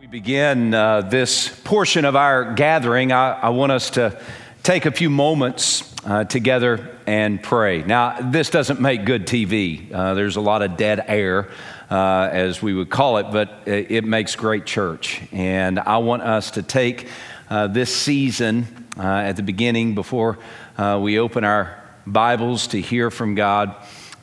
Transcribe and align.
We 0.00 0.06
begin 0.06 0.74
uh, 0.74 1.00
this 1.00 1.48
portion 1.48 2.04
of 2.04 2.14
our 2.14 2.54
gathering. 2.54 3.10
I, 3.10 3.32
I, 3.32 3.48
want 3.48 3.72
us 3.72 3.90
to 3.90 4.16
take 4.62 4.86
a 4.86 4.92
few 4.92 5.10
moments 5.10 5.92
uh, 6.04 6.22
together 6.22 6.96
and 7.04 7.42
pray. 7.42 7.82
Now, 7.82 8.30
this 8.30 8.48
doesn't 8.48 8.80
make 8.80 9.04
good 9.04 9.26
TV. 9.26 9.92
Uh, 9.92 10.14
there's 10.14 10.36
a 10.36 10.40
lot 10.40 10.62
of 10.62 10.76
dead 10.76 11.04
air, 11.08 11.50
uh, 11.90 12.28
as 12.30 12.62
we 12.62 12.74
would 12.74 12.90
call 12.90 13.16
it, 13.16 13.32
but 13.32 13.62
it, 13.66 13.90
it, 13.90 14.04
makes 14.04 14.36
great 14.36 14.66
church. 14.66 15.20
And 15.32 15.80
I 15.80 15.98
want 15.98 16.22
us 16.22 16.52
to 16.52 16.62
take 16.62 17.08
uh, 17.50 17.66
this 17.66 17.92
season 17.92 18.86
uh, 18.96 19.02
at 19.02 19.34
the 19.34 19.42
beginning 19.42 19.96
before 19.96 20.38
we 20.78 21.18
open 21.18 21.42
our 21.42 21.82
Bibles 22.06 22.68
to 22.68 22.80
hear 22.80 23.10
from 23.10 23.34
God 23.34 23.74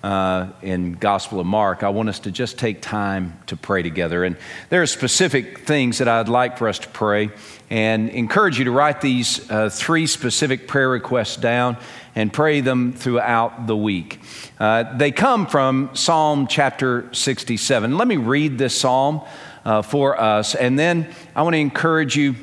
uh, 0.06 0.52
in 0.62 0.92
Gospel 0.94 1.40
of 1.40 1.48
Mark, 1.48 1.82
I 1.82 1.90
want 1.90 2.10
us 2.10 2.20
to 2.20 2.32
just 2.32 2.60
take 2.60 2.80
time 2.80 3.40
to 3.48 3.58
pray 3.58 3.82
together. 3.82 4.24
And 4.24 4.38
there 4.70 4.84
are 4.84 4.86
specific 4.86 5.62
things 5.62 5.98
that 5.98 6.08
I'd 6.08 6.30
like 6.30 6.60
for 6.60 6.68
us 6.68 6.78
to 6.78 6.88
pray 6.90 7.32
and 7.72 8.10
encourage 8.10 8.60
you 8.60 8.66
to 8.66 8.72
write 8.72 9.02
these 9.02 9.50
uh, 9.50 9.72
three 9.72 10.06
specific 10.06 10.68
prayer 10.68 10.90
requests 10.90 11.38
down 11.38 11.78
and 12.14 12.32
pray 12.32 12.62
them 12.62 12.94
throughout 12.94 13.66
the 13.66 13.76
week. 13.76 14.20
Uh, 14.60 14.96
they 14.96 15.10
come 15.12 15.48
from 15.48 15.90
Psalm 15.96 16.46
chapter 16.46 17.12
67. 17.12 17.98
Let 17.98 18.08
me 18.08 18.18
read 18.18 18.60
this 18.60 18.78
psalm 18.78 19.22
uh, 19.66 19.82
for 19.82 20.22
us, 20.22 20.54
and 20.54 20.78
then 20.78 21.10
I 21.36 21.42
want 21.42 21.56
to 21.56 21.60
encourage 21.60 22.16
you 22.16 22.36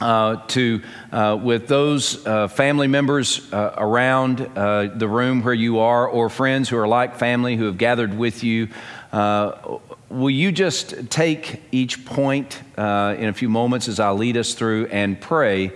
uh, 0.00 0.36
to 0.48 0.82
uh, 1.12 1.38
with 1.40 1.68
those 1.68 2.26
uh, 2.26 2.48
family 2.48 2.88
members 2.88 3.52
uh, 3.52 3.74
around 3.76 4.40
uh, 4.40 4.86
the 4.94 5.08
room 5.08 5.42
where 5.42 5.54
you 5.54 5.80
are, 5.80 6.08
or 6.08 6.28
friends 6.28 6.68
who 6.68 6.76
are 6.76 6.88
like 6.88 7.16
family 7.16 7.56
who 7.56 7.64
have 7.66 7.78
gathered 7.78 8.16
with 8.16 8.42
you. 8.42 8.68
Uh, 9.12 9.78
will 10.08 10.30
you 10.30 10.52
just 10.52 11.10
take 11.10 11.62
each 11.72 12.04
point 12.04 12.60
in 12.76 13.28
a 13.28 13.32
few 13.32 13.48
moments 13.48 13.88
as 13.88 14.00
I 14.00 14.10
lead 14.10 14.36
us 14.36 14.54
through 14.54 14.86
and 14.86 15.20
pray 15.20 15.72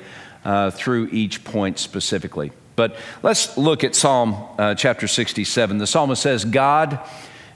through 0.73 1.09
each 1.13 1.45
point 1.45 1.79
specifically? 1.79 2.53
But 2.77 2.97
let's 3.23 3.57
look 3.57 3.85
at 3.85 3.95
Psalm 3.95 4.37
chapter 4.77 5.07
67. 5.07 5.79
The 5.79 5.87
psalmist 5.87 6.23
says, 6.23 6.45
God, 6.45 6.99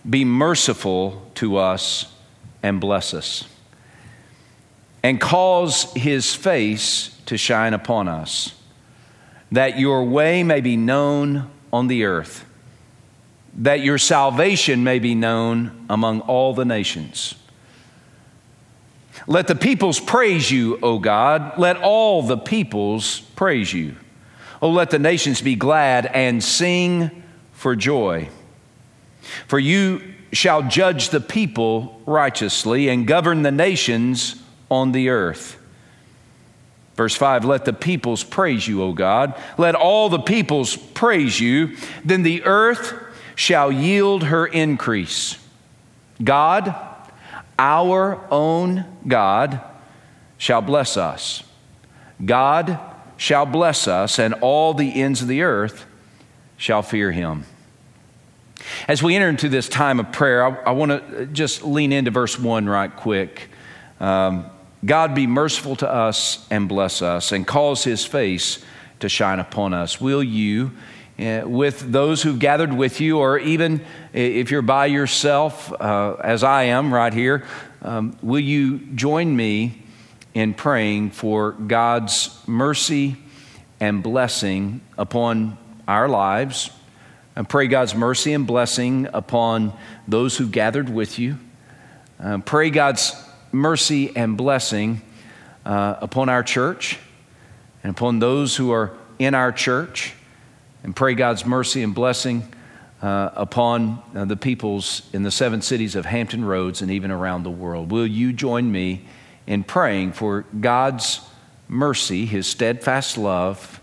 be 0.08 0.24
merciful 0.24 1.30
to 1.36 1.56
us 1.56 2.12
and 2.62 2.80
bless 2.80 3.14
us 3.14 3.44
and 5.02 5.20
cause 5.20 5.92
his 5.94 6.34
face 6.34 7.16
to 7.26 7.36
shine 7.36 7.74
upon 7.74 8.08
us, 8.08 8.54
that 9.52 9.78
your 9.78 10.04
way 10.04 10.42
may 10.42 10.60
be 10.60 10.76
known 10.76 11.50
on 11.72 11.86
the 11.86 12.04
earth, 12.04 12.44
that 13.54 13.80
your 13.80 13.98
salvation 13.98 14.84
may 14.84 14.98
be 14.98 15.14
known 15.14 15.86
among 15.88 16.20
all 16.22 16.54
the 16.54 16.64
nations. 16.64 17.34
Let 19.26 19.46
the 19.46 19.54
peoples 19.54 20.00
praise 20.00 20.50
you, 20.50 20.78
O 20.82 20.98
God. 20.98 21.58
Let 21.58 21.76
all 21.76 22.22
the 22.22 22.38
peoples 22.38 23.20
praise 23.36 23.72
you. 23.72 23.96
Oh, 24.62 24.70
let 24.70 24.90
the 24.90 24.98
nations 24.98 25.40
be 25.40 25.54
glad 25.54 26.06
and 26.06 26.42
sing 26.42 27.22
for 27.52 27.76
joy. 27.76 28.28
For 29.46 29.58
you 29.58 30.14
shall 30.32 30.62
judge 30.62 31.10
the 31.10 31.20
people 31.20 32.00
righteously 32.06 32.88
and 32.88 33.06
govern 33.06 33.42
the 33.42 33.52
nations 33.52 34.42
on 34.70 34.92
the 34.92 35.08
earth. 35.08 35.58
Verse 36.96 37.14
5 37.14 37.44
Let 37.44 37.64
the 37.64 37.72
peoples 37.72 38.24
praise 38.24 38.66
you, 38.66 38.82
O 38.82 38.92
God. 38.92 39.40
Let 39.56 39.74
all 39.74 40.08
the 40.08 40.18
peoples 40.18 40.76
praise 40.76 41.38
you. 41.38 41.76
Then 42.04 42.22
the 42.22 42.42
earth 42.44 42.92
shall 43.36 43.70
yield 43.70 44.24
her 44.24 44.46
increase. 44.46 45.38
God, 46.22 46.74
our 47.56 48.20
own 48.32 48.84
God, 49.06 49.60
shall 50.38 50.60
bless 50.60 50.96
us. 50.96 51.44
God 52.24 52.80
shall 53.16 53.46
bless 53.46 53.86
us, 53.86 54.18
and 54.18 54.34
all 54.34 54.74
the 54.74 55.00
ends 55.00 55.22
of 55.22 55.28
the 55.28 55.42
earth 55.42 55.86
shall 56.56 56.82
fear 56.82 57.12
him. 57.12 57.44
As 58.88 59.02
we 59.04 59.14
enter 59.14 59.28
into 59.28 59.48
this 59.48 59.68
time 59.68 60.00
of 60.00 60.10
prayer, 60.10 60.44
I, 60.44 60.62
I 60.64 60.70
want 60.72 60.90
to 60.90 61.26
just 61.26 61.62
lean 61.62 61.92
into 61.92 62.10
verse 62.10 62.38
1 62.38 62.68
right 62.68 62.94
quick. 62.94 63.50
Um, 64.00 64.46
God 64.84 65.14
be 65.14 65.26
merciful 65.26 65.76
to 65.76 65.92
us 65.92 66.46
and 66.50 66.68
bless 66.68 67.02
us 67.02 67.32
and 67.32 67.46
cause 67.46 67.82
his 67.82 68.04
face 68.04 68.64
to 69.00 69.08
shine 69.08 69.40
upon 69.40 69.74
us. 69.74 70.00
Will 70.00 70.22
you, 70.22 70.70
uh, 71.18 71.42
with 71.44 71.90
those 71.90 72.22
who've 72.22 72.38
gathered 72.38 72.72
with 72.72 73.00
you, 73.00 73.18
or 73.18 73.38
even 73.38 73.84
if 74.12 74.50
you're 74.50 74.62
by 74.62 74.86
yourself, 74.86 75.72
uh, 75.72 76.16
as 76.22 76.44
I 76.44 76.64
am 76.64 76.94
right 76.94 77.12
here, 77.12 77.44
um, 77.82 78.16
will 78.22 78.40
you 78.40 78.78
join 78.94 79.34
me 79.34 79.82
in 80.34 80.54
praying 80.54 81.10
for 81.10 81.52
God's 81.52 82.40
mercy 82.46 83.16
and 83.80 84.02
blessing 84.02 84.80
upon 84.96 85.58
our 85.88 86.08
lives? 86.08 86.70
And 87.34 87.48
pray 87.48 87.68
God's 87.68 87.94
mercy 87.94 88.32
and 88.32 88.46
blessing 88.46 89.08
upon 89.12 89.72
those 90.08 90.36
who 90.36 90.48
gathered 90.48 90.88
with 90.88 91.20
you. 91.20 91.38
Uh, 92.20 92.38
pray 92.38 92.70
God's 92.70 93.12
mercy 93.52 94.14
and 94.16 94.36
blessing 94.36 95.02
uh, 95.64 95.96
upon 96.00 96.28
our 96.28 96.42
church 96.42 96.98
and 97.82 97.90
upon 97.90 98.18
those 98.18 98.56
who 98.56 98.72
are 98.72 98.92
in 99.18 99.34
our 99.34 99.52
church. 99.52 100.14
And 100.82 100.94
pray 100.94 101.14
God's 101.14 101.44
mercy 101.44 101.82
and 101.82 101.94
blessing 101.94 102.52
uh, 103.02 103.30
upon 103.34 104.02
uh, 104.14 104.24
the 104.24 104.36
peoples 104.36 105.02
in 105.12 105.22
the 105.22 105.30
seven 105.30 105.62
cities 105.62 105.94
of 105.94 106.04
Hampton 106.04 106.44
Roads 106.44 106.82
and 106.82 106.90
even 106.90 107.10
around 107.10 107.42
the 107.42 107.50
world. 107.50 107.90
Will 107.90 108.06
you 108.06 108.32
join 108.32 108.70
me 108.70 109.04
in 109.46 109.64
praying 109.64 110.12
for 110.12 110.44
God's 110.60 111.20
mercy, 111.68 112.26
His 112.26 112.46
steadfast 112.46 113.18
love, 113.18 113.80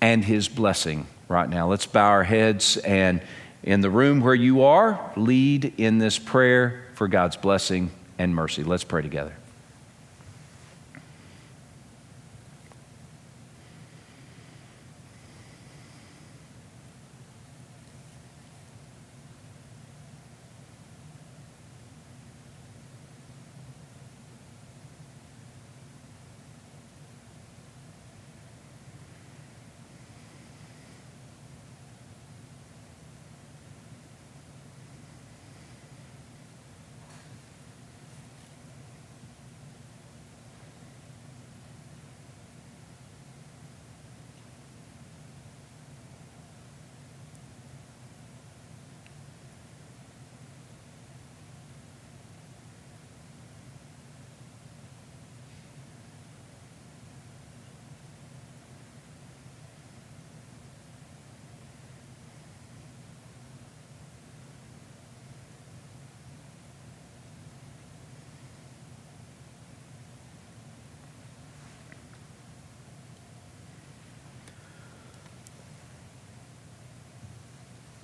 and 0.00 0.24
His 0.24 0.48
blessing 0.48 1.06
right 1.28 1.48
now? 1.48 1.68
Let's 1.68 1.86
bow 1.86 2.08
our 2.08 2.24
heads 2.24 2.76
and 2.78 3.20
in 3.62 3.82
the 3.82 3.90
room 3.90 4.20
where 4.20 4.34
you 4.34 4.62
are, 4.62 5.12
lead 5.16 5.74
in 5.76 5.98
this 5.98 6.18
prayer 6.18 6.84
for 6.94 7.08
God's 7.08 7.36
blessing 7.36 7.90
and 8.20 8.34
mercy. 8.34 8.62
Let's 8.62 8.84
pray 8.84 9.00
together. 9.00 9.34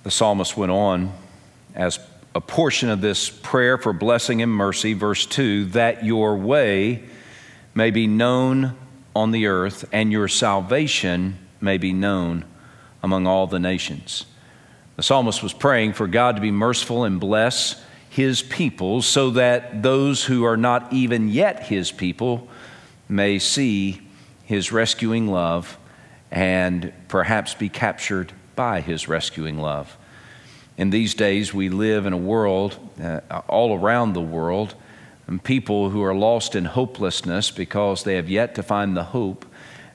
The 0.07 0.11
psalmist 0.11 0.55
went 0.55 0.71
on 0.71 1.11
as 1.75 1.99
a 2.33 2.39
portion 2.39 2.87
of 2.87 3.01
this 3.01 3.29
prayer 3.29 3.77
for 3.77 3.91
blessing 3.91 4.41
and 4.41 4.49
mercy, 4.49 4.93
verse 4.93 5.25
2 5.25 5.65
that 5.71 6.05
your 6.05 6.37
way 6.37 7.03
may 7.75 7.91
be 7.91 8.07
known 8.07 8.77
on 9.13 9.31
the 9.31 9.47
earth 9.47 9.83
and 9.91 10.09
your 10.09 10.29
salvation 10.29 11.37
may 11.59 11.77
be 11.77 11.91
known 11.91 12.45
among 13.03 13.27
all 13.27 13.47
the 13.47 13.59
nations. 13.59 14.25
The 14.95 15.03
psalmist 15.03 15.43
was 15.43 15.51
praying 15.51 15.91
for 15.91 16.07
God 16.07 16.37
to 16.37 16.41
be 16.41 16.51
merciful 16.51 17.03
and 17.03 17.19
bless 17.19 17.83
his 18.09 18.41
people 18.41 19.01
so 19.01 19.31
that 19.31 19.83
those 19.83 20.23
who 20.23 20.45
are 20.45 20.55
not 20.55 20.93
even 20.93 21.27
yet 21.27 21.63
his 21.63 21.91
people 21.91 22.47
may 23.09 23.39
see 23.39 23.99
his 24.45 24.71
rescuing 24.71 25.27
love 25.27 25.77
and 26.31 26.93
perhaps 27.09 27.53
be 27.55 27.67
captured 27.67 28.31
by 28.57 28.81
his 28.81 29.07
rescuing 29.07 29.57
love. 29.57 29.97
In 30.77 30.89
these 30.89 31.13
days, 31.13 31.53
we 31.53 31.69
live 31.69 32.05
in 32.05 32.11
a 32.11 32.17
world, 32.17 32.77
uh, 33.01 33.21
all 33.47 33.79
around 33.79 34.11
the 34.11 34.21
world, 34.21 34.75
and 35.27 35.41
people 35.41 35.91
who 35.91 36.03
are 36.03 36.13
lost 36.13 36.55
in 36.55 36.65
hopelessness 36.65 37.51
because 37.51 38.03
they 38.03 38.15
have 38.15 38.29
yet 38.29 38.55
to 38.55 38.63
find 38.63 38.97
the 38.97 39.05
hope 39.05 39.45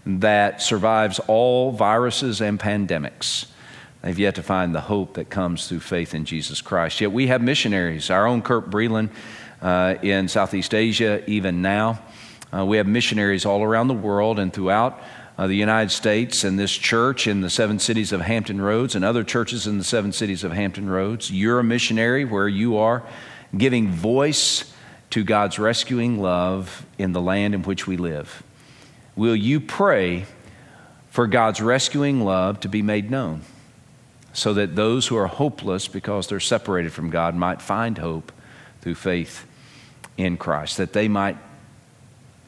that 0.07 0.63
survives 0.63 1.21
all 1.27 1.73
viruses 1.73 2.41
and 2.41 2.59
pandemics. 2.59 3.47
They've 4.03 4.19
yet 4.19 4.35
to 4.37 4.43
find 4.43 4.75
the 4.75 4.81
hope 4.81 5.15
that 5.15 5.31
comes 5.31 5.69
through 5.69 5.81
faith 5.81 6.15
in 6.15 6.25
Jesus 6.25 6.61
Christ. 6.61 7.01
Yet 7.01 7.13
we 7.13 7.29
have 7.29 7.41
missionaries, 7.41 8.11
our 8.11 8.27
own 8.27 8.43
Kurt 8.43 8.69
Breland 8.69 9.11
uh, 9.61 9.95
in 10.03 10.27
Southeast 10.27 10.75
Asia, 10.75 11.23
even 11.31 11.63
now. 11.63 12.03
Uh, 12.53 12.67
we 12.67 12.77
have 12.79 12.87
missionaries 12.87 13.47
all 13.47 13.63
around 13.63 13.89
the 13.89 13.95
world 13.95 14.39
and 14.39 14.53
throughout 14.53 15.01
uh, 15.39 15.47
the 15.47 15.55
United 15.55 15.91
States 15.91 16.45
and 16.45 16.59
this 16.59 16.73
church 16.73 17.27
in 17.27 17.41
the 17.41 17.51
seven 17.51 17.79
cities 17.79 18.13
of 18.13 18.21
Hampton 18.21 18.61
Roads 18.61 18.95
and 18.95 19.05
other 19.05 19.25
churches 19.25 19.67
in 19.67 19.79
the 19.79 19.85
seven 19.85 20.13
cities 20.13 20.45
of 20.45 20.53
Hampton 20.53 20.89
Roads. 20.89 21.31
You're 21.31 21.59
a 21.59 21.65
missionary 21.65 22.25
where 22.25 22.49
you 22.49 22.77
are 22.77 23.03
giving 23.57 23.91
voice 23.91 24.73
to 25.11 25.25
God's 25.25 25.59
rescuing 25.59 26.21
love 26.21 26.87
in 26.99 27.13
the 27.13 27.21
land 27.21 27.55
in 27.55 27.63
which 27.63 27.87
we 27.87 27.97
live. 27.97 28.43
Will 29.15 29.37
you 29.37 29.61
pray 29.61 30.25
for 31.11 31.27
God's 31.27 31.61
rescuing 31.61 32.25
love 32.25 32.61
to 32.61 32.69
be 32.69 32.81
made 32.81 33.11
known 33.11 33.43
so 34.33 34.55
that 34.55 34.77
those 34.77 35.07
who 35.09 35.17
are 35.17 35.27
hopeless 35.27 35.89
because 35.89 36.27
they're 36.27 36.41
separated 36.41 36.93
from 36.93 37.11
God 37.11 37.35
might 37.35 37.61
find 37.61 37.99
hope 37.99 38.33
through 38.81 38.95
faith 38.95 39.47
in 40.17 40.37
Christ, 40.37 40.79
that 40.79 40.95
they 40.95 41.09
might 41.09 41.37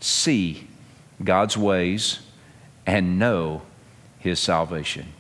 see 0.01 0.67
God's 1.23 1.57
ways 1.57 2.21
and 2.87 3.19
know 3.19 3.63
His 4.19 4.39
salvation? 4.39 5.13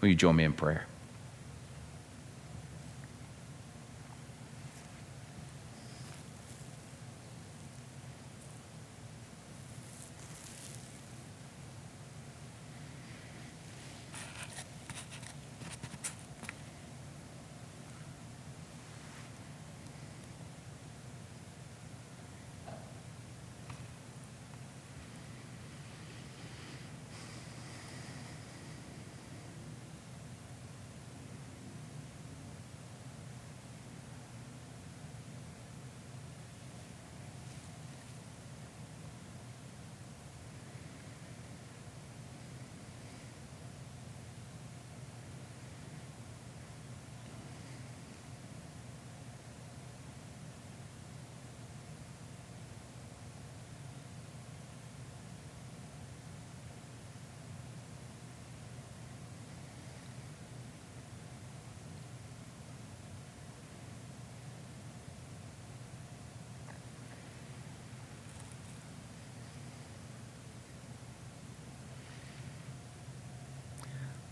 Will 0.00 0.08
you 0.08 0.14
join 0.14 0.36
me 0.36 0.44
in 0.44 0.52
prayer? 0.52 0.86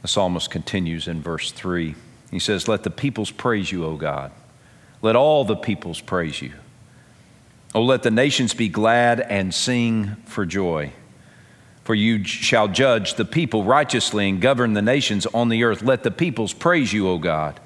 The 0.02 0.08
psalmist 0.08 0.50
continues 0.50 1.08
in 1.08 1.22
verse 1.22 1.50
3. 1.50 1.94
He 2.30 2.38
says, 2.38 2.68
Let 2.68 2.82
the 2.82 2.90
peoples 2.90 3.30
praise 3.30 3.72
you, 3.72 3.84
O 3.84 3.96
God. 3.96 4.30
Let 5.02 5.16
all 5.16 5.44
the 5.44 5.56
peoples 5.56 6.00
praise 6.00 6.40
you. 6.40 6.52
Oh, 7.74 7.82
let 7.82 8.02
the 8.02 8.10
nations 8.10 8.54
be 8.54 8.68
glad 8.68 9.20
and 9.20 9.54
sing 9.54 10.16
for 10.24 10.46
joy. 10.46 10.92
For 11.84 11.94
you 11.94 12.24
shall 12.24 12.68
judge 12.68 13.14
the 13.14 13.24
people 13.24 13.64
righteously 13.64 14.28
and 14.28 14.40
govern 14.40 14.74
the 14.74 14.82
nations 14.82 15.26
on 15.26 15.48
the 15.48 15.64
earth. 15.64 15.82
Let 15.82 16.02
the 16.02 16.10
peoples 16.10 16.52
praise 16.52 16.92
you, 16.92 17.08
O 17.08 17.18
God. 17.18 17.60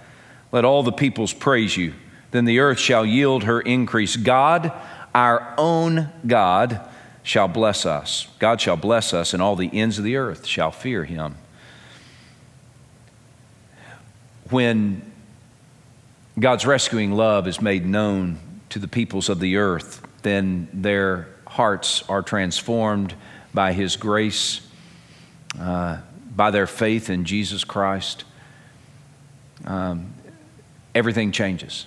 Let 0.52 0.64
all 0.64 0.82
the 0.82 0.92
peoples 0.92 1.32
praise 1.32 1.76
you. 1.76 1.94
Then 2.30 2.44
the 2.44 2.60
earth 2.60 2.78
shall 2.78 3.04
yield 3.04 3.44
her 3.44 3.60
increase. 3.60 4.16
God, 4.16 4.72
our 5.14 5.54
own 5.58 6.10
God, 6.26 6.88
shall 7.22 7.48
bless 7.48 7.84
us. 7.86 8.28
God 8.38 8.60
shall 8.60 8.76
bless 8.76 9.12
us, 9.12 9.32
and 9.32 9.42
all 9.42 9.56
the 9.56 9.70
ends 9.72 9.98
of 9.98 10.04
the 10.04 10.16
earth 10.16 10.46
shall 10.46 10.70
fear 10.70 11.04
him 11.04 11.36
when 14.52 15.02
God's 16.38 16.64
rescuing 16.66 17.12
love 17.12 17.48
is 17.48 17.60
made 17.60 17.86
known 17.86 18.38
to 18.70 18.78
the 18.78 18.88
peoples 18.88 19.28
of 19.28 19.40
the 19.40 19.56
earth, 19.56 20.06
then 20.22 20.68
their 20.72 21.28
hearts 21.46 22.02
are 22.08 22.22
transformed 22.22 23.14
by 23.52 23.72
His 23.72 23.96
grace, 23.96 24.66
uh, 25.58 25.98
by 26.34 26.50
their 26.50 26.66
faith 26.66 27.10
in 27.10 27.24
Jesus 27.24 27.64
Christ. 27.64 28.24
Um, 29.64 30.14
everything 30.94 31.32
changes 31.32 31.86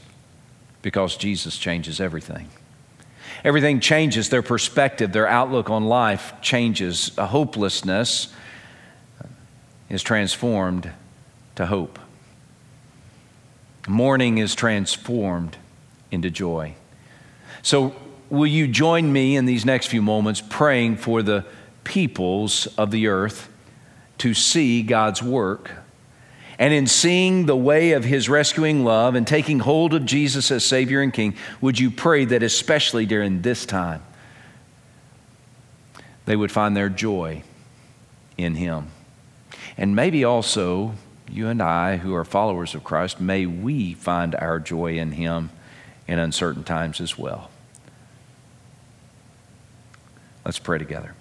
because 0.81 1.17
Jesus 1.17 1.57
changes 1.57 1.99
everything. 1.99 2.49
Everything 3.43 3.79
changes, 3.79 4.29
their 4.29 4.43
perspective, 4.43 5.11
their 5.11 5.27
outlook 5.27 5.69
on 5.69 5.85
life 5.85 6.33
changes. 6.41 7.11
A 7.17 7.25
hopelessness 7.25 8.33
is 9.89 10.03
transformed 10.03 10.91
to 11.55 11.65
hope. 11.65 11.99
Mourning 13.87 14.37
is 14.37 14.55
transformed 14.55 15.57
into 16.11 16.29
joy. 16.29 16.75
So, 17.61 17.95
will 18.29 18.47
you 18.47 18.67
join 18.67 19.11
me 19.11 19.35
in 19.35 19.45
these 19.45 19.65
next 19.65 19.87
few 19.87 20.01
moments 20.01 20.41
praying 20.41 20.97
for 20.97 21.21
the 21.21 21.45
peoples 21.83 22.67
of 22.77 22.91
the 22.91 23.07
earth 23.07 23.49
to 24.19 24.33
see 24.33 24.81
God's 24.81 25.21
work? 25.21 25.71
And 26.57 26.73
in 26.73 26.87
seeing 26.87 27.45
the 27.45 27.55
way 27.55 27.91
of 27.91 28.05
his 28.05 28.29
rescuing 28.29 28.85
love 28.85 29.15
and 29.15 29.27
taking 29.27 29.59
hold 29.59 29.93
of 29.93 30.05
Jesus 30.05 30.51
as 30.51 30.63
Savior 30.63 31.01
and 31.01 31.13
King, 31.13 31.35
would 31.59 31.79
you 31.79 31.91
pray 31.91 32.25
that 32.25 32.43
especially 32.43 33.05
during 33.05 33.41
this 33.41 33.65
time, 33.65 34.01
they 36.25 36.35
would 36.35 36.51
find 36.51 36.75
their 36.75 36.89
joy 36.89 37.43
in 38.37 38.55
him? 38.55 38.87
And 39.77 39.95
maybe 39.95 40.23
also 40.23 40.95
you 41.29 41.47
and 41.47 41.61
I, 41.61 41.97
who 41.97 42.13
are 42.15 42.25
followers 42.25 42.75
of 42.75 42.83
Christ, 42.83 43.19
may 43.19 43.45
we 43.45 43.93
find 43.93 44.35
our 44.35 44.59
joy 44.59 44.97
in 44.97 45.13
Him 45.13 45.49
in 46.07 46.19
uncertain 46.19 46.63
times 46.63 47.01
as 47.01 47.17
well. 47.17 47.49
Let's 50.45 50.59
pray 50.59 50.77
together. 50.77 51.15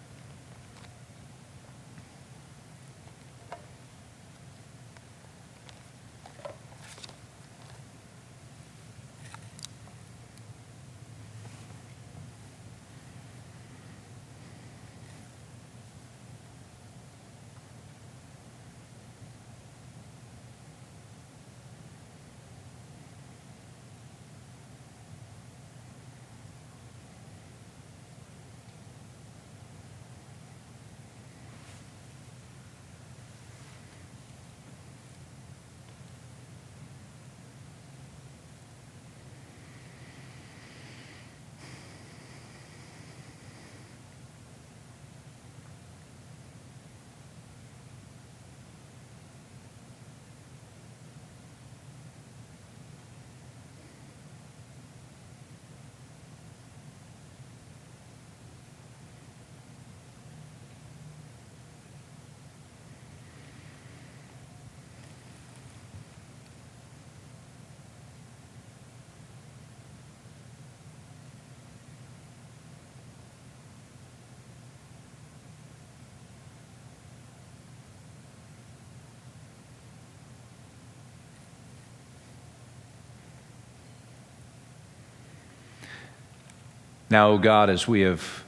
Now, 87.11 87.31
O 87.33 87.39
God, 87.39 87.69
as 87.69 87.87
we 87.87 88.01
have 88.01 88.43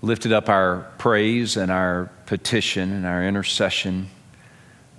lifted 0.00 0.32
up 0.32 0.48
our 0.48 0.90
praise 0.96 1.58
and 1.58 1.70
our 1.70 2.10
petition 2.24 2.90
and 2.90 3.04
our 3.04 3.22
intercession 3.22 4.08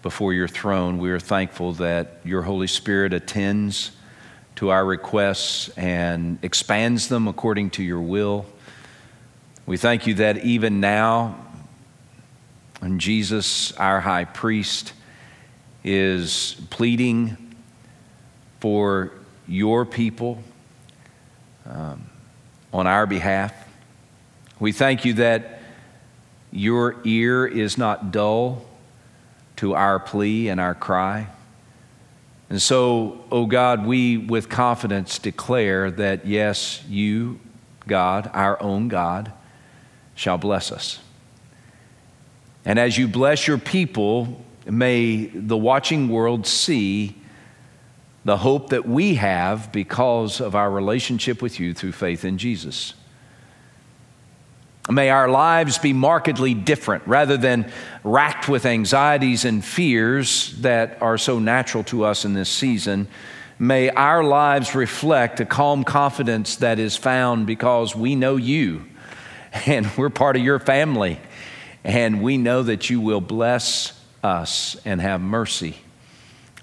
before 0.03 0.31
your 0.31 0.47
throne, 0.47 0.99
we 0.99 1.09
are 1.09 1.19
thankful 1.19 1.73
that 1.73 2.19
your 2.23 2.43
Holy 2.43 2.67
Spirit 2.67 3.13
attends 3.13 3.91
to 4.57 4.69
our 4.69 4.85
requests 4.85 5.69
and 5.69 6.37
expands 6.43 7.07
them 7.09 7.27
according 7.27 7.71
to 7.71 7.83
your 7.83 8.01
will. 8.01 8.45
We 9.65 9.77
thank 9.77 10.05
you 10.05 10.13
that 10.15 10.45
even 10.45 10.79
now, 10.79 11.35
when 12.79 12.99
Jesus, 12.99 13.71
our 13.73 14.01
high 14.01 14.25
priest, 14.25 14.93
is 15.83 16.61
pleading 16.69 17.55
for 18.59 19.11
your 19.47 19.83
people 19.83 20.43
um, 21.69 22.09
on 22.73 22.87
our 22.87 23.05
behalf, 23.05 23.53
we 24.59 24.71
thank 24.71 25.05
you 25.05 25.13
that 25.13 25.61
your 26.51 26.97
ear 27.03 27.45
is 27.45 27.77
not 27.77 28.11
dull 28.11 28.65
to 29.57 29.75
our 29.75 29.99
plea 29.99 30.49
and 30.49 30.59
our 30.59 30.73
cry. 30.73 31.27
And 32.49 32.61
so, 32.61 33.23
O 33.31 33.43
oh 33.43 33.45
God, 33.45 33.85
we 33.85 34.17
with 34.17 34.49
confidence 34.49 35.19
declare 35.19 35.91
that 35.91 36.25
yes, 36.25 36.83
you, 36.89 37.39
God, 37.87 38.29
our 38.33 38.61
own 38.61 38.87
God, 38.87 39.31
shall 40.15 40.37
bless 40.37 40.71
us. 40.71 40.99
And 42.65 42.79
as 42.79 42.97
you 42.97 43.07
bless 43.07 43.47
your 43.47 43.57
people, 43.57 44.43
may 44.65 45.25
the 45.27 45.57
watching 45.57 46.09
world 46.09 46.47
see 46.47 47.15
the 48.29 48.37
hope 48.37 48.69
that 48.69 48.87
we 48.87 49.15
have 49.15 49.71
because 49.71 50.39
of 50.39 50.53
our 50.53 50.69
relationship 50.69 51.41
with 51.41 51.59
you 51.59 51.73
through 51.73 51.91
faith 51.91 52.23
in 52.23 52.37
Jesus. 52.37 52.93
May 54.87 55.09
our 55.09 55.27
lives 55.27 55.79
be 55.79 55.93
markedly 55.93 56.53
different 56.53 57.07
rather 57.07 57.37
than 57.37 57.71
racked 58.03 58.47
with 58.47 58.67
anxieties 58.67 59.45
and 59.45 59.65
fears 59.65 60.55
that 60.61 61.01
are 61.01 61.17
so 61.17 61.39
natural 61.39 61.83
to 61.85 62.05
us 62.05 62.23
in 62.23 62.35
this 62.35 62.51
season. 62.51 63.07
May 63.57 63.89
our 63.89 64.23
lives 64.23 64.75
reflect 64.75 65.39
a 65.39 65.45
calm 65.45 65.83
confidence 65.83 66.57
that 66.57 66.77
is 66.77 66.95
found 66.95 67.47
because 67.47 67.95
we 67.95 68.13
know 68.13 68.35
you 68.35 68.85
and 69.65 69.89
we're 69.97 70.11
part 70.11 70.35
of 70.35 70.43
your 70.43 70.59
family. 70.59 71.19
And 71.83 72.21
we 72.21 72.37
know 72.37 72.61
that 72.61 72.91
you 72.91 73.01
will 73.01 73.21
bless 73.21 73.99
us 74.23 74.77
and 74.85 75.01
have 75.01 75.19
mercy 75.19 75.77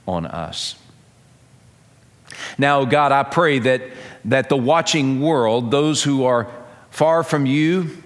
on 0.07 0.27
us. 0.27 0.77
Now, 2.59 2.85
God, 2.85 3.13
I 3.13 3.23
pray 3.23 3.59
that, 3.61 3.83
that 4.27 4.49
the 4.49 4.57
watching 4.57 5.21
world, 5.21 5.71
those 5.71 6.03
who 6.03 6.25
are 6.25 6.51
far 6.91 7.23
from 7.23 7.47
you, 7.47 8.03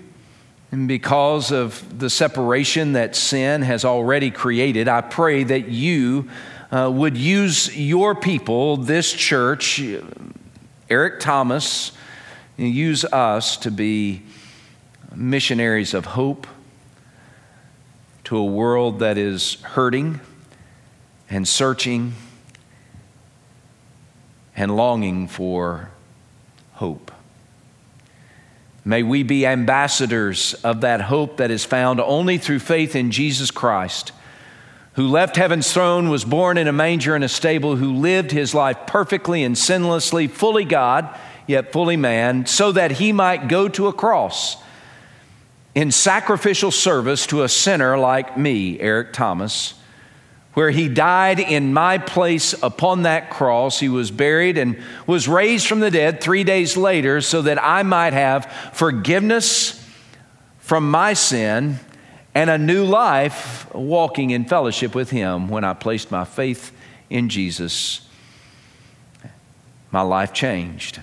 and 0.72 0.86
because 0.86 1.50
of 1.50 1.98
the 1.98 2.08
separation 2.08 2.92
that 2.92 3.16
sin 3.16 3.62
has 3.62 3.84
already 3.84 4.30
created, 4.30 4.86
I 4.86 5.00
pray 5.00 5.42
that 5.44 5.68
you 5.68 6.30
uh, 6.70 6.90
would 6.92 7.16
use 7.16 7.76
your 7.76 8.14
people, 8.14 8.76
this 8.76 9.12
church, 9.12 9.82
Eric 10.88 11.20
Thomas, 11.20 11.92
use 12.56 13.04
us 13.04 13.56
to 13.58 13.70
be 13.70 14.22
missionaries 15.14 15.94
of 15.94 16.04
hope 16.04 16.46
to 18.24 18.36
a 18.36 18.44
world 18.44 19.00
that 19.00 19.18
is 19.18 19.54
hurting 19.62 20.20
and 21.28 21.48
searching 21.48 22.12
and 24.56 24.76
longing 24.76 25.28
for 25.28 25.90
hope. 26.74 27.12
May 28.84 29.02
we 29.02 29.22
be 29.22 29.46
ambassadors 29.46 30.54
of 30.64 30.80
that 30.80 31.02
hope 31.02 31.36
that 31.36 31.50
is 31.50 31.64
found 31.64 32.00
only 32.00 32.38
through 32.38 32.60
faith 32.60 32.96
in 32.96 33.10
Jesus 33.10 33.50
Christ, 33.50 34.12
who 34.94 35.06
left 35.06 35.36
heaven's 35.36 35.72
throne, 35.72 36.08
was 36.08 36.24
born 36.24 36.58
in 36.58 36.66
a 36.66 36.72
manger 36.72 37.14
in 37.14 37.22
a 37.22 37.28
stable, 37.28 37.76
who 37.76 37.94
lived 37.94 38.32
his 38.32 38.54
life 38.54 38.78
perfectly 38.86 39.44
and 39.44 39.54
sinlessly, 39.54 40.28
fully 40.28 40.64
God, 40.64 41.16
yet 41.46 41.72
fully 41.72 41.96
man, 41.96 42.46
so 42.46 42.72
that 42.72 42.92
he 42.92 43.12
might 43.12 43.48
go 43.48 43.68
to 43.68 43.86
a 43.86 43.92
cross 43.92 44.56
in 45.74 45.92
sacrificial 45.92 46.70
service 46.70 47.26
to 47.26 47.42
a 47.42 47.48
sinner 47.48 47.98
like 47.98 48.36
me, 48.36 48.80
Eric 48.80 49.12
Thomas 49.12 49.74
where 50.54 50.70
he 50.70 50.88
died 50.88 51.38
in 51.38 51.72
my 51.72 51.98
place 51.98 52.54
upon 52.62 53.02
that 53.02 53.30
cross. 53.30 53.78
He 53.78 53.88
was 53.88 54.10
buried 54.10 54.58
and 54.58 54.80
was 55.06 55.28
raised 55.28 55.66
from 55.66 55.80
the 55.80 55.90
dead 55.90 56.20
three 56.20 56.44
days 56.44 56.76
later 56.76 57.20
so 57.20 57.42
that 57.42 57.62
I 57.62 57.82
might 57.82 58.12
have 58.12 58.52
forgiveness 58.72 59.76
from 60.58 60.90
my 60.90 61.12
sin 61.12 61.78
and 62.34 62.50
a 62.50 62.58
new 62.58 62.84
life 62.84 63.72
walking 63.74 64.30
in 64.30 64.44
fellowship 64.44 64.94
with 64.94 65.10
him 65.10 65.48
when 65.48 65.64
I 65.64 65.74
placed 65.74 66.10
my 66.10 66.24
faith 66.24 66.72
in 67.08 67.28
Jesus. 67.28 68.06
My 69.92 70.02
life 70.02 70.32
changed. 70.32 71.00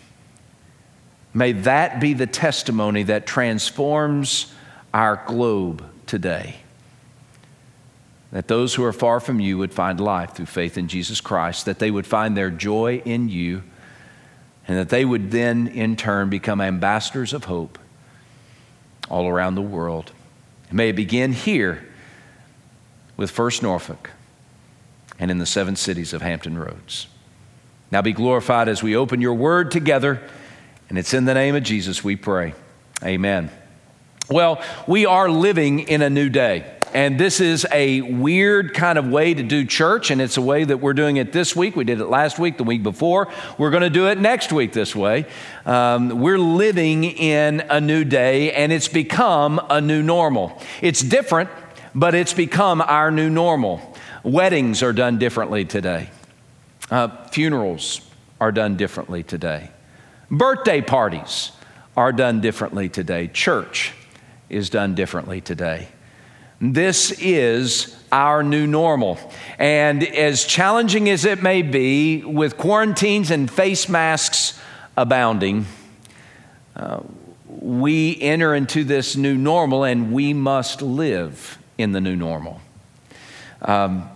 May 1.33 1.51
that 1.53 1.99
be 1.99 2.13
the 2.13 2.27
testimony 2.27 3.03
that 3.03 3.27
transforms 3.27 4.53
our 4.93 5.23
globe 5.27 5.83
today 6.05 6.57
that 8.31 8.47
those 8.47 8.75
who 8.75 8.83
are 8.83 8.93
far 8.93 9.19
from 9.19 9.39
you 9.39 9.57
would 9.57 9.73
find 9.73 9.99
life 9.99 10.33
through 10.33 10.47
faith 10.47 10.77
in 10.77 10.87
Jesus 10.87 11.21
Christ, 11.21 11.65
that 11.65 11.79
they 11.79 11.91
would 11.91 12.05
find 12.05 12.35
their 12.35 12.49
joy 12.49 13.01
in 13.05 13.29
you, 13.29 13.63
and 14.67 14.77
that 14.77 14.89
they 14.89 15.05
would 15.05 15.31
then, 15.31 15.67
in 15.67 15.95
turn, 15.95 16.29
become 16.29 16.59
ambassadors 16.59 17.33
of 17.33 17.45
hope 17.45 17.79
all 19.09 19.27
around 19.27 19.55
the 19.55 19.61
world. 19.61 20.11
May 20.71 20.89
it 20.89 20.95
begin 20.97 21.31
here 21.31 21.87
with 23.15 23.31
First 23.31 23.63
Norfolk 23.63 24.11
and 25.17 25.31
in 25.31 25.37
the 25.37 25.45
seven 25.45 25.75
cities 25.75 26.13
of 26.13 26.21
Hampton 26.21 26.57
Roads. 26.57 27.07
Now 27.91 28.01
be 28.01 28.11
glorified 28.11 28.67
as 28.67 28.83
we 28.83 28.95
open 28.95 29.21
your 29.21 29.33
word 29.33 29.71
together, 29.71 30.21
and 30.89 30.97
it's 30.97 31.13
in 31.13 31.23
the 31.23 31.33
name 31.33 31.55
of 31.55 31.63
Jesus 31.63 32.03
we 32.03 32.17
pray. 32.17 32.53
Amen. 33.03 33.49
Well, 34.29 34.61
we 34.85 35.05
are 35.05 35.29
living 35.29 35.79
in 35.79 36.01
a 36.01 36.09
new 36.09 36.27
day. 36.27 36.76
And 36.93 37.19
this 37.19 37.41
is 37.41 37.67
a 37.71 38.01
weird 38.01 38.73
kind 38.73 38.97
of 38.97 39.07
way 39.07 39.33
to 39.33 39.43
do 39.43 39.65
church, 39.65 40.09
and 40.09 40.21
it's 40.21 40.37
a 40.37 40.41
way 40.41 40.63
that 40.63 40.77
we're 40.77 40.93
doing 40.93 41.17
it 41.17 41.33
this 41.33 41.55
week. 41.55 41.75
We 41.75 41.83
did 41.83 41.99
it 41.99 42.07
last 42.07 42.39
week, 42.39 42.57
the 42.57 42.63
week 42.63 42.81
before. 42.81 43.27
We're 43.57 43.71
going 43.71 43.83
to 43.83 43.89
do 43.89 44.07
it 44.07 44.17
next 44.17 44.53
week 44.53 44.71
this 44.71 44.95
way. 44.95 45.25
Um, 45.65 46.21
we're 46.21 46.39
living 46.39 47.03
in 47.03 47.61
a 47.69 47.81
new 47.81 48.03
day, 48.03 48.53
and 48.53 48.71
it's 48.71 48.87
become 48.87 49.59
a 49.69 49.81
new 49.81 50.01
normal. 50.01 50.61
It's 50.81 51.01
different, 51.01 51.49
but 51.93 52.15
it's 52.15 52.33
become 52.33 52.81
our 52.81 53.11
new 53.11 53.29
normal. 53.29 53.95
Weddings 54.23 54.81
are 54.81 54.93
done 54.93 55.19
differently 55.19 55.65
today, 55.65 56.09
uh, 56.89 57.09
funerals 57.27 58.01
are 58.39 58.51
done 58.51 58.77
differently 58.77 59.23
today, 59.23 59.71
birthday 60.31 60.81
parties 60.81 61.51
are 61.95 62.11
done 62.11 62.39
differently 62.39 62.87
today, 62.87 63.27
church 63.27 63.93
is 64.49 64.69
done 64.69 64.95
differently 64.95 65.41
today. 65.41 65.89
This 66.59 67.11
is 67.19 67.95
our 68.11 68.41
new 68.41 68.65
normal. 68.65 69.19
And 69.59 70.03
as 70.03 70.45
challenging 70.45 71.09
as 71.09 71.23
it 71.23 71.43
may 71.43 71.61
be, 71.61 72.23
with 72.23 72.57
quarantines 72.57 73.29
and 73.29 73.49
face 73.49 73.87
masks 73.87 74.59
abounding, 74.95 75.67
uh, 76.75 77.01
we 77.47 78.19
enter 78.21 78.55
into 78.55 78.83
this 78.83 79.15
new 79.15 79.35
normal 79.35 79.83
and 79.83 80.11
we 80.11 80.33
must 80.33 80.81
live 80.81 81.59
in 81.77 81.91
the 81.91 82.01
new 82.01 82.15
normal. 82.15 82.59
Um, 83.61 84.09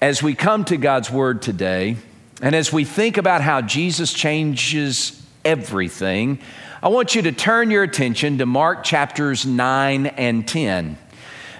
as 0.00 0.22
we 0.22 0.34
come 0.34 0.64
to 0.66 0.76
God's 0.76 1.10
Word 1.10 1.42
today, 1.42 1.96
and 2.40 2.54
as 2.54 2.72
we 2.72 2.84
think 2.84 3.16
about 3.16 3.40
how 3.40 3.62
Jesus 3.62 4.12
changes 4.12 5.20
everything, 5.44 6.38
I 6.82 6.88
want 6.88 7.14
you 7.14 7.22
to 7.22 7.32
turn 7.32 7.70
your 7.70 7.82
attention 7.82 8.38
to 8.38 8.46
Mark 8.46 8.84
chapters 8.84 9.46
9 9.46 10.06
and 10.06 10.46
10. 10.46 10.98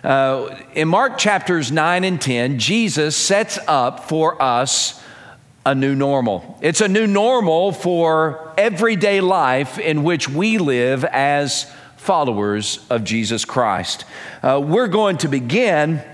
Uh, 0.06 0.56
in 0.74 0.86
Mark 0.86 1.18
chapters 1.18 1.72
9 1.72 2.04
and 2.04 2.20
10, 2.20 2.60
Jesus 2.60 3.16
sets 3.16 3.58
up 3.66 4.08
for 4.08 4.40
us 4.40 5.02
a 5.64 5.74
new 5.74 5.96
normal. 5.96 6.56
It's 6.62 6.80
a 6.80 6.86
new 6.86 7.08
normal 7.08 7.72
for 7.72 8.54
everyday 8.56 9.20
life 9.20 9.80
in 9.80 10.04
which 10.04 10.28
we 10.28 10.58
live 10.58 11.04
as 11.04 11.68
followers 11.96 12.86
of 12.88 13.02
Jesus 13.02 13.44
Christ. 13.44 14.04
Uh, 14.44 14.62
we're 14.64 14.86
going 14.86 15.18
to 15.18 15.28
begin 15.28 16.04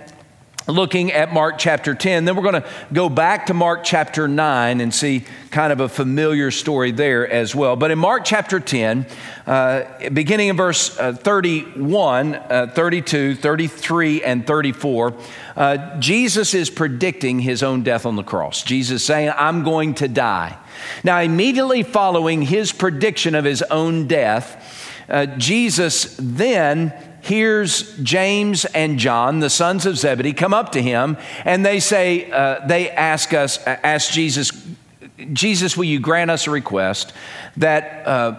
looking 0.67 1.13
at 1.13 1.33
Mark 1.33 1.59
chapter 1.59 1.95
10. 1.95 2.25
Then 2.25 2.37
we're 2.37 2.43
going 2.43 2.63
to 2.63 2.69
go 2.93 3.09
back 3.09 3.47
to 3.47 3.55
Mark 3.55 3.83
chapter 3.85 4.29
9 4.29 4.81
and 4.81 4.95
see 4.95 5.25
kind 5.51 5.73
of 5.73 5.81
a 5.81 5.89
familiar 5.89 6.51
story 6.51 6.93
there 6.93 7.29
as 7.29 7.55
well. 7.55 7.77
But 7.77 7.91
in 7.91 7.99
Mark 7.99 8.25
chapter 8.25 8.61
10, 8.61 9.07
uh, 9.47 10.09
beginning 10.11 10.49
in 10.49 10.57
verse 10.57 10.99
uh, 10.99 11.13
31, 11.13 12.35
uh, 12.35 12.73
32, 12.75 13.35
33, 13.35 14.23
and 14.23 14.47
34, 14.47 15.15
uh, 15.57 15.99
Jesus 15.99 16.55
is 16.55 16.71
predicting 16.71 17.41
his 17.41 17.63
own 17.63 17.83
death 17.83 18.07
on 18.07 18.17
the 18.17 18.23
cross. 18.23 18.63
Jesus 18.63 19.05
saying, 19.05 19.33
I'm 19.37 19.65
going 19.65 19.95
to 19.95 20.09
die. 20.09 20.57
Now, 21.05 21.21
immediately 21.21 21.83
following 21.83 22.43
his 22.43 22.73
prediction 22.73 23.35
of 23.35 23.45
his 23.45 23.63
own 23.63 24.07
death, 24.07 24.89
uh, 25.09 25.27
Jesus 25.27 26.17
then 26.19 26.95
hears 27.23 27.97
James 28.03 28.65
and 28.67 28.99
John, 28.99 29.41
the 29.41 29.51
sons 29.51 29.87
of 29.87 29.97
Zebedee, 29.97 30.33
come 30.33 30.53
up 30.53 30.73
to 30.73 30.83
him 30.83 31.17
and 31.45 31.65
they 31.65 31.81
say, 31.81 32.31
uh, 32.31 32.67
they 32.67 32.91
ask 32.91 33.33
us, 33.33 33.65
ask 33.67 34.11
Jesus, 34.13 34.51
Jesus, 35.33 35.77
will 35.77 35.85
you 35.85 36.01
grant 36.01 36.31
us 36.31 36.47
a 36.47 36.51
request 36.51 37.13
that 37.57 38.07
uh, 38.07 38.35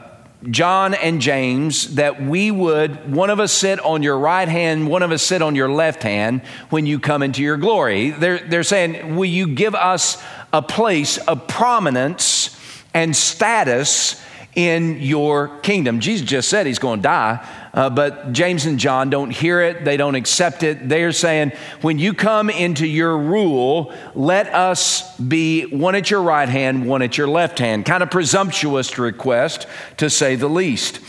John 0.50 0.94
and 0.94 1.22
James, 1.22 1.96
that 1.96 2.22
we 2.22 2.52
would, 2.52 3.14
one 3.14 3.30
of 3.30 3.40
us 3.40 3.54
sit 3.54 3.80
on 3.80 4.04
your 4.04 4.20
right 4.20 4.48
hand, 4.48 4.90
one 4.90 5.02
of 5.02 5.12
us 5.12 5.24
sit 5.24 5.42
on 5.42 5.56
your 5.56 5.72
left 5.72 6.04
hand 6.04 6.42
when 6.70 6.86
you 6.86 7.00
come 7.00 7.24
into 7.24 7.42
your 7.42 7.56
glory. 7.56 8.10
They're, 8.12 8.40
they're 8.40 8.64
saying, 8.64 9.16
will 9.16 9.26
you 9.26 9.48
give 9.48 9.74
us 9.74 10.22
a 10.52 10.62
place 10.62 11.18
of 11.18 11.48
prominence 11.48 12.60
and 12.94 13.16
status 13.16 14.22
in 14.56 15.02
your 15.02 15.60
kingdom? 15.60 16.00
Jesus 16.00 16.28
just 16.28 16.50
said 16.50 16.66
he's 16.66 16.80
going 16.80 17.00
to 17.00 17.04
die. 17.04 17.48
Uh, 17.74 17.90
but 17.90 18.34
James 18.34 18.66
and 18.68 18.80
John 18.80 19.10
don't 19.10 19.32
hear 19.32 19.62
it, 19.62 19.84
they 19.84 19.98
don't 19.98 20.14
accept 20.14 20.62
it. 20.62 20.88
They're 20.88 21.12
saying, 21.12 21.54
when 21.82 21.98
you 21.98 22.14
come 22.14 22.52
into 22.52 22.86
your 22.86 23.18
rule, 23.18 23.92
let 24.14 24.48
us 24.54 25.18
be 25.18 25.66
one 25.66 25.96
at 25.96 26.12
your 26.12 26.22
right 26.22 26.48
hand, 26.48 26.88
one 26.88 27.02
at 27.02 27.18
your 27.18 27.28
left 27.28 27.58
hand. 27.58 27.86
Kind 27.86 28.04
of 28.04 28.12
presumptuous 28.12 29.00
request, 29.00 29.66
to 29.98 30.10
say 30.10 30.36
the 30.36 30.48
least. 30.48 31.00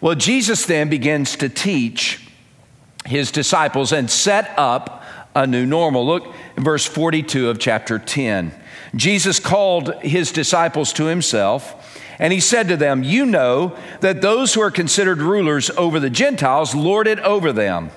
Well, 0.00 0.14
Jesus 0.14 0.64
then 0.64 0.88
begins 0.88 1.36
to 1.36 1.50
teach 1.50 2.26
his 3.04 3.30
disciples 3.30 3.92
and 3.92 4.10
set 4.10 4.50
up 4.56 5.04
a 5.34 5.46
new 5.46 5.66
normal. 5.66 6.06
Look, 6.06 6.32
verse 6.56 6.86
42 6.86 7.50
of 7.50 7.58
chapter 7.58 7.98
10. 7.98 8.54
Jesus 8.96 9.40
called 9.40 9.94
his 9.96 10.32
disciples 10.32 10.92
to 10.94 11.06
himself 11.06 11.83
and 12.18 12.32
he 12.32 12.40
said 12.40 12.68
to 12.68 12.76
them, 12.76 13.02
You 13.02 13.26
know 13.26 13.76
that 14.00 14.22
those 14.22 14.54
who 14.54 14.60
are 14.60 14.70
considered 14.70 15.20
rulers 15.20 15.70
over 15.70 16.00
the 16.00 16.10
Gentiles 16.10 16.74
lord 16.74 17.06
it 17.06 17.18
over 17.20 17.52
them. 17.52 17.90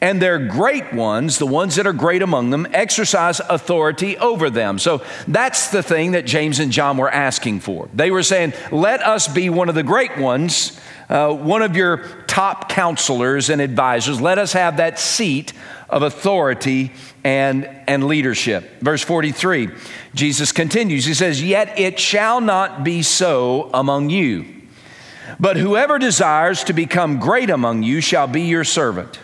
And 0.00 0.20
their 0.20 0.38
great 0.38 0.92
ones, 0.92 1.38
the 1.38 1.46
ones 1.46 1.76
that 1.76 1.86
are 1.86 1.92
great 1.92 2.20
among 2.20 2.50
them, 2.50 2.66
exercise 2.72 3.40
authority 3.40 4.18
over 4.18 4.50
them. 4.50 4.78
So 4.78 5.02
that's 5.26 5.70
the 5.70 5.82
thing 5.82 6.12
that 6.12 6.26
James 6.26 6.58
and 6.58 6.70
John 6.70 6.98
were 6.98 7.10
asking 7.10 7.60
for. 7.60 7.88
They 7.94 8.10
were 8.10 8.22
saying, 8.22 8.52
Let 8.70 9.02
us 9.02 9.28
be 9.28 9.48
one 9.48 9.68
of 9.68 9.74
the 9.74 9.82
great 9.82 10.18
ones, 10.18 10.78
uh, 11.08 11.32
one 11.32 11.62
of 11.62 11.76
your 11.76 11.98
top 12.26 12.68
counselors 12.68 13.48
and 13.48 13.60
advisors. 13.60 14.20
Let 14.20 14.38
us 14.38 14.52
have 14.52 14.76
that 14.78 14.98
seat 14.98 15.52
of 15.88 16.02
authority 16.02 16.92
and, 17.24 17.64
and 17.88 18.06
leadership. 18.06 18.80
Verse 18.80 19.02
43, 19.02 19.70
Jesus 20.14 20.52
continues. 20.52 21.06
He 21.06 21.14
says, 21.14 21.42
Yet 21.42 21.78
it 21.78 21.98
shall 21.98 22.40
not 22.40 22.84
be 22.84 23.02
so 23.02 23.70
among 23.72 24.10
you. 24.10 24.44
But 25.40 25.56
whoever 25.56 25.98
desires 25.98 26.64
to 26.64 26.74
become 26.74 27.18
great 27.18 27.50
among 27.50 27.82
you 27.82 28.02
shall 28.02 28.26
be 28.26 28.42
your 28.42 28.64
servant. 28.64 29.18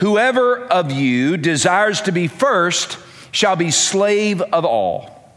Whoever 0.00 0.58
of 0.66 0.90
you 0.90 1.36
desires 1.36 2.02
to 2.02 2.12
be 2.12 2.26
first 2.26 2.98
shall 3.30 3.54
be 3.54 3.70
slave 3.70 4.42
of 4.42 4.64
all. 4.64 5.32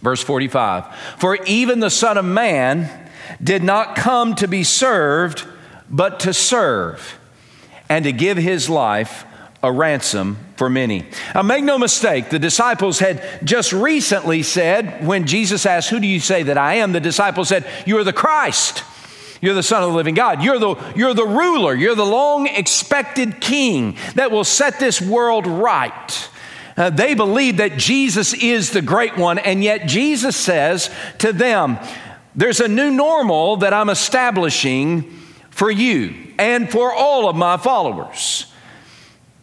Verse 0.00 0.22
45 0.22 0.86
For 1.18 1.36
even 1.44 1.80
the 1.80 1.90
Son 1.90 2.16
of 2.16 2.24
Man 2.24 2.88
did 3.42 3.64
not 3.64 3.96
come 3.96 4.36
to 4.36 4.46
be 4.46 4.62
served, 4.62 5.44
but 5.90 6.20
to 6.20 6.32
serve, 6.32 7.18
and 7.88 8.04
to 8.04 8.12
give 8.12 8.36
his 8.36 8.70
life 8.70 9.24
a 9.62 9.70
ransom 9.70 10.38
for 10.56 10.68
many. 10.68 11.06
Now, 11.34 11.42
make 11.42 11.62
no 11.62 11.78
mistake, 11.78 12.30
the 12.30 12.38
disciples 12.38 12.98
had 12.98 13.22
just 13.44 13.72
recently 13.72 14.42
said, 14.42 15.06
when 15.06 15.26
Jesus 15.26 15.66
asked, 15.66 15.90
Who 15.90 16.00
do 16.00 16.06
you 16.06 16.20
say 16.20 16.42
that 16.44 16.58
I 16.58 16.74
am? 16.74 16.92
the 16.92 17.00
disciples 17.00 17.48
said, 17.48 17.64
You 17.86 17.98
are 17.98 18.04
the 18.04 18.12
Christ. 18.12 18.84
You're 19.40 19.54
the 19.54 19.62
Son 19.62 19.82
of 19.82 19.90
the 19.90 19.96
living 19.96 20.14
God. 20.14 20.42
You're 20.42 20.58
the, 20.58 20.76
you're 20.94 21.14
the 21.14 21.26
ruler. 21.26 21.74
You're 21.74 21.96
the 21.96 22.06
long 22.06 22.46
expected 22.46 23.40
king 23.40 23.96
that 24.14 24.30
will 24.30 24.44
set 24.44 24.78
this 24.78 25.00
world 25.00 25.48
right. 25.48 26.28
Uh, 26.76 26.90
they 26.90 27.14
believe 27.14 27.56
that 27.56 27.76
Jesus 27.76 28.34
is 28.34 28.70
the 28.70 28.82
great 28.82 29.16
one, 29.16 29.38
and 29.38 29.62
yet 29.62 29.86
Jesus 29.86 30.36
says 30.36 30.90
to 31.18 31.32
them, 31.32 31.78
There's 32.34 32.60
a 32.60 32.68
new 32.68 32.90
normal 32.90 33.56
that 33.58 33.72
I'm 33.72 33.90
establishing 33.90 35.02
for 35.50 35.70
you 35.70 36.14
and 36.38 36.70
for 36.70 36.92
all 36.92 37.28
of 37.28 37.36
my 37.36 37.56
followers. 37.56 38.51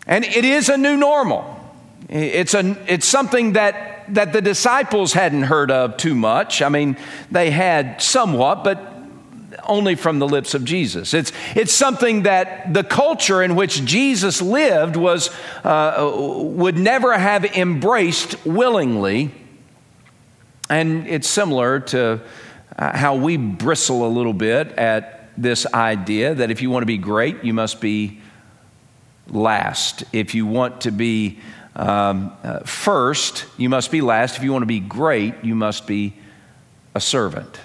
And 0.09 0.25
it 0.25 0.43
is 0.43 0.69
a 0.69 0.77
new 0.77 0.97
normal. 0.97 1.55
It's, 2.09 2.55
a, 2.55 2.75
it's 2.91 3.07
something 3.07 3.53
that, 3.53 4.11
that 4.15 4.33
the 4.33 4.41
disciples 4.41 5.13
hadn't 5.13 5.43
heard 5.43 5.69
of 5.69 5.97
too 5.97 6.15
much. 6.15 6.63
I 6.63 6.69
mean, 6.69 6.97
they 7.29 7.51
had 7.51 8.01
somewhat, 8.01 8.63
but 8.63 8.91
only 9.65 9.93
from 9.93 10.17
the 10.17 10.27
lips 10.27 10.55
of 10.55 10.65
Jesus. 10.65 11.13
It's, 11.13 11.31
it's 11.55 11.71
something 11.71 12.23
that 12.23 12.73
the 12.73 12.83
culture 12.83 13.43
in 13.43 13.55
which 13.55 13.85
Jesus 13.85 14.41
lived 14.41 14.95
was, 14.95 15.29
uh, 15.63 16.11
would 16.11 16.75
never 16.75 17.15
have 17.15 17.45
embraced 17.45 18.43
willingly. 18.47 19.31
And 20.71 21.05
it's 21.05 21.27
similar 21.27 21.81
to 21.81 22.19
uh, 22.79 22.97
how 22.97 23.13
we 23.15 23.37
bristle 23.37 24.07
a 24.07 24.09
little 24.09 24.33
bit 24.33 24.71
at 24.71 25.29
this 25.37 25.67
idea 25.71 26.33
that 26.33 26.49
if 26.49 26.63
you 26.63 26.71
want 26.71 26.81
to 26.81 26.87
be 26.87 26.97
great, 26.97 27.43
you 27.43 27.53
must 27.53 27.79
be 27.79 28.18
last. 29.29 30.03
If 30.11 30.35
you 30.35 30.45
want 30.45 30.81
to 30.81 30.91
be 30.91 31.39
um, 31.75 32.31
uh, 32.43 32.59
first, 32.59 33.45
you 33.57 33.69
must 33.69 33.91
be 33.91 34.01
last. 34.01 34.37
If 34.37 34.43
you 34.43 34.51
want 34.51 34.63
to 34.63 34.67
be 34.67 34.79
great, 34.79 35.35
you 35.43 35.55
must 35.55 35.87
be 35.87 36.13
a 36.95 36.99
servant. 36.99 37.59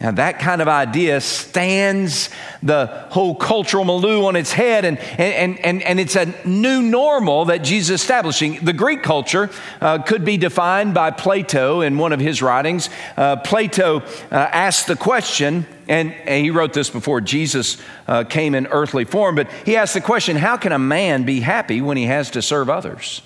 Now, 0.00 0.10
that 0.10 0.38
kind 0.38 0.60
of 0.60 0.68
idea 0.68 1.20
stands 1.20 2.28
the 2.62 2.86
whole 3.10 3.34
cultural 3.34 3.84
milieu 3.84 4.24
on 4.24 4.36
its 4.36 4.52
head, 4.52 4.84
and, 4.84 4.98
and, 4.98 5.58
and, 5.60 5.82
and 5.82 6.00
it's 6.00 6.16
a 6.16 6.26
new 6.46 6.82
normal 6.82 7.46
that 7.46 7.58
Jesus 7.58 7.94
is 7.94 8.00
establishing. 8.02 8.64
The 8.64 8.72
Greek 8.72 9.02
culture 9.02 9.50
uh, 9.80 10.02
could 10.02 10.24
be 10.24 10.36
defined 10.36 10.94
by 10.94 11.10
Plato 11.10 11.80
in 11.80 11.96
one 11.96 12.12
of 12.12 12.20
his 12.20 12.42
writings. 12.42 12.90
Uh, 13.16 13.36
Plato 13.36 14.00
uh, 14.00 14.04
asked 14.30 14.88
the 14.88 14.96
question, 14.96 15.64
and, 15.88 16.12
and, 16.12 16.44
he 16.44 16.50
wrote 16.50 16.72
this 16.72 16.90
before 16.90 17.20
Jesus 17.20 17.78
uh, 18.08 18.24
came 18.24 18.54
in 18.54 18.66
earthly 18.66 19.04
form, 19.04 19.36
but 19.36 19.50
he 19.64 19.76
asked 19.76 19.94
the 19.94 20.00
question 20.00 20.36
how 20.36 20.56
can 20.56 20.72
a 20.72 20.78
man 20.78 21.24
be 21.24 21.40
happy 21.40 21.80
when 21.80 21.96
he 21.96 22.04
has 22.04 22.30
to 22.32 22.42
serve 22.42 22.68
others? 22.68 23.22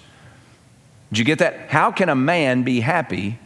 Did 1.10 1.18
you 1.18 1.24
get 1.24 1.38
that? 1.38 1.70
How 1.70 1.90
can 1.90 2.08
a 2.08 2.14
man 2.14 2.62
be 2.62 2.80
happy 2.80 3.38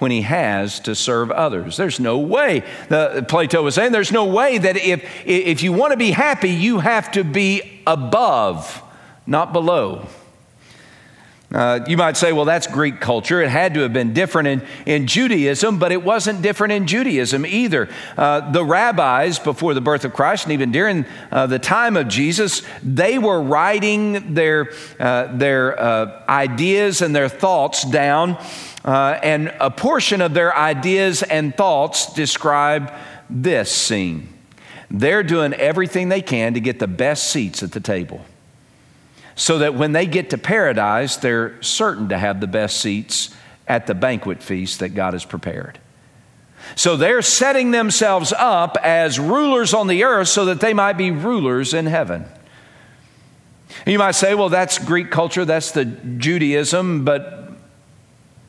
when 0.00 0.10
he 0.10 0.22
has 0.22 0.80
to 0.80 0.94
serve 0.94 1.30
others. 1.30 1.76
There's 1.76 2.00
no 2.00 2.18
way, 2.18 2.64
the, 2.88 3.24
Plato 3.28 3.62
was 3.62 3.74
saying, 3.74 3.92
there's 3.92 4.12
no 4.12 4.24
way 4.24 4.58
that 4.58 4.76
if, 4.76 5.04
if 5.24 5.62
you 5.62 5.72
want 5.72 5.92
to 5.92 5.96
be 5.96 6.10
happy, 6.10 6.50
you 6.50 6.80
have 6.80 7.12
to 7.12 7.22
be 7.22 7.82
above, 7.86 8.82
not 9.26 9.52
below. 9.52 10.06
Uh, 11.52 11.80
you 11.88 11.96
might 11.96 12.16
say, 12.16 12.32
well, 12.32 12.44
that's 12.44 12.68
Greek 12.68 13.00
culture. 13.00 13.42
It 13.42 13.50
had 13.50 13.74
to 13.74 13.80
have 13.80 13.92
been 13.92 14.14
different 14.14 14.46
in, 14.46 14.62
in 14.86 15.06
Judaism, 15.08 15.80
but 15.80 15.90
it 15.90 16.02
wasn't 16.02 16.42
different 16.42 16.72
in 16.72 16.86
Judaism 16.86 17.44
either. 17.44 17.88
Uh, 18.16 18.52
the 18.52 18.64
rabbis, 18.64 19.40
before 19.40 19.74
the 19.74 19.80
birth 19.80 20.04
of 20.04 20.12
Christ, 20.12 20.44
and 20.44 20.52
even 20.52 20.70
during 20.70 21.04
uh, 21.32 21.48
the 21.48 21.58
time 21.58 21.96
of 21.96 22.06
Jesus, 22.06 22.62
they 22.84 23.18
were 23.18 23.42
writing 23.42 24.34
their, 24.34 24.72
uh, 25.00 25.36
their 25.36 25.78
uh, 25.78 26.22
ideas 26.28 27.02
and 27.02 27.14
their 27.16 27.28
thoughts 27.28 27.82
down 27.82 28.38
uh, 28.84 29.18
and 29.22 29.54
a 29.60 29.70
portion 29.70 30.20
of 30.20 30.34
their 30.34 30.56
ideas 30.56 31.22
and 31.22 31.56
thoughts 31.56 32.12
describe 32.14 32.92
this 33.28 33.70
scene. 33.70 34.28
They're 34.90 35.22
doing 35.22 35.52
everything 35.54 36.08
they 36.08 36.22
can 36.22 36.54
to 36.54 36.60
get 36.60 36.78
the 36.78 36.88
best 36.88 37.30
seats 37.30 37.62
at 37.62 37.72
the 37.72 37.80
table. 37.80 38.24
So 39.36 39.58
that 39.58 39.74
when 39.74 39.92
they 39.92 40.06
get 40.06 40.30
to 40.30 40.38
paradise, 40.38 41.16
they're 41.16 41.62
certain 41.62 42.08
to 42.08 42.18
have 42.18 42.40
the 42.40 42.46
best 42.46 42.80
seats 42.80 43.34
at 43.68 43.86
the 43.86 43.94
banquet 43.94 44.42
feast 44.42 44.80
that 44.80 44.90
God 44.90 45.12
has 45.12 45.24
prepared. 45.24 45.78
So 46.76 46.96
they're 46.96 47.22
setting 47.22 47.70
themselves 47.70 48.32
up 48.36 48.76
as 48.82 49.18
rulers 49.18 49.72
on 49.72 49.86
the 49.86 50.04
earth 50.04 50.28
so 50.28 50.46
that 50.46 50.60
they 50.60 50.74
might 50.74 50.94
be 50.94 51.10
rulers 51.10 51.72
in 51.72 51.86
heaven. 51.86 52.24
You 53.86 53.98
might 53.98 54.12
say, 54.12 54.34
well, 54.34 54.48
that's 54.48 54.78
Greek 54.78 55.10
culture, 55.10 55.44
that's 55.44 55.70
the 55.70 55.84
Judaism, 55.84 57.04
but 57.04 57.49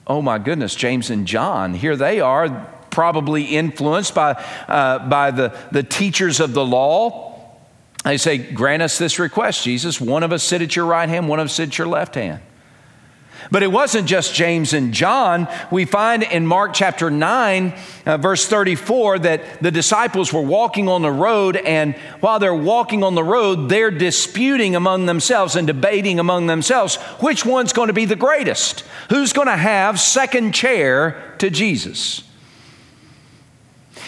oh 0.07 0.21
my 0.21 0.37
goodness, 0.39 0.75
James 0.75 1.09
and 1.09 1.27
John, 1.27 1.73
here 1.73 1.95
they 1.95 2.19
are, 2.19 2.67
probably 2.89 3.43
influenced 3.43 4.13
by, 4.13 4.33
uh, 4.67 5.07
by 5.07 5.31
the, 5.31 5.57
the 5.71 5.83
teachers 5.83 6.39
of 6.39 6.53
the 6.53 6.65
law. 6.65 7.39
They 8.03 8.17
say, 8.17 8.37
Grant 8.37 8.83
us 8.83 8.97
this 8.97 9.19
request, 9.19 9.63
Jesus. 9.63 10.01
One 10.01 10.23
of 10.23 10.31
us 10.31 10.43
sit 10.43 10.61
at 10.61 10.75
your 10.75 10.85
right 10.85 11.07
hand, 11.07 11.29
one 11.29 11.39
of 11.39 11.45
us 11.45 11.53
sit 11.53 11.69
at 11.69 11.77
your 11.77 11.87
left 11.87 12.15
hand. 12.15 12.41
But 13.49 13.63
it 13.63 13.71
wasn't 13.71 14.07
just 14.07 14.33
James 14.33 14.73
and 14.73 14.93
John. 14.93 15.47
We 15.71 15.85
find 15.85 16.23
in 16.23 16.45
Mark 16.45 16.73
chapter 16.73 17.09
9, 17.09 17.73
uh, 18.05 18.17
verse 18.17 18.47
34, 18.47 19.19
that 19.19 19.63
the 19.63 19.71
disciples 19.71 20.31
were 20.31 20.41
walking 20.41 20.87
on 20.87 21.01
the 21.01 21.11
road, 21.11 21.55
and 21.55 21.95
while 22.19 22.39
they're 22.39 22.53
walking 22.53 23.03
on 23.03 23.15
the 23.15 23.23
road, 23.23 23.69
they're 23.69 23.91
disputing 23.91 24.75
among 24.75 25.05
themselves 25.05 25.55
and 25.55 25.65
debating 25.67 26.19
among 26.19 26.47
themselves 26.47 26.97
which 27.19 27.45
one's 27.45 27.73
going 27.73 27.87
to 27.87 27.93
be 27.93 28.05
the 28.05 28.15
greatest? 28.15 28.83
Who's 29.09 29.33
going 29.33 29.47
to 29.47 29.57
have 29.57 29.99
second 29.99 30.53
chair 30.53 31.35
to 31.39 31.49
Jesus? 31.49 32.23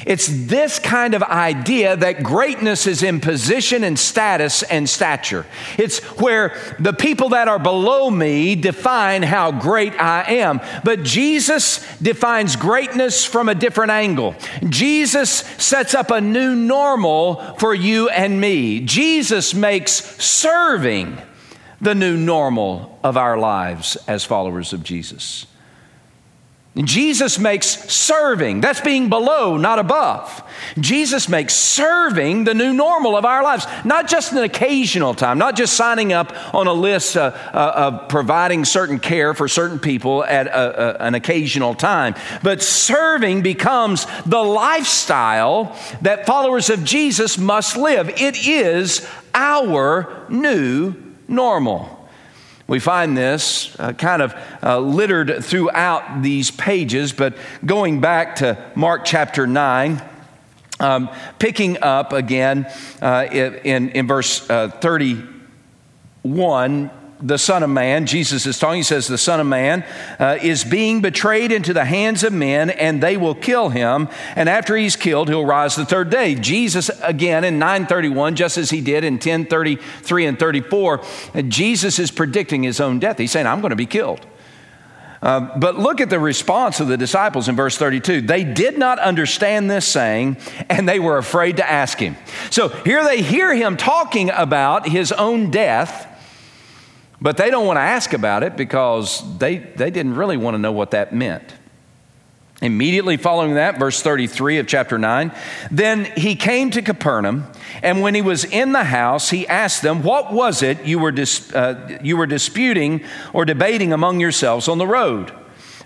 It's 0.06 0.28
this 0.28 0.80
kind 0.80 1.13
of 1.13 1.24
idea 1.24 1.96
that 1.96 2.24
greatness 2.24 2.88
is 2.88 3.04
in 3.04 3.20
position 3.20 3.84
and 3.84 3.98
status 3.98 4.63
and 4.63 4.89
stature. 4.89 5.46
It's 5.78 6.00
where 6.20 6.56
the 6.80 6.94
people 6.94 7.30
that 7.30 7.48
are 7.48 7.60
below 7.60 8.10
me 8.10 8.56
define 8.56 9.24
how 9.24 9.52
great 9.52 9.94
I 10.00 10.24
am. 10.39 10.62
But 10.84 11.04
Jesus 11.04 11.86
defines 12.00 12.56
greatness 12.56 13.26
from 13.26 13.50
a 13.50 13.56
different 13.56 13.92
angle. 13.92 14.36
Jesus 14.68 15.30
sets 15.30 15.94
up 15.94 16.12
a 16.12 16.22
new 16.22 16.56
normal 16.56 17.56
for 17.58 17.74
you 17.74 18.10
and 18.10 18.39
me. 18.39 18.82
Jesus 18.82 19.54
makes 19.54 19.94
serving 20.24 21.18
the 21.80 21.96
new 21.96 22.18
normal 22.18 23.00
of 23.04 23.18
our 23.18 23.38
lives 23.38 23.98
as 24.08 24.24
followers 24.24 24.74
of 24.74 24.84
Jesus. 24.84 25.46
Jesus 26.76 27.38
makes 27.38 27.68
serving, 27.68 28.62
that's 28.62 28.82
being 28.82 29.08
below, 29.08 29.58
not 29.58 29.78
above. 29.78 30.44
Jesus 30.80 31.30
makes 31.30 31.54
serving 31.54 32.46
the 32.46 32.56
new 32.56 32.74
normal 32.74 33.16
of 33.16 33.26
our 33.26 33.44
lives, 33.44 33.68
not 33.86 34.08
just 34.08 34.32
an 34.32 34.40
occasional 34.40 35.14
time, 35.14 35.38
not 35.38 35.56
just 35.56 35.74
signing 35.74 36.14
up 36.14 36.34
on 36.56 36.66
a 36.66 36.74
list 36.74 37.16
uh, 37.16 37.32
uh, 37.54 37.74
of 37.76 38.10
providing 38.10 38.66
certain 38.66 38.98
care 38.98 39.36
for 39.36 39.48
certain 39.48 39.78
people 39.78 40.24
at 40.24 40.48
a, 40.48 41.04
a, 41.04 41.06
an 41.06 41.14
occasional 41.14 41.76
time, 41.76 42.16
but 42.42 42.64
serving 42.64 43.44
becomes 43.44 44.08
the 44.26 44.42
lifestyle 44.44 45.78
that 46.02 46.26
followers 46.26 46.72
of 46.72 46.84
Jesus 46.84 47.38
must 47.38 47.78
live. 47.78 48.10
It 48.20 48.48
is 48.48 49.08
our 49.36 50.26
new 50.28 50.96
normal. 51.28 52.03
We 52.67 52.80
find 52.80 53.17
this 53.17 53.78
uh, 53.80 53.93
kind 53.93 54.21
of 54.21 54.34
uh, 54.63 54.80
littered 54.80 55.43
throughout 55.43 56.21
these 56.21 56.49
pages, 56.49 57.12
but 57.12 57.36
going 57.65 57.99
back 57.99 58.38
to 58.38 58.58
Mark 58.76 59.04
chapter 59.04 59.45
9, 59.45 60.02
um, 60.80 61.10
picking 61.39 61.82
up 61.82 62.13
again 62.13 62.71
uh, 63.02 63.28
in, 63.32 63.89
in 63.89 64.08
verse 64.08 64.49
uh, 64.49 64.69
31 64.69 66.89
the 67.24 67.38
Son 67.38 67.64
of 67.64 67.70
Man, 67.70 68.06
Jesus 68.06 68.46
is 68.46 68.60
talking, 68.60 68.78
he 68.78 68.84
says, 68.84 69.08
the 69.08 69.18
Son 69.18 69.40
of 69.40 69.48
Man 69.48 69.86
uh, 70.20 70.38
is 70.42 70.64
being 70.64 71.02
betrayed 71.02 71.52
into 71.52 71.74
the 71.74 71.86
hands 71.86 72.24
of 72.24 72.34
men, 72.34 72.70
and 72.70 73.02
they 73.02 73.16
will 73.16 73.34
kill 73.34 73.70
him. 73.70 74.10
And 74.36 74.50
after 74.50 74.76
he's 74.76 74.96
killed, 74.96 75.30
he'll 75.30 75.46
rise 75.46 75.76
the 75.76 75.86
third 75.86 76.10
day. 76.10 76.36
Jesus, 76.36 76.92
again, 77.02 77.44
in 77.44 77.58
931, 77.60 78.36
just 78.36 78.58
as 78.58 78.70
he 78.70 78.82
did 78.82 79.04
in 79.04 79.14
1033 79.14 80.26
and 80.26 80.38
34, 80.38 81.02
Jesus 81.48 81.98
is 81.98 82.12
predicting 82.12 82.64
his 82.64 82.80
own 82.82 83.00
death. 83.00 83.18
He's 83.18 83.32
saying, 83.32 83.48
I'm 83.48 83.62
going 83.62 83.70
to 83.70 83.76
be 83.78 83.86
killed. 83.86 84.26
Uh, 85.24 85.58
but 85.58 85.80
look 85.80 86.02
at 86.02 86.10
the 86.10 86.20
response 86.20 86.82
of 86.82 86.90
the 86.90 86.98
disciples 86.98 87.48
in 87.48 87.56
verse 87.56 87.78
32. 87.78 88.22
They 88.22 88.44
did 88.44 88.78
not 88.78 89.00
understand 89.00 89.72
this 89.72 89.88
saying, 89.88 90.36
and 90.70 90.88
they 90.88 91.00
were 91.00 91.18
afraid 91.18 91.58
to 91.58 91.70
ask 91.70 91.98
him. 91.98 92.18
So 92.50 92.68
here 92.68 93.06
they 93.06 93.22
hear 93.22 93.56
him 93.56 93.78
talking 93.78 94.30
about 94.32 94.86
his 94.86 95.14
own 95.14 95.50
death, 95.50 96.12
but 97.24 97.38
they 97.38 97.50
don't 97.50 97.66
want 97.66 97.78
to 97.78 97.82
ask 97.82 98.12
about 98.12 98.44
it 98.44 98.58
because 98.58 99.24
they, 99.38 99.58
they 99.58 99.90
didn't 99.90 100.16
really 100.16 100.36
want 100.36 100.56
to 100.56 100.60
know 100.60 100.74
what 100.74 100.92
that 100.92 101.16
meant. 101.16 101.54
Immediately 102.62 103.16
following 103.16 103.54
that, 103.54 103.80
verse 103.80 104.02
33 104.02 104.58
of 104.58 104.68
chapter 104.68 104.98
9, 105.00 105.32
then 105.72 106.04
he 106.18 106.36
came 106.36 106.70
to 106.72 106.82
Capernaum, 106.82 107.46
and 107.82 108.02
when 108.02 108.14
he 108.14 108.22
was 108.22 108.44
in 108.44 108.74
the 108.74 108.84
house, 108.84 109.30
he 109.30 109.48
asked 109.48 109.82
them, 109.82 110.04
What 110.04 110.34
was 110.34 110.62
it 110.62 110.84
you 110.86 111.00
were, 111.00 111.14
dis- 111.14 111.54
uh, 111.54 111.98
you 112.04 112.18
were 112.18 112.28
disputing 112.28 113.02
or 113.32 113.46
debating 113.46 113.94
among 113.94 114.20
yourselves 114.20 114.68
on 114.68 114.78
the 114.78 114.88
road? 114.88 115.34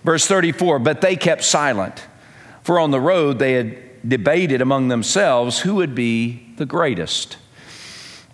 Verse 0.04 0.26
34, 0.26 0.80
but 0.80 1.02
they 1.02 1.16
kept 1.16 1.44
silent, 1.44 2.04
for 2.64 2.80
on 2.80 2.90
the 2.90 3.00
road 3.00 3.38
they 3.38 3.54
had 3.54 4.10
debated 4.10 4.60
among 4.60 4.88
themselves 4.88 5.60
who 5.60 5.76
would 5.76 5.94
be 5.94 6.52
the 6.58 6.66
greatest. 6.66 7.38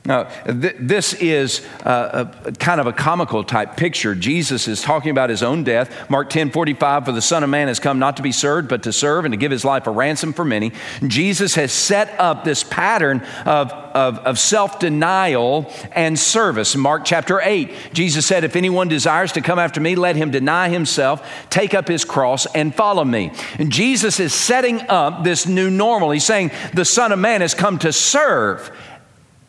Now, 0.05 0.23
th- 0.45 0.75
this 0.79 1.13
is 1.13 1.65
uh, 1.85 2.25
a, 2.43 2.51
kind 2.51 2.81
of 2.81 2.87
a 2.87 2.91
comical 2.91 3.41
type 3.41 3.77
picture. 3.77 4.15
Jesus 4.15 4.67
is 4.67 4.81
talking 4.81 5.11
about 5.11 5.29
his 5.29 5.41
own 5.41 5.63
death. 5.63 6.09
Mark 6.09 6.29
10 6.29 6.51
45, 6.51 7.05
for 7.05 7.13
the 7.13 7.21
Son 7.21 7.41
of 7.41 7.49
Man 7.49 7.69
has 7.69 7.79
come 7.79 7.99
not 7.99 8.17
to 8.17 8.23
be 8.23 8.33
served, 8.33 8.67
but 8.67 8.83
to 8.83 8.91
serve 8.91 9.23
and 9.23 9.31
to 9.31 9.37
give 9.37 9.49
his 9.49 9.63
life 9.63 9.87
a 9.87 9.91
ransom 9.91 10.33
for 10.33 10.43
many. 10.43 10.73
Jesus 11.07 11.55
has 11.55 11.71
set 11.71 12.19
up 12.19 12.43
this 12.43 12.65
pattern 12.65 13.21
of, 13.45 13.71
of, 13.71 14.19
of 14.19 14.39
self 14.39 14.77
denial 14.77 15.71
and 15.93 16.19
service. 16.19 16.75
Mark 16.75 17.05
chapter 17.05 17.39
8, 17.39 17.71
Jesus 17.93 18.25
said, 18.25 18.43
If 18.43 18.57
anyone 18.57 18.89
desires 18.89 19.31
to 19.33 19.41
come 19.41 19.57
after 19.57 19.79
me, 19.79 19.95
let 19.95 20.17
him 20.17 20.31
deny 20.31 20.67
himself, 20.67 21.25
take 21.49 21.73
up 21.73 21.87
his 21.87 22.03
cross, 22.03 22.45
and 22.47 22.75
follow 22.75 23.05
me. 23.05 23.31
And 23.57 23.71
Jesus 23.71 24.19
is 24.19 24.33
setting 24.33 24.81
up 24.89 25.23
this 25.23 25.47
new 25.47 25.69
normal. 25.69 26.11
He's 26.11 26.25
saying, 26.25 26.51
The 26.73 26.83
Son 26.83 27.13
of 27.13 27.19
Man 27.19 27.39
has 27.39 27.53
come 27.53 27.79
to 27.79 27.93
serve 27.93 28.69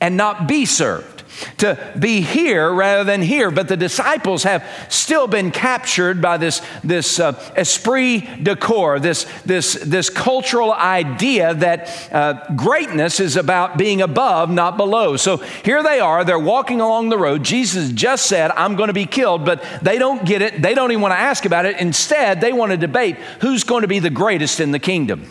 and 0.04 0.18
not 0.18 0.46
be 0.46 0.66
served. 0.66 1.22
To 1.58 1.78
be 1.98 2.20
here 2.20 2.70
rather 2.70 3.04
than 3.04 3.22
here. 3.22 3.50
But 3.50 3.68
the 3.68 3.76
disciples 3.76 4.42
have 4.42 4.62
still 4.90 5.26
been 5.26 5.50
captured 5.50 6.20
by 6.20 6.36
this, 6.36 6.60
this 6.84 7.18
uh, 7.18 7.32
esprit 7.56 8.20
de 8.44 8.54
corps, 8.54 9.00
this, 9.00 9.24
this, 9.46 9.72
this 9.82 10.10
cultural 10.10 10.74
idea 10.74 11.54
that 11.54 12.12
uh, 12.12 12.54
greatness 12.54 13.18
is 13.18 13.36
about 13.36 13.78
being 13.78 14.02
above, 14.02 14.50
not 14.50 14.76
below. 14.76 15.16
So 15.16 15.38
here 15.38 15.82
they 15.82 16.00
are, 16.00 16.22
they're 16.22 16.38
walking 16.38 16.82
along 16.82 17.08
the 17.08 17.18
road. 17.18 17.42
Jesus 17.42 17.90
just 17.90 18.26
said, 18.26 18.50
I'm 18.50 18.76
going 18.76 18.88
to 18.88 18.92
be 18.92 19.06
killed, 19.06 19.46
but 19.46 19.64
they 19.80 19.98
don't 19.98 20.24
get 20.26 20.42
it. 20.42 20.60
They 20.60 20.74
don't 20.74 20.92
even 20.92 21.00
want 21.00 21.12
to 21.12 21.18
ask 21.18 21.46
about 21.46 21.64
it. 21.64 21.80
Instead, 21.80 22.42
they 22.42 22.52
want 22.52 22.72
to 22.72 22.76
debate 22.76 23.16
who's 23.40 23.64
going 23.64 23.82
to 23.82 23.88
be 23.88 24.00
the 24.00 24.10
greatest 24.10 24.60
in 24.60 24.70
the 24.70 24.78
kingdom. 24.78 25.28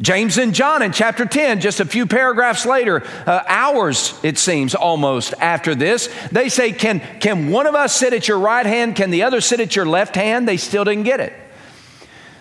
James 0.00 0.38
and 0.38 0.54
John 0.54 0.82
in 0.82 0.92
chapter 0.92 1.26
10, 1.26 1.60
just 1.60 1.80
a 1.80 1.84
few 1.84 2.06
paragraphs 2.06 2.64
later, 2.64 3.04
uh, 3.26 3.42
hours 3.48 4.18
it 4.22 4.38
seems 4.38 4.76
almost 4.76 5.34
after 5.40 5.74
this, 5.74 6.08
they 6.30 6.48
say, 6.48 6.72
can, 6.72 7.00
can 7.18 7.50
one 7.50 7.66
of 7.66 7.74
us 7.74 7.96
sit 7.96 8.12
at 8.12 8.28
your 8.28 8.38
right 8.38 8.64
hand? 8.64 8.94
Can 8.94 9.10
the 9.10 9.24
other 9.24 9.40
sit 9.40 9.58
at 9.58 9.74
your 9.74 9.86
left 9.86 10.14
hand? 10.14 10.46
They 10.46 10.56
still 10.56 10.84
didn't 10.84 11.02
get 11.02 11.18
it. 11.18 11.32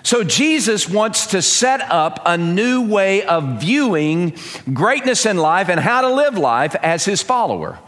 So 0.04 0.24
Jesus 0.24 0.88
wants 0.88 1.28
to 1.28 1.42
set 1.42 1.82
up 1.82 2.22
a 2.26 2.38
new 2.38 2.88
way 2.88 3.24
of 3.24 3.60
viewing 3.60 4.38
greatness 4.72 5.26
in 5.26 5.38
life 5.38 5.68
and 5.68 5.80
how 5.80 6.02
to 6.02 6.14
live 6.14 6.38
life 6.38 6.76
as 6.76 7.06
his 7.06 7.24
follower. 7.24 7.80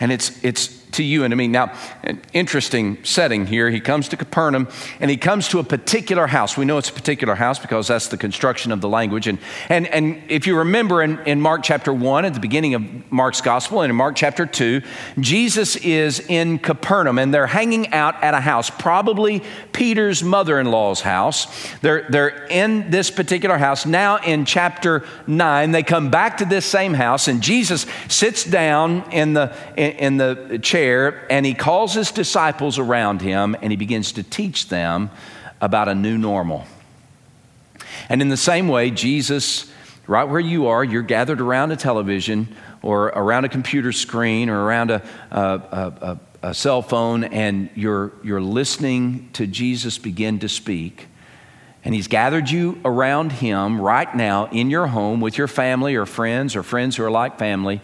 And 0.00 0.10
it's, 0.10 0.42
it's 0.42 0.79
to 0.92 1.02
you 1.02 1.24
and 1.24 1.32
to 1.32 1.36
me. 1.36 1.48
Now, 1.48 1.72
an 2.02 2.20
interesting 2.32 3.02
setting 3.04 3.46
here. 3.46 3.70
He 3.70 3.80
comes 3.80 4.08
to 4.08 4.16
Capernaum 4.16 4.68
and 4.98 5.10
he 5.10 5.16
comes 5.16 5.48
to 5.48 5.58
a 5.58 5.64
particular 5.64 6.26
house. 6.26 6.56
We 6.56 6.64
know 6.64 6.78
it's 6.78 6.90
a 6.90 6.92
particular 6.92 7.34
house 7.34 7.58
because 7.58 7.88
that's 7.88 8.08
the 8.08 8.16
construction 8.16 8.72
of 8.72 8.80
the 8.80 8.88
language. 8.88 9.26
And, 9.26 9.38
and, 9.68 9.86
and 9.88 10.22
if 10.28 10.46
you 10.46 10.58
remember 10.58 11.02
in, 11.02 11.18
in 11.20 11.40
Mark 11.40 11.62
chapter 11.62 11.92
1, 11.92 12.24
at 12.24 12.34
the 12.34 12.40
beginning 12.40 12.74
of 12.74 13.12
Mark's 13.12 13.40
gospel, 13.40 13.82
and 13.82 13.90
in 13.90 13.96
Mark 13.96 14.16
chapter 14.16 14.46
2, 14.46 14.82
Jesus 15.20 15.76
is 15.76 16.20
in 16.20 16.58
Capernaum 16.58 17.18
and 17.18 17.32
they're 17.32 17.46
hanging 17.46 17.92
out 17.92 18.22
at 18.22 18.34
a 18.34 18.40
house, 18.40 18.70
probably 18.70 19.42
Peter's 19.72 20.22
mother 20.22 20.58
in 20.58 20.66
law's 20.66 21.00
house. 21.00 21.46
They're, 21.80 22.06
they're 22.08 22.46
in 22.48 22.90
this 22.90 23.10
particular 23.10 23.58
house. 23.58 23.86
Now, 23.86 24.18
in 24.18 24.44
chapter 24.44 25.04
9, 25.26 25.70
they 25.70 25.82
come 25.82 26.10
back 26.10 26.38
to 26.38 26.44
this 26.44 26.66
same 26.66 26.94
house 26.94 27.28
and 27.28 27.42
Jesus 27.42 27.86
sits 28.08 28.44
down 28.44 29.10
in 29.12 29.34
the, 29.34 29.54
in, 29.76 29.90
in 29.92 30.16
the 30.16 30.58
chair 30.62 30.79
chair 30.80 31.26
and 31.30 31.44
he 31.44 31.54
calls 31.54 31.94
his 31.94 32.10
disciples 32.10 32.78
around 32.78 33.20
him 33.20 33.56
and 33.60 33.70
he 33.70 33.76
begins 33.76 34.12
to 34.12 34.22
teach 34.22 34.68
them 34.68 35.10
about 35.60 35.88
a 35.88 35.94
new 35.94 36.16
normal. 36.16 36.64
And 38.08 38.22
in 38.22 38.28
the 38.28 38.36
same 38.36 38.68
way, 38.68 38.90
Jesus, 38.90 39.70
right 40.06 40.24
where 40.24 40.40
you 40.40 40.68
are, 40.68 40.82
you're 40.82 41.02
gathered 41.02 41.40
around 41.40 41.70
a 41.70 41.76
television 41.76 42.48
or 42.82 43.06
around 43.08 43.44
a 43.44 43.48
computer 43.48 43.92
screen 43.92 44.48
or 44.48 44.64
around 44.64 44.90
a, 44.90 45.02
a, 45.30 45.40
a, 45.42 46.20
a 46.48 46.54
cell 46.54 46.80
phone 46.80 47.24
and 47.24 47.68
you're, 47.74 48.12
you're 48.24 48.40
listening 48.40 49.28
to 49.34 49.46
Jesus 49.46 49.98
begin 49.98 50.38
to 50.38 50.48
speak. 50.48 51.08
And 51.84 51.94
he's 51.94 52.08
gathered 52.08 52.50
you 52.50 52.80
around 52.84 53.32
him 53.32 53.80
right 53.80 54.14
now 54.14 54.46
in 54.46 54.70
your 54.70 54.86
home 54.86 55.20
with 55.20 55.36
your 55.36 55.48
family 55.48 55.94
or 55.94 56.06
friends 56.06 56.56
or 56.56 56.62
friends 56.62 56.96
who 56.96 57.04
are 57.04 57.10
like 57.10 57.38
family. 57.38 57.80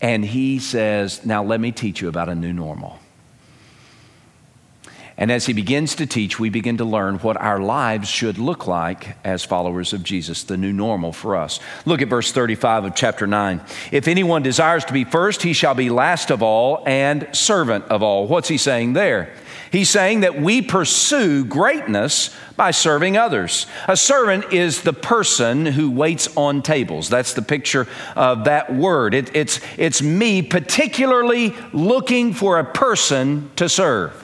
And 0.00 0.24
he 0.24 0.58
says, 0.58 1.24
Now 1.24 1.42
let 1.42 1.60
me 1.60 1.72
teach 1.72 2.00
you 2.00 2.08
about 2.08 2.28
a 2.28 2.34
new 2.34 2.52
normal. 2.52 2.98
And 5.18 5.32
as 5.32 5.46
he 5.46 5.54
begins 5.54 5.94
to 5.94 6.06
teach, 6.06 6.38
we 6.38 6.50
begin 6.50 6.76
to 6.76 6.84
learn 6.84 7.16
what 7.20 7.38
our 7.38 7.58
lives 7.58 8.06
should 8.06 8.36
look 8.36 8.66
like 8.66 9.16
as 9.24 9.44
followers 9.44 9.94
of 9.94 10.02
Jesus, 10.02 10.42
the 10.42 10.58
new 10.58 10.74
normal 10.74 11.10
for 11.10 11.36
us. 11.36 11.58
Look 11.86 12.02
at 12.02 12.08
verse 12.08 12.32
35 12.32 12.84
of 12.84 12.94
chapter 12.94 13.26
9. 13.26 13.62
If 13.92 14.08
anyone 14.08 14.42
desires 14.42 14.84
to 14.84 14.92
be 14.92 15.04
first, 15.04 15.42
he 15.42 15.54
shall 15.54 15.74
be 15.74 15.88
last 15.88 16.30
of 16.30 16.42
all 16.42 16.82
and 16.86 17.28
servant 17.32 17.86
of 17.86 18.02
all. 18.02 18.26
What's 18.26 18.48
he 18.48 18.58
saying 18.58 18.92
there? 18.92 19.32
He's 19.70 19.90
saying 19.90 20.20
that 20.20 20.40
we 20.40 20.62
pursue 20.62 21.44
greatness 21.44 22.34
by 22.56 22.70
serving 22.70 23.16
others. 23.16 23.66
A 23.88 23.96
servant 23.96 24.52
is 24.52 24.82
the 24.82 24.92
person 24.92 25.66
who 25.66 25.90
waits 25.90 26.34
on 26.36 26.62
tables. 26.62 27.08
That's 27.08 27.34
the 27.34 27.42
picture 27.42 27.86
of 28.14 28.44
that 28.44 28.74
word. 28.74 29.14
It, 29.14 29.34
it's, 29.34 29.60
it's 29.76 30.00
me 30.02 30.42
particularly 30.42 31.54
looking 31.72 32.32
for 32.32 32.58
a 32.58 32.64
person 32.64 33.50
to 33.56 33.68
serve. 33.68 34.22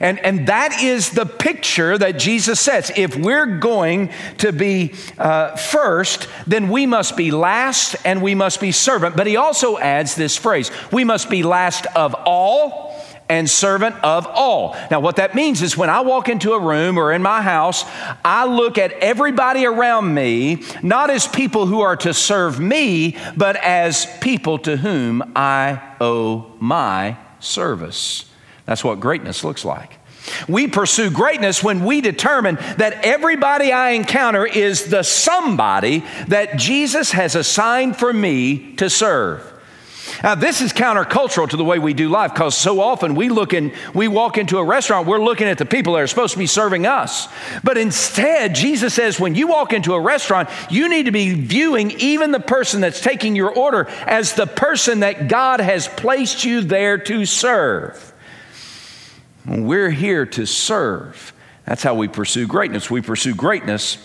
And, 0.00 0.18
and 0.18 0.48
that 0.48 0.82
is 0.82 1.10
the 1.10 1.26
picture 1.26 1.96
that 1.96 2.18
Jesus 2.18 2.60
sets. 2.60 2.90
If 2.96 3.16
we're 3.16 3.58
going 3.58 4.10
to 4.38 4.52
be 4.52 4.94
uh, 5.18 5.56
first, 5.56 6.28
then 6.46 6.68
we 6.68 6.86
must 6.86 7.16
be 7.16 7.30
last 7.30 7.96
and 8.04 8.20
we 8.20 8.34
must 8.34 8.60
be 8.60 8.72
servant. 8.72 9.16
But 9.16 9.26
he 9.26 9.36
also 9.36 9.78
adds 9.78 10.14
this 10.14 10.36
phrase 10.36 10.70
we 10.90 11.04
must 11.04 11.30
be 11.30 11.42
last 11.42 11.86
of 11.94 12.14
all 12.26 12.93
and 13.28 13.48
servant 13.48 13.96
of 14.02 14.26
all. 14.26 14.76
Now, 14.90 15.00
what 15.00 15.16
that 15.16 15.34
means 15.34 15.62
is 15.62 15.76
when 15.76 15.90
I 15.90 16.00
walk 16.00 16.28
into 16.28 16.52
a 16.52 16.60
room 16.60 16.98
or 16.98 17.12
in 17.12 17.22
my 17.22 17.40
house, 17.42 17.84
I 18.24 18.46
look 18.46 18.78
at 18.78 18.92
everybody 18.92 19.64
around 19.64 20.12
me 20.12 20.62
not 20.82 21.10
as 21.10 21.26
people 21.26 21.66
who 21.66 21.80
are 21.80 21.96
to 21.96 22.12
serve 22.12 22.60
me, 22.60 23.16
but 23.36 23.56
as 23.56 24.06
people 24.20 24.58
to 24.58 24.76
whom 24.76 25.32
I 25.34 25.80
owe 26.00 26.52
my 26.60 27.16
service. 27.40 28.30
That's 28.66 28.84
what 28.84 29.00
greatness 29.00 29.44
looks 29.44 29.64
like. 29.64 29.98
We 30.48 30.68
pursue 30.68 31.10
greatness 31.10 31.62
when 31.62 31.84
we 31.84 32.00
determine 32.00 32.56
that 32.78 33.04
everybody 33.04 33.72
I 33.72 33.90
encounter 33.90 34.46
is 34.46 34.86
the 34.86 35.02
somebody 35.02 36.02
that 36.28 36.56
Jesus 36.56 37.12
has 37.12 37.34
assigned 37.34 37.96
for 37.96 38.12
me 38.12 38.74
to 38.76 38.88
serve. 38.88 39.53
Now, 40.24 40.34
this 40.34 40.62
is 40.62 40.72
countercultural 40.72 41.50
to 41.50 41.58
the 41.58 41.64
way 41.64 41.78
we 41.78 41.92
do 41.92 42.08
life 42.08 42.32
because 42.32 42.56
so 42.56 42.80
often 42.80 43.14
we 43.14 43.28
look 43.28 43.52
in, 43.52 43.74
we 43.92 44.08
walk 44.08 44.38
into 44.38 44.56
a 44.56 44.64
restaurant, 44.64 45.06
we're 45.06 45.22
looking 45.22 45.46
at 45.46 45.58
the 45.58 45.66
people 45.66 45.92
that 45.92 45.98
are 46.00 46.06
supposed 46.06 46.32
to 46.32 46.38
be 46.38 46.46
serving 46.46 46.86
us. 46.86 47.28
But 47.62 47.76
instead, 47.76 48.54
Jesus 48.54 48.94
says 48.94 49.20
when 49.20 49.34
you 49.34 49.48
walk 49.48 49.74
into 49.74 49.92
a 49.92 50.00
restaurant, 50.00 50.48
you 50.70 50.88
need 50.88 51.04
to 51.04 51.12
be 51.12 51.34
viewing 51.34 51.90
even 51.98 52.30
the 52.30 52.40
person 52.40 52.80
that's 52.80 53.02
taking 53.02 53.36
your 53.36 53.52
order 53.54 53.86
as 54.06 54.32
the 54.32 54.46
person 54.46 55.00
that 55.00 55.28
God 55.28 55.60
has 55.60 55.88
placed 55.88 56.42
you 56.42 56.62
there 56.62 56.96
to 56.96 57.26
serve. 57.26 58.14
We're 59.46 59.90
here 59.90 60.24
to 60.24 60.46
serve. 60.46 61.34
That's 61.66 61.82
how 61.82 61.96
we 61.96 62.08
pursue 62.08 62.46
greatness. 62.46 62.90
We 62.90 63.02
pursue 63.02 63.34
greatness 63.34 63.98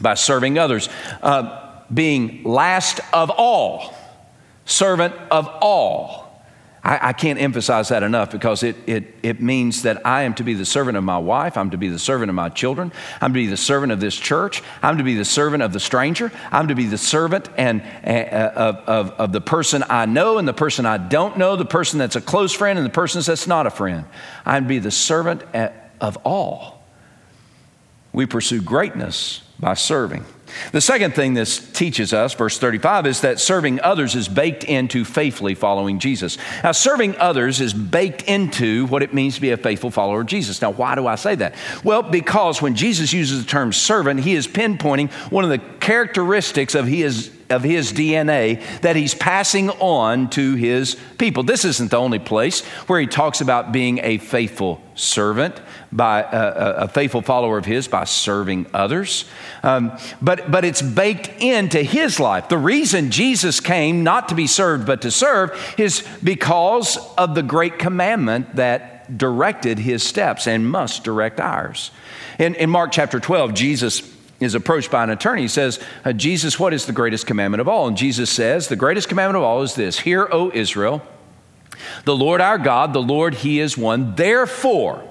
by 0.00 0.14
serving 0.14 0.58
others, 0.58 0.88
uh, 1.22 1.82
being 1.92 2.44
last 2.44 3.00
of 3.12 3.28
all, 3.28 3.94
servant 4.70 5.14
of 5.30 5.48
all. 5.60 6.30
I, 6.82 7.08
I, 7.08 7.12
can't 7.12 7.38
emphasize 7.38 7.90
that 7.90 8.02
enough 8.02 8.30
because 8.30 8.62
it, 8.62 8.74
it, 8.86 9.14
it 9.22 9.42
means 9.42 9.82
that 9.82 10.06
I 10.06 10.22
am 10.22 10.32
to 10.34 10.44
be 10.44 10.54
the 10.54 10.64
servant 10.64 10.96
of 10.96 11.04
my 11.04 11.18
wife. 11.18 11.58
I'm 11.58 11.70
to 11.70 11.76
be 11.76 11.88
the 11.88 11.98
servant 11.98 12.30
of 12.30 12.34
my 12.34 12.48
children. 12.48 12.90
I'm 13.20 13.34
to 13.34 13.38
be 13.38 13.48
the 13.48 13.56
servant 13.58 13.92
of 13.92 14.00
this 14.00 14.16
church. 14.16 14.62
I'm 14.82 14.96
to 14.96 15.04
be 15.04 15.14
the 15.14 15.24
servant 15.24 15.62
of 15.62 15.74
the 15.74 15.80
stranger. 15.80 16.32
I'm 16.50 16.68
to 16.68 16.74
be 16.74 16.86
the 16.86 16.96
servant 16.96 17.50
and, 17.58 17.82
uh, 18.02 18.52
of, 18.56 18.76
of, 18.76 19.10
of 19.10 19.32
the 19.32 19.42
person 19.42 19.84
I 19.90 20.06
know 20.06 20.38
and 20.38 20.48
the 20.48 20.54
person 20.54 20.86
I 20.86 20.96
don't 20.96 21.36
know, 21.36 21.54
the 21.56 21.66
person 21.66 21.98
that's 21.98 22.16
a 22.16 22.20
close 22.20 22.52
friend 22.52 22.78
and 22.78 22.86
the 22.86 22.92
person 22.92 23.20
that's 23.22 23.46
not 23.46 23.66
a 23.66 23.70
friend. 23.70 24.06
I'm 24.46 24.62
to 24.62 24.68
be 24.68 24.78
the 24.78 24.90
servant 24.90 25.42
of 26.00 26.16
all. 26.24 26.79
We 28.12 28.26
pursue 28.26 28.60
greatness 28.60 29.42
by 29.58 29.74
serving. 29.74 30.24
The 30.72 30.80
second 30.80 31.14
thing 31.14 31.34
this 31.34 31.58
teaches 31.72 32.12
us, 32.12 32.34
verse 32.34 32.58
35, 32.58 33.06
is 33.06 33.20
that 33.20 33.40
serving 33.40 33.80
others 33.80 34.14
is 34.14 34.28
baked 34.28 34.64
into 34.64 35.04
faithfully 35.04 35.54
following 35.54 35.98
Jesus. 35.98 36.38
Now, 36.62 36.72
serving 36.72 37.16
others 37.16 37.60
is 37.60 37.72
baked 37.72 38.22
into 38.22 38.86
what 38.86 39.02
it 39.02 39.14
means 39.14 39.36
to 39.36 39.40
be 39.40 39.50
a 39.50 39.56
faithful 39.56 39.90
follower 39.90 40.22
of 40.22 40.26
Jesus. 40.26 40.60
Now, 40.60 40.70
why 40.70 40.94
do 40.94 41.06
I 41.06 41.14
say 41.14 41.34
that? 41.36 41.54
Well, 41.84 42.02
because 42.02 42.60
when 42.60 42.74
Jesus 42.74 43.12
uses 43.12 43.44
the 43.44 43.48
term 43.50 43.72
servant, 43.72 44.20
he 44.20 44.34
is 44.34 44.46
pinpointing 44.46 45.10
one 45.30 45.44
of 45.44 45.50
the 45.50 45.58
characteristics 45.80 46.74
of 46.74 46.86
his 46.86 47.30
of 47.50 47.64
his 47.64 47.92
DNA 47.92 48.62
that 48.82 48.94
he's 48.94 49.12
passing 49.12 49.70
on 49.70 50.30
to 50.30 50.54
his 50.54 50.96
people. 51.18 51.42
This 51.42 51.64
isn't 51.64 51.90
the 51.90 51.96
only 51.96 52.20
place 52.20 52.64
where 52.86 53.00
he 53.00 53.08
talks 53.08 53.40
about 53.40 53.72
being 53.72 53.98
a 54.04 54.18
faithful 54.18 54.80
servant, 54.94 55.60
by 55.92 56.22
a, 56.22 56.84
a 56.84 56.88
faithful 56.88 57.22
follower 57.22 57.58
of 57.58 57.64
his, 57.64 57.88
by 57.88 58.04
serving 58.04 58.66
others. 58.72 59.24
Um, 59.62 59.96
but, 60.22 60.50
but 60.50 60.64
it's 60.64 60.82
baked 60.82 61.42
into 61.42 61.82
his 61.82 62.20
life. 62.20 62.48
The 62.48 62.58
reason 62.58 63.10
Jesus 63.10 63.60
came 63.60 64.04
not 64.04 64.28
to 64.28 64.34
be 64.34 64.46
served 64.46 64.86
but 64.86 65.02
to 65.02 65.10
serve 65.10 65.74
is 65.78 66.06
because 66.22 66.98
of 67.16 67.34
the 67.34 67.42
great 67.42 67.78
commandment 67.78 68.56
that 68.56 69.18
directed 69.18 69.78
his 69.80 70.02
steps 70.02 70.46
and 70.46 70.70
must 70.70 71.02
direct 71.02 71.40
ours. 71.40 71.90
In, 72.38 72.54
in 72.54 72.70
Mark 72.70 72.92
chapter 72.92 73.18
12, 73.18 73.54
Jesus 73.54 74.02
is 74.38 74.54
approached 74.54 74.90
by 74.90 75.04
an 75.04 75.10
attorney. 75.10 75.42
He 75.42 75.48
says, 75.48 75.80
uh, 76.04 76.12
Jesus, 76.12 76.58
what 76.58 76.72
is 76.72 76.86
the 76.86 76.92
greatest 76.92 77.26
commandment 77.26 77.60
of 77.60 77.68
all? 77.68 77.88
And 77.88 77.96
Jesus 77.96 78.30
says, 78.30 78.68
The 78.68 78.76
greatest 78.76 79.08
commandment 79.08 79.36
of 79.36 79.42
all 79.42 79.62
is 79.62 79.74
this 79.74 79.98
Hear, 80.00 80.28
O 80.30 80.50
Israel, 80.54 81.02
the 82.04 82.16
Lord 82.16 82.40
our 82.40 82.58
God, 82.58 82.92
the 82.92 83.02
Lord, 83.02 83.34
He 83.34 83.60
is 83.60 83.76
one. 83.76 84.14
Therefore, 84.14 85.04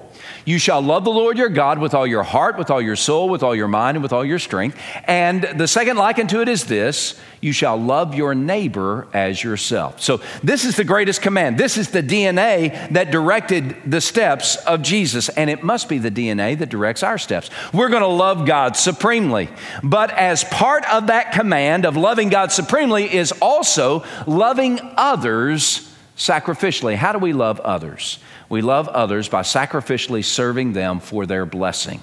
you 0.50 0.58
shall 0.58 0.82
love 0.82 1.04
the 1.04 1.12
Lord 1.12 1.38
your 1.38 1.50
God 1.50 1.78
with 1.78 1.94
all 1.94 2.08
your 2.08 2.24
heart, 2.24 2.58
with 2.58 2.72
all 2.72 2.82
your 2.82 2.96
soul, 2.96 3.30
with 3.30 3.44
all 3.44 3.56
your 3.56 3.68
mind, 3.68 3.98
and 3.98 4.02
with 4.02 4.12
all 4.12 4.26
your 4.26 4.40
strength. 4.40 4.80
And 5.04 5.44
the 5.44 5.68
second 5.68 5.98
like 5.98 6.18
unto 6.18 6.42
it 6.42 6.50
is 6.50 6.66
this 6.66 7.20
you 7.40 7.52
shall 7.52 7.78
love 7.78 8.16
your 8.16 8.34
neighbor 8.34 9.08
as 9.14 9.44
yourself. 9.44 10.02
So, 10.02 10.22
this 10.44 10.66
is 10.66 10.76
the 10.76 10.84
greatest 10.84 11.22
command. 11.22 11.58
This 11.60 11.78
is 11.78 11.90
the 11.90 12.02
DNA 12.02 12.92
that 12.94 13.12
directed 13.12 13.76
the 13.86 14.02
steps 14.02 14.56
of 14.56 14.82
Jesus, 14.82 15.30
and 15.30 15.52
it 15.52 15.64
must 15.64 15.88
be 15.88 16.00
the 16.00 16.12
DNA 16.12 16.58
that 16.58 16.70
directs 16.70 17.04
our 17.04 17.20
steps. 17.20 17.52
We're 17.72 17.90
going 17.90 18.02
to 18.02 18.08
love 18.08 18.48
God 18.48 18.76
supremely. 18.76 19.50
But 19.84 20.10
as 20.12 20.44
part 20.44 20.84
of 20.92 21.08
that 21.08 21.32
command 21.32 21.86
of 21.86 21.96
loving 21.96 22.30
God 22.30 22.52
supremely 22.52 23.14
is 23.14 23.32
also 23.34 24.04
loving 24.26 24.80
others 24.98 25.89
sacrificially. 26.20 26.96
How 26.96 27.14
do 27.14 27.18
we 27.18 27.34
love 27.34 27.60
others? 27.62 28.20
We 28.50 28.62
love 28.62 28.88
others 28.90 29.30
by 29.30 29.42
sacrificially 29.42 30.24
serving 30.24 30.74
them 30.74 31.00
for 31.00 31.26
their 31.26 31.46
blessing. 31.46 32.02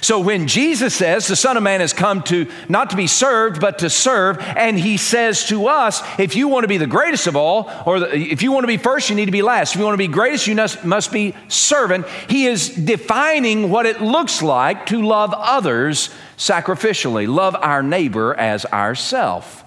So 0.00 0.20
when 0.20 0.48
Jesus 0.48 0.94
says 0.94 1.26
the 1.26 1.36
Son 1.36 1.56
of 1.56 1.62
Man 1.62 1.80
has 1.80 1.92
come 1.92 2.22
to 2.24 2.50
not 2.68 2.90
to 2.90 2.96
be 2.96 3.06
served, 3.06 3.60
but 3.60 3.80
to 3.80 3.90
serve, 3.90 4.38
and 4.38 4.78
he 4.78 4.96
says 4.96 5.46
to 5.48 5.66
us, 5.66 6.02
if 6.18 6.34
you 6.34 6.48
want 6.48 6.64
to 6.64 6.68
be 6.68 6.78
the 6.78 6.86
greatest 6.86 7.26
of 7.26 7.36
all, 7.36 7.70
or 7.84 8.00
the, 8.00 8.16
if 8.16 8.42
you 8.42 8.52
want 8.52 8.64
to 8.64 8.68
be 8.68 8.78
first, 8.78 9.10
you 9.10 9.16
need 9.16 9.26
to 9.26 9.32
be 9.32 9.42
last. 9.42 9.74
If 9.74 9.80
you 9.80 9.84
want 9.84 9.94
to 9.94 9.98
be 9.98 10.08
greatest, 10.08 10.46
you 10.46 10.54
must, 10.54 10.84
must 10.84 11.12
be 11.12 11.34
servant. 11.48 12.06
He 12.28 12.46
is 12.46 12.70
defining 12.70 13.70
what 13.70 13.86
it 13.86 14.00
looks 14.00 14.42
like 14.42 14.86
to 14.86 15.02
love 15.02 15.34
others 15.36 16.14
sacrificially, 16.38 17.28
love 17.28 17.54
our 17.54 17.82
neighbor 17.82 18.34
as 18.34 18.64
ourself. 18.66 19.61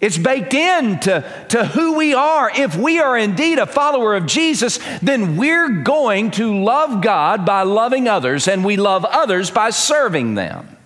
It's 0.00 0.16
baked 0.16 0.54
into 0.54 1.24
to 1.50 1.64
who 1.64 1.94
we 1.96 2.14
are. 2.14 2.50
If 2.50 2.74
we 2.74 3.00
are 3.00 3.18
indeed 3.18 3.58
a 3.58 3.66
follower 3.66 4.14
of 4.14 4.24
Jesus, 4.24 4.78
then 5.02 5.36
we're 5.36 5.82
going 5.82 6.30
to 6.32 6.62
love 6.62 7.02
God 7.02 7.44
by 7.44 7.64
loving 7.64 8.08
others, 8.08 8.48
and 8.48 8.64
we 8.64 8.76
love 8.76 9.04
others 9.04 9.50
by 9.50 9.70
serving 9.70 10.36
them. 10.36 10.76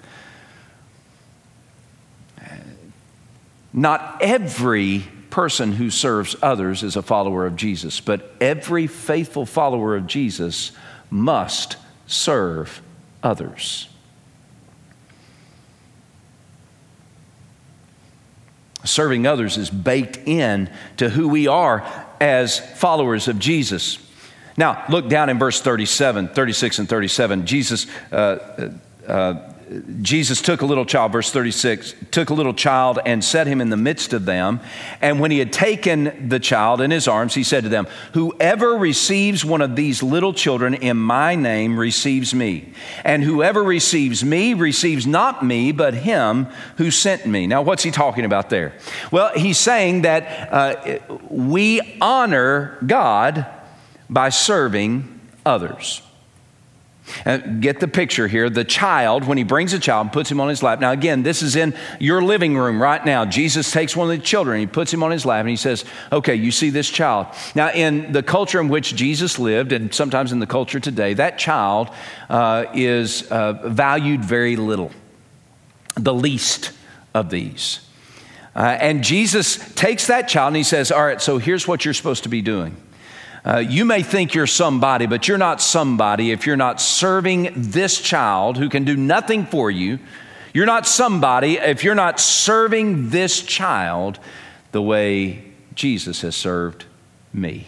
Not 3.72 4.18
every 4.20 5.05
person 5.31 5.72
who 5.72 5.90
serves 5.90 6.37
others 6.42 6.83
is 6.83 6.96
a 6.96 7.03
follower 7.03 7.46
of 7.46 7.57
Jesus, 7.57 8.00
but 8.00 8.35
every 8.40 8.87
faithful 8.87 9.46
follower 9.46 9.96
of 9.96 10.07
Jesus 10.07 10.72
must 11.11 11.77
serve 12.07 12.81
others. 13.22 13.88
Serving 18.85 19.27
others 19.27 19.57
is 19.57 19.70
baked 19.70 20.18
in 20.27 20.70
to 20.99 21.09
who 21.09 21.29
we 21.29 21.47
are 21.47 21.85
as 22.20 22.59
followers 22.59 23.29
of 23.29 23.38
Jesus. 23.38 23.99
Now, 24.57 24.85
look 24.88 25.09
down 25.09 25.31
in 25.31 25.38
verse 25.38 25.61
37, 25.61 26.29
36 26.29 26.79
and 26.79 26.88
37. 26.88 27.47
Jesus 27.47 27.87
uh, 28.12 28.70
uh, 29.07 29.53
Jesus 30.03 30.43
took 30.43 30.61
a 30.61 30.67
little 30.67 30.85
child, 30.85 31.13
verse 31.13 31.31
36, 31.31 31.95
took 32.11 32.31
a 32.31 32.35
little 32.35 32.55
child 32.55 32.99
and 33.05 33.25
set 33.25 33.47
him 33.47 33.61
in 33.61 33.71
the 33.71 33.77
midst 33.77 34.13
of 34.13 34.25
them. 34.25 34.61
And 35.01 35.21
when 35.21 35.31
he 35.31 35.39
had 35.39 35.53
taken 35.53 36.29
the 36.29 36.39
child 36.39 36.81
in 36.81 36.91
his 36.91 37.09
arms, 37.09 37.35
he 37.35 37.43
said 37.43 37.65
to 37.65 37.69
them, 37.69 37.87
Whoever 38.13 38.71
receives 38.77 39.45
one 39.45 39.63
of 39.63 39.75
these 39.75 40.03
little 40.03 40.33
children 40.33 40.75
in 40.75 40.97
my 40.97 41.35
name 41.35 41.79
receives 41.79 42.35
me. 42.35 42.73
And 43.05 43.23
whoever 43.23 43.63
receives 43.63 44.23
me 44.23 44.55
receives 44.55 45.07
not 45.07 45.45
me, 45.45 45.73
but 45.73 45.95
him 45.95 46.47
who 46.77 46.91
sent 46.91 47.27
me. 47.27 47.47
Now, 47.47 47.63
what's 47.63 47.83
he 47.83 47.91
talking 47.91 48.25
about 48.25 48.51
there? 48.51 48.75
Well, 49.11 49.33
he's 49.35 49.59
saying 49.59 50.03
that 50.03 50.53
uh, 50.53 50.99
we 51.29 51.99
honor 52.01 52.79
God 52.87 53.47
by 54.11 54.29
serving 54.29 55.21
others. 55.45 56.03
Get 57.61 57.81
the 57.81 57.88
picture 57.88 58.29
here. 58.29 58.49
The 58.49 58.64
child, 58.64 59.25
when 59.25 59.37
he 59.37 59.45
brings 59.45 59.73
a 59.73 59.79
child 59.79 60.07
and 60.07 60.12
puts 60.12 60.31
him 60.31 60.40
on 60.40 60.49
his 60.49 60.62
lap. 60.62 60.81
Now, 60.81 60.93
again, 60.93 61.23
this 61.23 61.43
is 61.43 61.55
in 61.55 61.75
your 62.01 62.23
living 62.23 62.57
room 62.57 62.81
right 62.81 63.05
now. 63.05 63.25
Jesus 63.25 63.71
takes 63.71 63.95
one 63.95 64.11
of 64.11 64.19
the 64.19 64.25
children, 64.25 64.61
he 64.61 64.67
puts 64.67 64.93
him 64.93 65.03
on 65.03 65.11
his 65.11 65.27
lap, 65.27 65.40
and 65.40 65.49
he 65.49 65.57
says, 65.57 65.85
Okay, 66.11 66.35
you 66.35 66.51
see 66.51 66.71
this 66.71 66.88
child. 66.88 67.27
Now, 67.55 67.71
in 67.71 68.12
the 68.12 68.23
culture 68.23 68.61
in 68.61 68.69
which 68.69 68.95
Jesus 68.97 69.38
lived, 69.38 69.73
and 69.73 69.93
sometimes 69.93 70.33
in 70.33 70.38
the 70.38 70.47
culture 70.47 70.81
today, 70.81 71.14
that 71.14 71.38
child 71.38 71.90
uh, 72.31 72.67
is 72.73 73.31
uh, 73.31 73.53
valued 73.69 74.25
very 74.25 74.57
little, 74.57 74.90
the 75.97 76.14
least 76.14 76.73
of 77.12 77.31
these. 77.31 77.81
Uh, 78.57 78.77
and 78.81 79.03
Jesus 79.03 79.57
takes 79.75 80.07
that 80.07 80.29
child 80.29 80.49
and 80.49 80.57
he 80.57 80.62
says, 80.62 80.90
All 80.90 81.05
right, 81.05 81.21
so 81.21 81.38
here's 81.38 81.69
what 81.69 81.85
you're 81.85 81.95
supposed 81.95 82.23
to 82.23 82.29
be 82.29 82.40
doing. 82.40 82.77
Uh, 83.45 83.59
you 83.59 83.85
may 83.85 84.03
think 84.03 84.33
you're 84.33 84.47
somebody, 84.47 85.05
but 85.07 85.29
you're 85.29 85.37
not 85.37 85.61
somebody 85.61 86.31
if 86.31 86.47
you're 86.47 86.57
not 86.57 86.81
serving 86.81 87.51
this 87.55 88.01
child 88.01 88.57
who 88.57 88.71
can 88.71 88.85
do 88.85 88.97
nothing 88.97 89.45
for 89.45 89.71
you. 89.71 89.99
You're 90.55 90.67
not 90.67 90.87
somebody 90.87 91.59
if 91.59 91.85
you're 91.85 91.95
not 91.95 92.19
serving 92.21 93.11
this 93.11 93.43
child 93.43 94.19
the 94.73 94.81
way 94.81 95.45
Jesus 95.75 96.23
has 96.23 96.35
served 96.35 96.87
me. 97.33 97.67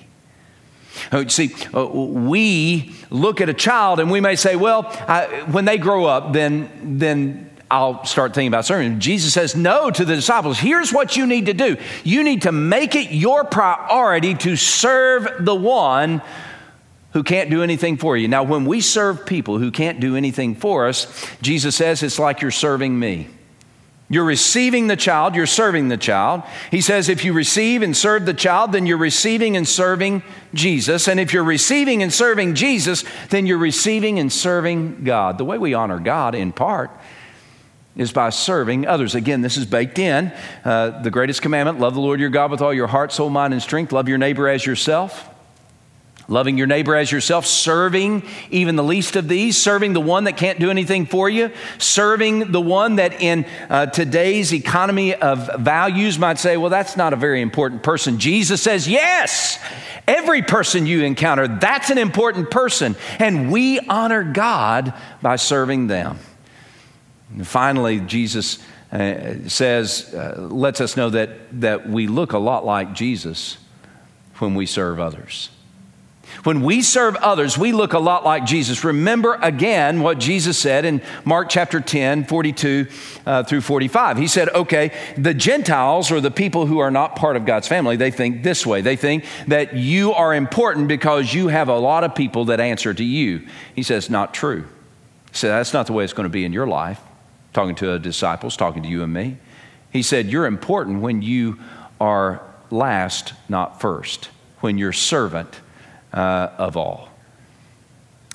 Uh, 1.13 1.29
see, 1.29 1.55
uh, 1.75 1.85
we 1.87 2.95
look 3.11 3.43
at 3.43 3.51
a 3.51 3.55
child 3.55 4.01
and 4.01 4.11
we 4.11 4.21
may 4.21 4.35
say, 4.35 4.57
well, 4.57 4.87
I, 5.07 5.45
when 5.51 5.67
they 5.67 5.77
grow 5.77 6.07
up, 6.07 6.33
then, 6.33 6.99
then 6.99 7.51
I'll 7.71 8.05
start 8.05 8.33
thinking 8.35 8.49
about 8.49 8.65
serving. 8.65 9.01
Jesus 9.01 9.33
says 9.33 9.57
no 9.57 9.91
to 9.91 10.05
the 10.05 10.15
disciples. 10.15 10.59
Here's 10.59 10.93
what 10.93 11.17
you 11.17 11.27
need 11.27 11.47
to 11.47 11.55
do 11.55 11.77
you 12.05 12.23
need 12.23 12.43
to 12.43 12.53
make 12.53 12.95
it 12.95 13.11
your 13.11 13.45
priority 13.45 14.35
to 14.37 14.57
serve 14.57 15.45
the 15.45 15.55
one 15.55 16.23
who 17.13 17.23
can't 17.23 17.51
do 17.51 17.63
anything 17.63 17.97
for 17.97 18.17
you. 18.17 18.29
Now, 18.29 18.43
when 18.43 18.67
we 18.67 18.81
serve 18.81 19.27
people 19.27 19.59
who 19.59 19.71
can't 19.71 20.01
do 20.01 20.17
anything 20.17 20.55
for 20.55 20.87
us, 20.87 21.27
Jesus 21.41 21.75
says 21.75 22.03
it's 22.03 22.19
like 22.19 22.43
you're 22.43 22.51
serving 22.51 22.97
me. 22.99 23.29
You're 24.09 24.25
receiving 24.25 24.87
the 24.87 24.97
child, 24.97 25.35
you're 25.35 25.47
serving 25.47 25.89
the 25.89 25.97
child. 25.97 26.45
He 26.71 26.81
says 26.81 27.09
if 27.09 27.25
you 27.25 27.33
receive 27.33 27.83
and 27.83 27.97
serve 27.97 28.25
the 28.25 28.35
child, 28.35 28.71
then 28.71 28.87
you're 28.87 28.99
receiving 28.99 29.57
and 29.57 29.67
serving 29.67 30.23
Jesus. 30.55 31.09
And 31.09 31.19
if 31.19 31.33
you're 31.33 31.43
receiving 31.43 32.05
and 32.05 32.13
serving 32.13 32.55
Jesus, 32.55 33.05
then 33.31 33.47
you're 33.47 33.59
receiving 33.59 34.21
and 34.21 34.33
serving 34.33 35.03
God. 35.03 35.39
The 35.39 35.45
way 35.45 35.59
we 35.59 35.75
honor 35.75 35.99
God, 35.99 36.37
in 36.37 36.53
part, 36.53 36.93
is 37.97 38.13
by 38.13 38.31
serving 38.31 38.87
others. 38.87 39.15
Again, 39.15 39.41
this 39.41 39.57
is 39.57 39.67
baked 39.67 39.99
in. 39.99 40.33
Uh, 40.65 41.03
the 41.03 41.11
greatest 41.11 41.43
commandment 41.43 41.81
love 41.81 41.95
the 41.95 42.01
Lord 42.01 42.21
your 42.21 42.31
God 42.31 42.51
with 42.51 42.61
all 42.61 42.75
your 42.75 42.87
heart, 42.87 43.13
soul, 43.13 43.31
mind, 43.31 43.55
and 43.55 43.63
strength. 43.63 43.93
Love 43.93 44.09
your 44.09 44.19
neighbor 44.19 44.49
as 44.49 44.65
yourself. 44.67 45.31
Loving 46.29 46.59
your 46.59 46.67
neighbor 46.67 46.97
as 46.97 47.13
yourself, 47.13 47.47
serving 47.47 48.25
even 48.51 48.75
the 48.75 48.83
least 48.83 49.15
of 49.15 49.29
these, 49.29 49.57
serving 49.57 49.93
the 49.93 50.01
one 50.01 50.25
that 50.25 50.37
can't 50.37 50.59
do 50.59 50.71
anything 50.71 51.07
for 51.07 51.31
you, 51.31 51.53
serving 51.79 52.51
the 52.51 52.61
one 52.61 52.97
that 52.97 53.23
in 53.23 53.47
uh, 53.71 53.87
today's 53.87 54.53
economy 54.53 55.15
of 55.15 55.49
values 55.61 56.19
might 56.19 56.41
say, 56.41 56.57
well, 56.57 56.69
that's 56.69 56.97
not 56.97 57.13
a 57.13 57.17
very 57.17 57.41
important 57.41 57.85
person. 57.85 58.19
Jesus 58.19 58.61
says, 58.61 58.89
yes, 58.89 59.61
every 60.09 60.43
person 60.43 60.85
you 60.85 61.05
encounter, 61.05 61.47
that's 61.47 61.91
an 61.91 61.99
important 61.99 62.51
person. 62.51 62.97
And 63.21 63.53
we 63.53 63.79
honor 63.79 64.25
God 64.25 64.95
by 65.23 65.37
serving 65.37 65.87
them. 65.87 66.19
And 67.37 67.47
finally, 67.47 68.01
Jesus 68.01 68.59
uh, 68.91 69.47
says, 69.47 70.13
uh, 70.15 70.49
lets 70.51 70.81
us 70.81 70.97
know 70.97 71.11
that, 71.11 71.61
that 71.61 71.89
we 71.89 72.07
look 72.07 72.33
a 72.33 72.39
lot 72.39 72.65
like 72.65 72.95
Jesus 72.95 73.59
when 74.39 74.55
we 74.55 74.67
serve 74.67 74.99
others. 74.99 75.51
When 76.43 76.63
we 76.63 76.83
serve 76.83 77.15
others, 77.17 77.57
we 77.57 77.73
look 77.73 77.93
a 77.93 77.99
lot 77.99 78.25
like 78.25 78.45
Jesus. 78.45 78.85
Remember 78.85 79.39
again 79.41 80.01
what 80.01 80.19
Jesus 80.19 80.59
said 80.59 80.85
in 80.85 81.01
Mark 81.25 81.49
chapter 81.49 81.81
10, 81.81 82.25
42 82.25 82.89
uh, 83.25 83.43
through 83.45 83.61
45. 83.61 84.19
He 84.19 84.27
said, 84.27 84.49
okay, 84.51 84.93
the 85.17 85.35
Gentiles 85.35 86.11
or 86.11 86.21
the 86.21 86.31
people 86.31 86.67
who 86.67 86.79
are 86.79 86.91
not 86.91 87.17
part 87.17 87.37
of 87.37 87.45
God's 87.45 87.69
family, 87.69 87.97
they 87.97 88.11
think 88.11 88.43
this 88.43 88.67
way. 88.67 88.81
They 88.81 88.97
think 88.97 89.25
that 89.47 89.75
you 89.75 90.15
are 90.15 90.35
important 90.35 90.89
because 90.89 91.33
you 91.33 91.49
have 91.49 91.69
a 91.69 91.79
lot 91.79 92.03
of 92.03 92.15
people 92.15 92.47
that 92.47 92.61
answer 92.61 92.93
to 92.93 93.05
you. 93.05 93.47
He 93.75 93.83
says, 93.83 94.11
not 94.11 94.35
true. 94.35 94.63
He 95.31 95.37
said, 95.37 95.51
that's 95.51 95.73
not 95.73 95.87
the 95.87 95.93
way 95.93 96.03
it's 96.03 96.13
going 96.13 96.25
to 96.25 96.31
be 96.31 96.45
in 96.45 96.53
your 96.53 96.67
life 96.67 97.01
talking 97.57 97.75
to 97.75 97.87
the 97.87 97.99
disciples, 97.99 98.55
talking 98.55 98.83
to 98.83 98.89
you 98.89 99.03
and 99.03 99.13
me. 99.13 99.39
He 99.91 100.03
said, 100.03 100.27
You're 100.27 100.45
important 100.45 101.01
when 101.01 101.23
you 101.23 101.59
are 101.99 102.43
last, 102.71 103.33
not 103.49 103.81
first, 103.81 104.29
when 104.61 104.77
you're 104.77 104.93
servant 104.93 105.61
uh, 106.13 106.51
of 106.59 106.77
all. 106.77 107.09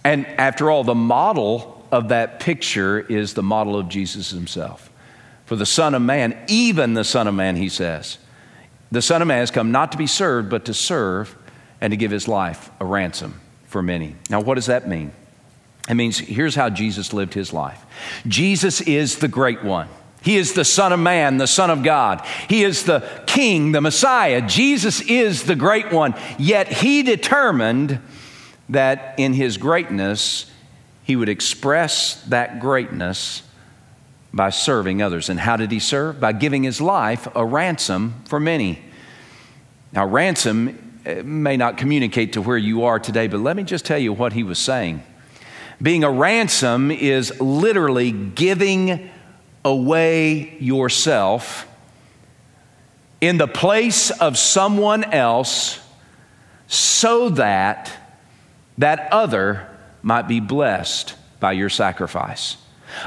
And 0.04 0.26
after 0.26 0.72
all, 0.72 0.84
the 0.84 0.96
model 0.96 1.86
of 1.92 2.10
that 2.10 2.40
picture 2.40 3.00
is 3.00 3.36
the 3.36 3.44
model 3.44 3.78
of 3.78 3.90
Jesus 3.90 4.32
himself. 4.32 4.90
For 5.46 5.56
the 5.56 5.68
Son 5.68 5.94
of 5.94 6.02
Man, 6.02 6.36
even 6.48 6.96
the 6.96 7.04
Son 7.04 7.28
of 7.28 7.36
Man, 7.36 7.56
he 7.56 7.70
says, 7.70 8.18
the 8.92 9.04
Son 9.04 9.22
of 9.22 9.28
Man 9.28 9.38
has 9.38 9.52
come 9.52 9.72
not 9.72 9.92
to 9.92 10.00
be 10.00 10.08
served, 10.08 10.50
but 10.50 10.66
to 10.66 10.74
serve 10.74 11.38
and 11.80 11.92
to 11.92 11.98
give 11.98 12.10
his 12.10 12.28
life 12.28 12.72
a 12.80 12.86
ransom 12.86 13.40
for 13.68 13.84
many. 13.84 14.16
Now, 14.32 14.42
what 14.42 14.56
does 14.56 14.66
that 14.66 14.88
mean? 14.88 15.12
It 15.92 15.96
means 15.96 16.20
here's 16.20 16.56
how 16.56 16.70
Jesus 16.70 17.12
lived 17.12 17.34
his 17.34 17.52
life 17.52 17.86
Jesus 18.26 18.80
is 18.80 19.18
the 19.18 19.28
great 19.28 19.62
one. 19.62 19.90
He 20.24 20.38
is 20.38 20.54
the 20.54 20.64
Son 20.64 20.94
of 20.94 21.00
Man, 21.00 21.38
the 21.38 21.48
Son 21.48 21.70
of 21.70 21.84
God. 21.84 22.26
He 22.48 22.64
is 22.64 22.86
the 22.86 23.04
King, 23.28 23.74
the 23.74 23.82
Messiah. 23.82 24.42
Jesus 24.42 25.02
is 25.02 25.44
the 25.44 25.56
great 25.56 25.92
one. 25.92 26.16
Yet 26.40 26.72
he 26.72 27.04
determined 27.04 28.00
that 28.70 29.16
in 29.18 29.34
his 29.34 29.58
greatness, 29.58 30.50
he 31.04 31.16
would 31.16 31.28
express 31.28 32.24
that 32.26 32.62
greatness 32.62 33.42
by 34.32 34.52
serving 34.52 35.02
others. 35.02 35.28
And 35.28 35.40
how 35.40 35.58
did 35.58 35.72
he 35.72 35.80
serve? 35.80 36.22
By 36.22 36.32
giving 36.32 36.64
his 36.64 36.80
life 36.80 37.28
a 37.36 37.44
ransom 37.44 38.14
for 38.26 38.40
many. 38.40 38.80
Now, 39.92 40.06
ransom 40.06 41.02
eh, 41.06 41.24
may 41.24 41.58
not 41.58 41.78
communicate 41.78 42.34
to 42.34 42.42
where 42.42 42.58
you 42.58 42.86
are 42.86 43.00
today, 43.00 43.28
but 43.28 43.40
let 43.42 43.58
me 43.58 43.64
just 43.64 43.86
tell 43.86 44.00
you 44.00 44.14
what 44.14 44.34
he 44.34 44.44
was 44.44 44.60
saying. 44.60 45.04
Being 45.82 46.04
a 46.04 46.12
ransom 46.12 46.92
is 46.92 47.40
literally 47.42 48.12
giving 48.12 49.10
away 49.66 50.58
yourself 50.60 51.68
in 53.20 53.38
the 53.38 53.48
place 53.48 54.12
of 54.12 54.38
someone 54.38 55.04
else 55.04 55.80
so 56.68 57.30
that 57.30 57.92
that 58.78 59.12
other 59.12 59.68
might 60.02 60.28
be 60.28 60.40
blessed 60.40 61.16
by 61.40 61.52
your 61.52 61.70
sacrifice. 61.70 62.58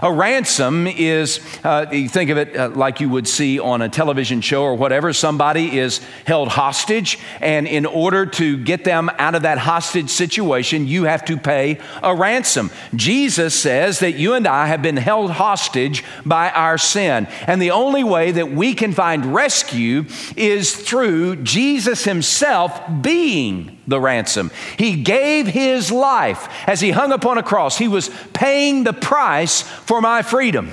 A 0.02 0.12
ransom 0.12 0.86
is, 0.86 1.40
uh, 1.64 1.86
you 1.92 2.08
think 2.08 2.30
of 2.30 2.38
it 2.38 2.56
uh, 2.56 2.70
like 2.70 3.00
you 3.00 3.08
would 3.08 3.28
see 3.28 3.58
on 3.58 3.82
a 3.82 3.88
television 3.88 4.40
show 4.40 4.62
or 4.62 4.74
whatever. 4.74 5.12
Somebody 5.12 5.78
is 5.78 6.00
held 6.26 6.48
hostage, 6.48 7.18
and 7.40 7.66
in 7.66 7.86
order 7.86 8.26
to 8.26 8.56
get 8.56 8.84
them 8.84 9.10
out 9.18 9.34
of 9.34 9.42
that 9.42 9.58
hostage 9.58 10.10
situation, 10.10 10.86
you 10.86 11.04
have 11.04 11.24
to 11.26 11.36
pay 11.36 11.78
a 12.02 12.14
ransom. 12.14 12.70
Jesus 12.94 13.54
says 13.54 14.00
that 14.00 14.12
you 14.12 14.34
and 14.34 14.46
I 14.46 14.66
have 14.66 14.82
been 14.82 14.96
held 14.96 15.30
hostage 15.32 16.04
by 16.24 16.50
our 16.50 16.78
sin. 16.78 17.26
And 17.46 17.60
the 17.60 17.70
only 17.70 18.04
way 18.04 18.32
that 18.32 18.50
we 18.50 18.74
can 18.74 18.92
find 18.92 19.34
rescue 19.34 20.06
is 20.36 20.74
through 20.74 21.36
Jesus 21.36 22.04
Himself 22.04 22.80
being 23.02 23.78
the 23.86 24.00
ransom. 24.00 24.50
He 24.78 25.02
gave 25.02 25.46
his 25.46 25.90
life 25.90 26.48
as 26.68 26.80
he 26.80 26.90
hung 26.90 27.12
upon 27.12 27.38
a 27.38 27.42
cross. 27.42 27.78
He 27.78 27.88
was 27.88 28.10
paying 28.32 28.84
the 28.84 28.92
price 28.92 29.62
for 29.62 30.00
my 30.00 30.22
freedom. 30.22 30.70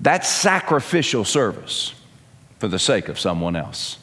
That's 0.00 0.28
sacrificial 0.28 1.24
service 1.24 1.94
for 2.58 2.68
the 2.68 2.78
sake 2.78 3.08
of 3.08 3.18
someone 3.18 3.56
else. 3.56 3.98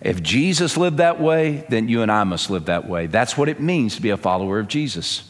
If 0.00 0.22
Jesus 0.22 0.76
lived 0.76 0.98
that 0.98 1.20
way, 1.20 1.64
then 1.68 1.88
you 1.88 2.02
and 2.02 2.12
I 2.12 2.24
must 2.24 2.50
live 2.50 2.66
that 2.66 2.88
way. 2.88 3.06
That's 3.06 3.36
what 3.36 3.48
it 3.48 3.60
means 3.60 3.96
to 3.96 4.02
be 4.02 4.10
a 4.10 4.16
follower 4.16 4.58
of 4.58 4.68
Jesus. 4.68 5.28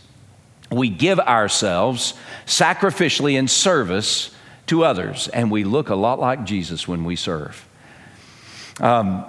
We 0.70 0.90
give 0.90 1.18
ourselves 1.18 2.14
sacrificially 2.44 3.34
in 3.34 3.48
service 3.48 4.34
to 4.66 4.84
others, 4.84 5.28
and 5.28 5.50
we 5.50 5.64
look 5.64 5.88
a 5.88 5.94
lot 5.94 6.20
like 6.20 6.44
Jesus 6.44 6.86
when 6.86 7.04
we 7.04 7.16
serve. 7.16 7.66
Um, 8.80 9.24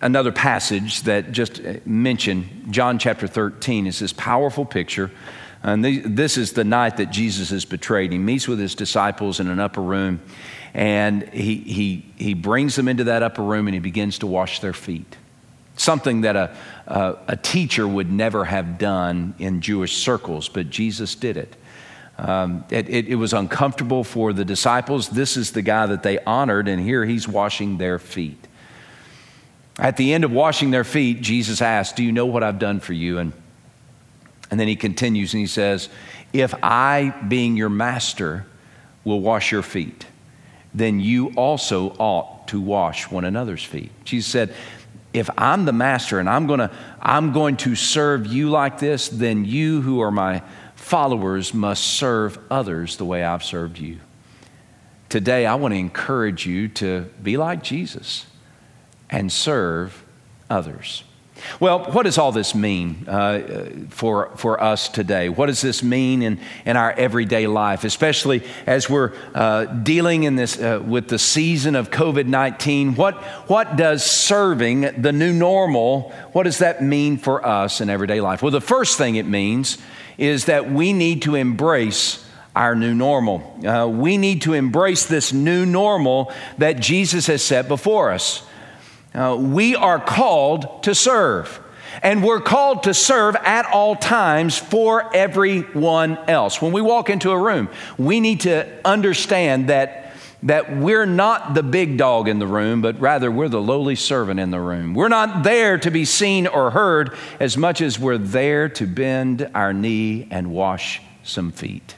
another 0.00 0.32
passage 0.32 1.02
that 1.02 1.32
just 1.32 1.60
mentioned, 1.86 2.68
John 2.70 2.98
chapter 2.98 3.26
13, 3.26 3.86
is 3.86 3.98
this 3.98 4.12
powerful 4.12 4.64
picture. 4.64 5.10
And 5.62 5.84
this 5.84 6.36
is 6.36 6.52
the 6.52 6.64
night 6.64 6.96
that 6.96 7.10
Jesus 7.10 7.52
is 7.52 7.64
betrayed. 7.64 8.10
He 8.10 8.18
meets 8.18 8.48
with 8.48 8.58
his 8.58 8.74
disciples 8.74 9.38
in 9.38 9.48
an 9.48 9.60
upper 9.60 9.80
room, 9.80 10.20
and 10.74 11.22
he, 11.28 11.56
he, 11.56 12.04
he 12.16 12.34
brings 12.34 12.74
them 12.74 12.88
into 12.88 13.04
that 13.04 13.22
upper 13.22 13.42
room 13.42 13.68
and 13.68 13.74
he 13.74 13.80
begins 13.80 14.18
to 14.20 14.26
wash 14.26 14.60
their 14.60 14.72
feet. 14.72 15.16
Something 15.76 16.22
that 16.22 16.36
a, 16.36 16.56
a, 16.86 17.16
a 17.28 17.36
teacher 17.36 17.86
would 17.86 18.10
never 18.10 18.44
have 18.44 18.78
done 18.78 19.34
in 19.38 19.60
Jewish 19.60 19.96
circles, 19.96 20.48
but 20.48 20.68
Jesus 20.68 21.14
did 21.14 21.36
it. 21.36 21.56
Um, 22.18 22.64
it, 22.70 22.88
it, 22.88 23.08
it 23.08 23.14
was 23.14 23.32
uncomfortable 23.32 24.04
for 24.04 24.32
the 24.32 24.44
disciples. 24.44 25.08
This 25.08 25.36
is 25.36 25.52
the 25.52 25.62
guy 25.62 25.86
that 25.86 26.02
they 26.02 26.18
honored, 26.20 26.68
and 26.68 26.82
here 26.82 27.04
he's 27.04 27.26
washing 27.26 27.78
their 27.78 27.98
feet. 27.98 28.48
At 29.78 29.96
the 29.96 30.12
end 30.12 30.24
of 30.24 30.32
washing 30.32 30.70
their 30.70 30.84
feet, 30.84 31.20
Jesus 31.20 31.62
asked, 31.62 31.96
Do 31.96 32.04
you 32.04 32.12
know 32.12 32.26
what 32.26 32.42
I've 32.42 32.58
done 32.58 32.80
for 32.80 32.92
you? 32.92 33.18
And 33.18 33.32
And 34.50 34.60
then 34.60 34.68
he 34.68 34.76
continues 34.76 35.32
and 35.32 35.40
he 35.40 35.46
says, 35.46 35.88
If 36.32 36.54
I, 36.62 37.14
being 37.26 37.56
your 37.56 37.70
master, 37.70 38.46
will 39.04 39.20
wash 39.20 39.50
your 39.50 39.62
feet, 39.62 40.06
then 40.74 41.00
you 41.00 41.28
also 41.36 41.90
ought 41.98 42.48
to 42.48 42.60
wash 42.60 43.10
one 43.10 43.24
another's 43.24 43.64
feet. 43.64 43.90
Jesus 44.04 44.30
said, 44.30 44.54
if 45.12 45.28
I'm 45.36 45.64
the 45.64 45.72
master 45.72 46.18
and 46.18 46.28
I'm, 46.28 46.46
gonna, 46.46 46.70
I'm 47.00 47.32
going 47.32 47.56
to 47.58 47.74
serve 47.74 48.26
you 48.26 48.50
like 48.50 48.78
this, 48.78 49.08
then 49.08 49.44
you 49.44 49.82
who 49.82 50.00
are 50.00 50.10
my 50.10 50.42
followers 50.74 51.52
must 51.52 51.84
serve 51.84 52.38
others 52.50 52.96
the 52.96 53.04
way 53.04 53.22
I've 53.22 53.44
served 53.44 53.78
you. 53.78 54.00
Today, 55.08 55.44
I 55.44 55.56
want 55.56 55.74
to 55.74 55.78
encourage 55.78 56.46
you 56.46 56.68
to 56.68 57.02
be 57.22 57.36
like 57.36 57.62
Jesus 57.62 58.26
and 59.12 59.30
serve 59.30 60.04
others. 60.50 61.04
Well, 61.60 61.90
what 61.90 62.04
does 62.04 62.18
all 62.18 62.32
this 62.32 62.54
mean 62.54 63.04
uh, 63.08 63.86
for, 63.90 64.30
for 64.36 64.62
us 64.62 64.88
today? 64.88 65.28
What 65.28 65.46
does 65.46 65.60
this 65.60 65.82
mean 65.82 66.22
in, 66.22 66.38
in 66.64 66.76
our 66.76 66.92
everyday 66.92 67.46
life, 67.46 67.84
especially 67.84 68.44
as 68.66 68.88
we're 68.88 69.12
uh, 69.34 69.64
dealing 69.64 70.22
in 70.22 70.36
this, 70.36 70.60
uh, 70.60 70.80
with 70.84 71.08
the 71.08 71.18
season 71.18 71.74
of 71.74 71.90
COVID 71.90 72.26
19? 72.26 72.94
What, 72.94 73.16
what 73.48 73.76
does 73.76 74.04
serving 74.04 75.02
the 75.02 75.12
new 75.12 75.32
normal, 75.32 76.10
what 76.32 76.44
does 76.44 76.58
that 76.58 76.82
mean 76.82 77.18
for 77.18 77.44
us 77.44 77.80
in 77.80 77.90
everyday 77.90 78.20
life? 78.20 78.42
Well, 78.42 78.52
the 78.52 78.60
first 78.60 78.98
thing 78.98 79.16
it 79.16 79.26
means 79.26 79.78
is 80.18 80.44
that 80.44 80.70
we 80.70 80.92
need 80.92 81.22
to 81.22 81.34
embrace 81.34 82.24
our 82.54 82.74
new 82.74 82.94
normal. 82.94 83.66
Uh, 83.66 83.88
we 83.88 84.18
need 84.18 84.42
to 84.42 84.52
embrace 84.52 85.06
this 85.06 85.32
new 85.32 85.64
normal 85.64 86.30
that 86.58 86.78
Jesus 86.80 87.26
has 87.26 87.42
set 87.42 87.66
before 87.66 88.10
us. 88.10 88.46
Uh, 89.14 89.36
we 89.38 89.76
are 89.76 89.98
called 89.98 90.82
to 90.84 90.94
serve. 90.94 91.60
And 92.02 92.24
we're 92.24 92.40
called 92.40 92.84
to 92.84 92.94
serve 92.94 93.36
at 93.36 93.66
all 93.66 93.94
times 93.94 94.56
for 94.56 95.14
everyone 95.14 96.16
else. 96.26 96.62
When 96.62 96.72
we 96.72 96.80
walk 96.80 97.10
into 97.10 97.30
a 97.30 97.38
room, 97.38 97.68
we 97.98 98.18
need 98.18 98.40
to 98.40 98.66
understand 98.84 99.68
that, 99.68 100.14
that 100.42 100.74
we're 100.74 101.04
not 101.04 101.52
the 101.52 101.62
big 101.62 101.98
dog 101.98 102.28
in 102.28 102.38
the 102.38 102.46
room, 102.46 102.80
but 102.80 102.98
rather 102.98 103.30
we're 103.30 103.50
the 103.50 103.60
lowly 103.60 103.94
servant 103.94 104.40
in 104.40 104.50
the 104.50 104.60
room. 104.60 104.94
We're 104.94 105.08
not 105.08 105.44
there 105.44 105.76
to 105.78 105.90
be 105.90 106.06
seen 106.06 106.46
or 106.46 106.70
heard 106.70 107.14
as 107.38 107.58
much 107.58 107.82
as 107.82 107.98
we're 107.98 108.18
there 108.18 108.70
to 108.70 108.86
bend 108.86 109.50
our 109.54 109.74
knee 109.74 110.26
and 110.30 110.50
wash 110.50 111.02
some 111.22 111.52
feet. 111.52 111.96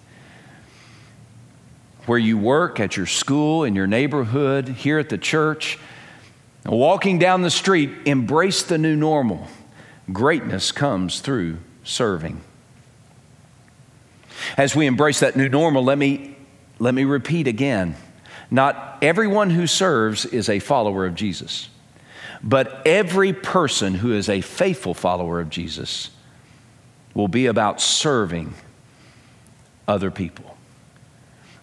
Where 2.07 2.19
you 2.19 2.37
work, 2.37 2.81
at 2.81 2.97
your 2.97 3.07
school, 3.07 3.63
in 3.63 3.77
your 3.77 3.87
neighborhood, 3.87 4.69
here 4.69 4.99
at 4.99 5.09
the 5.09 5.17
church, 5.17 5.79
Walking 6.67 7.19
down 7.19 7.43
the 7.43 7.51
street, 7.51 7.91
embrace 8.07 8.63
the 8.63 8.79
new 8.79 8.97
normal. 8.97 9.49
Greatness 10.13 10.73
comes 10.73 11.21
through 11.21 11.59
serving. 11.83 12.41
As 14.57 14.75
we 14.75 14.87
embrace 14.87 15.21
that 15.21 15.37
new 15.37 15.49
normal, 15.49 15.85
let 15.85 15.99
me, 15.99 16.37
let 16.79 16.95
me 16.95 17.05
repeat 17.05 17.47
again. 17.47 17.97
Not 18.51 18.99
everyone 19.03 19.51
who 19.51 19.67
serves 19.67 20.25
is 20.27 20.49
a 20.49 20.59
follower 20.59 21.07
of 21.07 21.15
Jesus, 21.15 21.69
but 22.43 22.83
every 22.87 23.33
person 23.33 23.95
who 23.95 24.13
is 24.13 24.29
a 24.29 24.41
faithful 24.41 24.95
follower 24.95 25.41
of 25.41 25.51
Jesus 25.51 26.11
will 27.15 27.29
be 27.29 27.47
about 27.47 27.81
serving 27.81 28.55
other 29.87 30.11
people. 30.11 30.57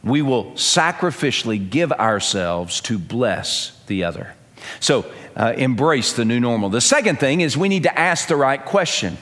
We 0.03 0.21
will 0.21 0.45
sacrificially 0.53 1.69
give 1.69 1.91
ourselves 1.91 2.81
to 2.81 2.97
bless 2.97 3.79
the 3.85 4.03
other. 4.03 4.33
So 4.79 5.05
uh, 5.35 5.53
embrace 5.55 6.13
the 6.13 6.25
new 6.25 6.39
normal. 6.39 6.69
The 6.69 6.81
second 6.81 7.19
thing 7.19 7.41
is 7.41 7.57
we 7.57 7.69
need 7.69 7.83
to 7.83 7.99
ask 7.99 8.27
the 8.27 8.35
right 8.35 8.63
question. 8.63 9.17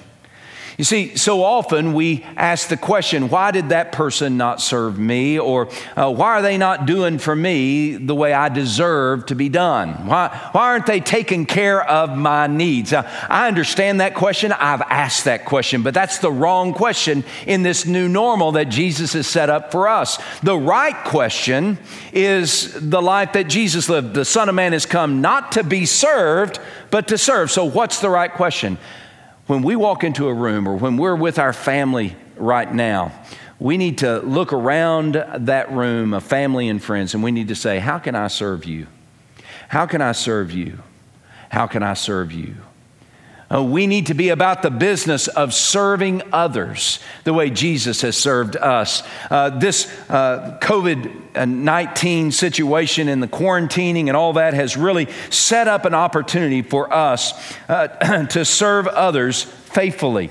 You 0.79 0.85
see, 0.85 1.17
so 1.17 1.43
often 1.43 1.91
we 1.91 2.23
ask 2.37 2.69
the 2.69 2.77
question, 2.77 3.27
why 3.27 3.51
did 3.51 3.67
that 3.67 3.91
person 3.91 4.37
not 4.37 4.61
serve 4.61 4.97
me? 4.97 5.37
Or 5.37 5.67
uh, 5.97 6.09
why 6.09 6.27
are 6.35 6.41
they 6.41 6.57
not 6.57 6.85
doing 6.85 7.17
for 7.17 7.35
me 7.35 7.97
the 7.97 8.15
way 8.15 8.31
I 8.31 8.47
deserve 8.47 9.25
to 9.25 9.35
be 9.35 9.49
done? 9.49 10.07
Why, 10.07 10.29
why 10.53 10.69
aren't 10.69 10.85
they 10.85 11.01
taking 11.01 11.45
care 11.45 11.83
of 11.83 12.17
my 12.17 12.47
needs? 12.47 12.93
Uh, 12.93 13.01
I 13.29 13.49
understand 13.49 13.99
that 13.99 14.15
question. 14.15 14.53
I've 14.53 14.81
asked 14.83 15.25
that 15.25 15.43
question, 15.43 15.83
but 15.83 15.93
that's 15.93 16.19
the 16.19 16.31
wrong 16.31 16.73
question 16.73 17.25
in 17.45 17.61
this 17.61 17.85
new 17.85 18.07
normal 18.07 18.53
that 18.53 18.69
Jesus 18.69 19.11
has 19.11 19.27
set 19.27 19.49
up 19.49 19.73
for 19.73 19.89
us. 19.89 20.17
The 20.43 20.57
right 20.57 20.95
question 21.03 21.77
is 22.13 22.71
the 22.79 23.01
life 23.01 23.33
that 23.33 23.49
Jesus 23.49 23.89
lived. 23.89 24.13
The 24.13 24.23
Son 24.23 24.47
of 24.47 24.55
Man 24.55 24.71
has 24.71 24.85
come 24.85 25.19
not 25.19 25.51
to 25.51 25.63
be 25.65 25.85
served, 25.85 26.57
but 26.89 27.09
to 27.09 27.17
serve. 27.17 27.51
So, 27.51 27.65
what's 27.65 27.99
the 27.99 28.09
right 28.09 28.31
question? 28.31 28.77
When 29.49 29.63
we 29.63 29.75
walk 29.75 30.03
into 30.03 30.27
a 30.27 30.33
room 30.33 30.67
or 30.67 30.75
when 30.75 30.95
we're 30.95 31.15
with 31.15 31.39
our 31.39 31.53
family 31.53 32.15
right 32.37 32.71
now, 32.71 33.11
we 33.57 33.77
need 33.77 33.97
to 33.97 34.19
look 34.19 34.53
around 34.53 35.13
that 35.39 35.71
room 35.71 36.13
of 36.13 36.23
family 36.23 36.69
and 36.69 36.83
friends 36.83 37.15
and 37.15 37.23
we 37.23 37.31
need 37.31 37.47
to 37.47 37.55
say, 37.55 37.79
How 37.79 37.97
can 37.97 38.13
I 38.13 38.27
serve 38.27 38.63
you? 38.65 38.85
How 39.67 39.87
can 39.87 40.03
I 40.03 40.11
serve 40.11 40.51
you? 40.51 40.77
How 41.49 41.65
can 41.65 41.81
I 41.81 41.95
serve 41.95 42.31
you? 42.31 42.57
Uh, 43.51 43.63
we 43.63 43.87
need 43.87 44.07
to 44.07 44.13
be 44.13 44.29
about 44.29 44.61
the 44.61 44.69
business 44.69 45.27
of 45.27 45.53
serving 45.53 46.21
others 46.31 46.99
the 47.23 47.33
way 47.33 47.49
Jesus 47.49 48.01
has 48.01 48.15
served 48.15 48.55
us. 48.55 49.01
Uh, 49.31 49.49
this 49.49 49.91
uh, 50.09 50.59
COVID 50.61 51.47
19 51.47 52.31
situation 52.31 53.07
and 53.07 53.23
the 53.23 53.27
quarantining 53.27 54.07
and 54.07 54.15
all 54.15 54.33
that 54.33 54.53
has 54.53 54.77
really 54.77 55.07
set 55.29 55.67
up 55.67 55.85
an 55.85 55.93
opportunity 55.93 56.61
for 56.61 56.93
us 56.93 57.33
uh, 57.67 58.25
to 58.29 58.45
serve 58.45 58.87
others 58.87 59.43
faithfully. 59.43 60.29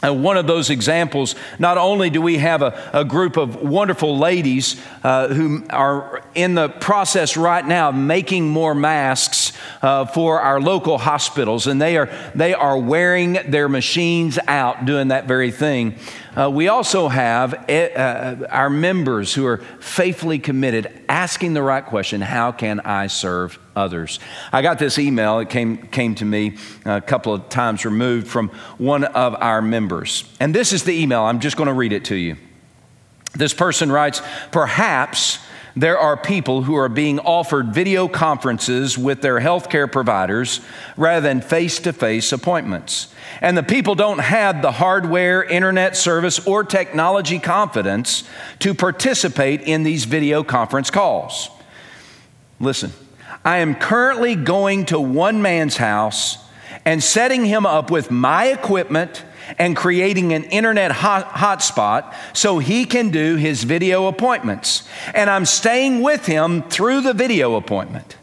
Uh, 0.00 0.14
one 0.14 0.36
of 0.36 0.46
those 0.46 0.70
examples, 0.70 1.34
not 1.58 1.76
only 1.76 2.08
do 2.08 2.22
we 2.22 2.38
have 2.38 2.62
a, 2.62 2.90
a 2.92 3.04
group 3.04 3.36
of 3.36 3.56
wonderful 3.56 4.16
ladies 4.16 4.80
uh, 5.02 5.26
who 5.26 5.64
are 5.70 6.22
in 6.36 6.54
the 6.54 6.68
process 6.68 7.36
right 7.36 7.66
now 7.66 7.90
making 7.90 8.48
more 8.48 8.76
masks 8.76 9.52
uh, 9.82 10.04
for 10.06 10.40
our 10.40 10.60
local 10.60 10.98
hospitals, 10.98 11.66
and 11.66 11.82
they 11.82 11.96
are, 11.96 12.08
they 12.32 12.54
are 12.54 12.78
wearing 12.78 13.32
their 13.48 13.68
machines 13.68 14.38
out 14.46 14.84
doing 14.84 15.08
that 15.08 15.26
very 15.26 15.50
thing. 15.50 15.96
Uh, 16.36 16.50
we 16.50 16.68
also 16.68 17.08
have 17.08 17.68
uh, 17.70 18.46
our 18.50 18.70
members 18.70 19.34
who 19.34 19.46
are 19.46 19.58
faithfully 19.80 20.38
committed 20.38 21.00
asking 21.08 21.54
the 21.54 21.62
right 21.62 21.84
question 21.84 22.20
how 22.20 22.52
can 22.52 22.80
I 22.80 23.06
serve 23.06 23.58
others? 23.74 24.20
I 24.52 24.62
got 24.62 24.78
this 24.78 24.98
email, 24.98 25.38
it 25.38 25.50
came, 25.50 25.78
came 25.88 26.14
to 26.16 26.24
me 26.24 26.56
a 26.84 27.00
couple 27.00 27.34
of 27.34 27.48
times 27.48 27.84
removed 27.84 28.28
from 28.28 28.48
one 28.78 29.04
of 29.04 29.34
our 29.40 29.62
members. 29.62 30.24
And 30.40 30.54
this 30.54 30.72
is 30.72 30.84
the 30.84 30.92
email, 30.92 31.22
I'm 31.22 31.40
just 31.40 31.56
going 31.56 31.68
to 31.68 31.74
read 31.74 31.92
it 31.92 32.04
to 32.06 32.14
you. 32.14 32.36
This 33.34 33.54
person 33.54 33.92
writes, 33.92 34.22
Perhaps 34.50 35.38
there 35.82 35.98
are 35.98 36.16
people 36.16 36.62
who 36.62 36.76
are 36.76 36.88
being 36.88 37.18
offered 37.20 37.74
video 37.74 38.08
conferences 38.08 38.96
with 38.98 39.20
their 39.22 39.40
healthcare 39.40 39.90
providers 39.90 40.60
rather 40.96 41.26
than 41.26 41.40
face 41.40 41.78
to 41.80 41.92
face 41.92 42.32
appointments 42.32 43.08
and 43.40 43.56
the 43.56 43.62
people 43.62 43.94
don't 43.94 44.18
have 44.18 44.62
the 44.62 44.72
hardware, 44.72 45.42
internet 45.42 45.96
service, 45.96 46.44
or 46.46 46.64
technology 46.64 47.38
confidence 47.38 48.24
to 48.58 48.74
participate 48.74 49.62
in 49.62 49.82
these 49.82 50.04
video 50.04 50.42
conference 50.42 50.90
calls. 50.90 51.50
Listen, 52.60 52.92
I 53.44 53.58
am 53.58 53.74
currently 53.74 54.34
going 54.34 54.86
to 54.86 54.98
one 54.98 55.42
man's 55.42 55.76
house 55.76 56.38
and 56.84 57.02
setting 57.02 57.44
him 57.44 57.66
up 57.66 57.90
with 57.90 58.10
my 58.10 58.46
equipment 58.46 59.24
and 59.56 59.76
creating 59.76 60.32
an 60.32 60.44
internet 60.44 60.90
hotspot 60.90 62.14
so 62.32 62.58
he 62.58 62.84
can 62.84 63.10
do 63.10 63.36
his 63.36 63.64
video 63.64 64.06
appointments. 64.06 64.86
And 65.14 65.30
I'm 65.30 65.46
staying 65.46 66.02
with 66.02 66.26
him 66.26 66.62
through 66.62 67.02
the 67.02 67.14
video 67.14 67.54
appointment. 67.54 68.16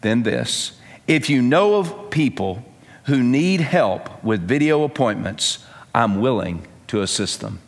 Then, 0.00 0.22
this 0.22 0.78
if 1.06 1.30
you 1.30 1.42
know 1.42 1.76
of 1.76 2.10
people 2.10 2.64
who 3.04 3.22
need 3.22 3.60
help 3.60 4.22
with 4.24 4.46
video 4.46 4.82
appointments, 4.82 5.64
I'm 5.94 6.20
willing 6.20 6.66
to 6.88 7.02
assist 7.02 7.40
them. 7.40 7.60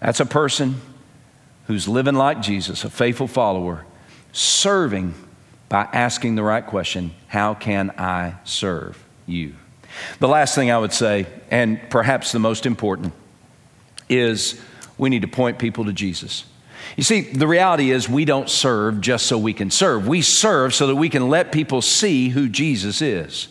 That's 0.00 0.20
a 0.20 0.26
person 0.26 0.80
who's 1.66 1.88
living 1.88 2.14
like 2.14 2.40
Jesus, 2.40 2.84
a 2.84 2.90
faithful 2.90 3.28
follower, 3.28 3.84
serving 4.32 5.14
by 5.68 5.88
asking 5.92 6.34
the 6.34 6.42
right 6.42 6.66
question 6.66 7.12
How 7.28 7.54
can 7.54 7.90
I 7.98 8.34
serve 8.44 9.02
you? 9.26 9.54
The 10.18 10.28
last 10.28 10.54
thing 10.54 10.70
I 10.70 10.78
would 10.78 10.92
say, 10.92 11.26
and 11.50 11.80
perhaps 11.90 12.32
the 12.32 12.38
most 12.38 12.66
important, 12.66 13.12
is 14.08 14.60
we 14.98 15.10
need 15.10 15.22
to 15.22 15.28
point 15.28 15.58
people 15.58 15.84
to 15.86 15.92
Jesus. 15.92 16.44
You 16.96 17.02
see, 17.02 17.22
the 17.22 17.46
reality 17.46 17.90
is 17.90 18.08
we 18.08 18.24
don't 18.24 18.50
serve 18.50 19.00
just 19.00 19.26
so 19.26 19.38
we 19.38 19.54
can 19.54 19.70
serve. 19.70 20.06
We 20.06 20.20
serve 20.22 20.74
so 20.74 20.86
that 20.88 20.96
we 20.96 21.08
can 21.08 21.28
let 21.28 21.52
people 21.52 21.80
see 21.80 22.28
who 22.28 22.48
Jesus 22.48 23.00
is. 23.00 23.48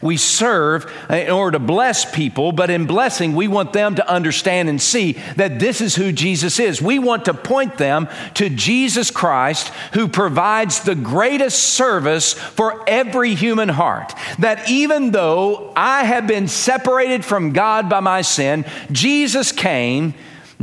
We 0.00 0.16
serve 0.16 0.90
in 1.10 1.30
order 1.30 1.58
to 1.58 1.64
bless 1.64 2.04
people, 2.04 2.52
but 2.52 2.70
in 2.70 2.86
blessing, 2.86 3.34
we 3.34 3.48
want 3.48 3.72
them 3.72 3.96
to 3.96 4.08
understand 4.08 4.68
and 4.68 4.80
see 4.80 5.12
that 5.36 5.58
this 5.58 5.80
is 5.80 5.96
who 5.96 6.12
Jesus 6.12 6.60
is. 6.60 6.80
We 6.80 7.00
want 7.00 7.24
to 7.24 7.34
point 7.34 7.78
them 7.78 8.08
to 8.34 8.48
Jesus 8.48 9.10
Christ, 9.10 9.68
who 9.94 10.06
provides 10.06 10.80
the 10.80 10.94
greatest 10.94 11.60
service 11.60 12.34
for 12.34 12.88
every 12.88 13.34
human 13.34 13.68
heart. 13.68 14.12
That 14.38 14.70
even 14.70 15.10
though 15.10 15.72
I 15.74 16.04
have 16.04 16.26
been 16.26 16.46
separated 16.46 17.24
from 17.24 17.52
God 17.52 17.88
by 17.88 18.00
my 18.00 18.22
sin, 18.22 18.64
Jesus 18.92 19.50
came 19.50 20.14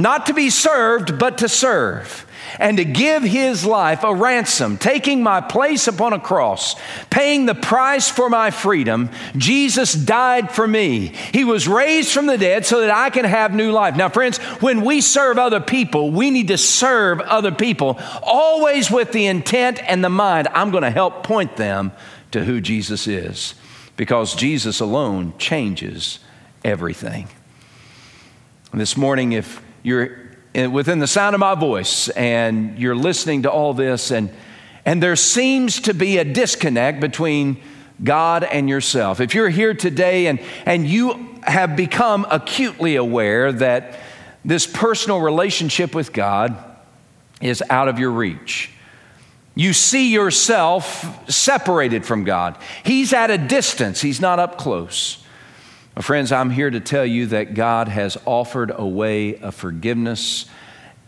not 0.02 0.28
to 0.28 0.34
be 0.34 0.49
served, 0.49 1.18
but 1.18 1.39
to 1.39 1.49
serve 1.49 2.26
and 2.60 2.78
to 2.78 2.86
give 2.86 3.24
his 3.24 3.66
life 3.66 4.04
a 4.04 4.14
ransom, 4.14 4.78
taking 4.78 5.24
my 5.24 5.41
place 5.41 5.88
upon 5.88 6.14
a 6.14 6.20
cross, 6.20 6.76
paying 7.10 7.45
the 7.45 7.56
price 7.56 8.10
for 8.10 8.30
my 8.30 8.52
freedom. 8.52 9.10
Jesus 9.38 9.93
died 9.93 10.52
for 10.52 10.68
me. 10.68 11.08
He 11.34 11.43
was 11.43 11.68
raised 11.68 12.12
from 12.12 12.26
the 12.26 12.38
dead 12.38 12.66
so 12.66 12.82
that 12.82 12.91
I 12.91 13.10
can 13.10 13.26
have 13.26 13.54
new 13.54 13.72
life. 13.72 13.95
Now, 13.95 14.10
friends, 14.10 14.38
when 14.60 14.82
we 14.82 15.02
serve 15.02 15.38
other 15.38 15.60
people, 15.60 16.12
we 16.12 16.30
need 16.30 16.49
to 16.49 16.58
serve 16.58 17.20
other 17.22 17.52
people 17.52 17.99
always 18.24 18.91
with 18.91 19.12
the 19.12 19.28
intent 19.28 19.82
and 19.84 20.04
the 20.04 20.10
mind 20.10 20.47
I'm 20.49 20.72
going 20.72 20.84
to 20.84 20.91
help 20.91 21.24
point 21.24 21.58
them 21.58 21.91
to 22.32 22.43
who 22.43 22.62
Jesus 22.62 23.08
is 23.08 23.56
because 23.97 24.36
Jesus 24.36 24.80
alone 24.80 25.34
changes 25.38 26.20
everything. 26.64 27.28
This 28.74 28.95
morning, 28.95 29.34
if 29.34 29.62
you're 29.84 30.18
within 30.54 31.00
the 31.00 31.08
sound 31.08 31.34
of 31.34 31.40
my 31.40 31.56
voice 31.56 32.10
and 32.10 32.78
you're 32.78 32.96
listening 32.96 33.44
to 33.44 33.52
all 33.52 33.74
this 33.74 34.12
and 34.12 34.30
and 34.84 35.02
there 35.02 35.16
seems 35.16 35.82
to 35.82 35.94
be 35.94 36.18
a 36.18 36.26
disconnect 36.26 37.00
between 37.00 37.62
God 38.04 38.44
and 38.44 38.68
yourself. 38.68 39.20
If 39.20 39.36
you're 39.36 39.50
here 39.50 39.74
today 39.74 40.28
and 40.28 40.40
and 40.66 40.88
you 40.88 41.40
have 41.44 41.76
become 41.76 42.26
acutely 42.30 42.96
aware 42.96 43.52
that 43.52 44.00
this 44.44 44.66
personal 44.66 45.20
relationship 45.20 45.94
with 45.94 46.14
God 46.14 46.58
is 47.42 47.64
out 47.70 47.88
of 47.88 48.00
your 48.00 48.12
reach. 48.12 48.72
You 49.54 49.74
see 49.74 50.12
yourself 50.12 51.30
separated 51.30 52.06
from 52.06 52.24
God. 52.24 52.58
He's 52.84 53.14
at 53.14 53.30
a 53.30 53.38
distance, 53.38 54.02
He's 54.02 54.22
not 54.22 54.40
up 54.40 54.58
close. 54.58 55.24
Well, 55.96 56.04
friends, 56.04 56.32
I'm 56.32 56.50
here 56.50 56.70
to 56.70 56.80
tell 56.80 57.06
you 57.06 57.26
that 57.28 57.54
God 57.54 57.89
has 57.89 58.18
offered 58.26 58.72
a 58.74 58.86
way 58.86 59.38
of 59.38 59.54
forgiveness 59.54 60.46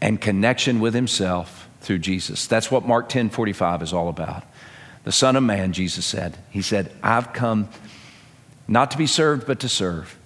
and 0.01 0.19
connection 0.19 0.81
with 0.81 0.93
Himself 0.93 1.69
through 1.79 1.99
Jesus. 1.99 2.47
That's 2.47 2.69
what 2.69 2.85
Mark 2.85 3.07
10 3.07 3.29
45 3.29 3.81
is 3.81 3.93
all 3.93 4.09
about. 4.09 4.43
The 5.05 5.13
Son 5.13 5.37
of 5.37 5.43
Man, 5.43 5.71
Jesus 5.71 6.05
said, 6.05 6.37
He 6.49 6.61
said, 6.61 6.91
I've 7.01 7.31
come 7.31 7.69
not 8.67 8.91
to 8.91 8.97
be 8.97 9.07
served, 9.07 9.47
but 9.47 9.61
to 9.61 9.69
serve, 9.69 10.17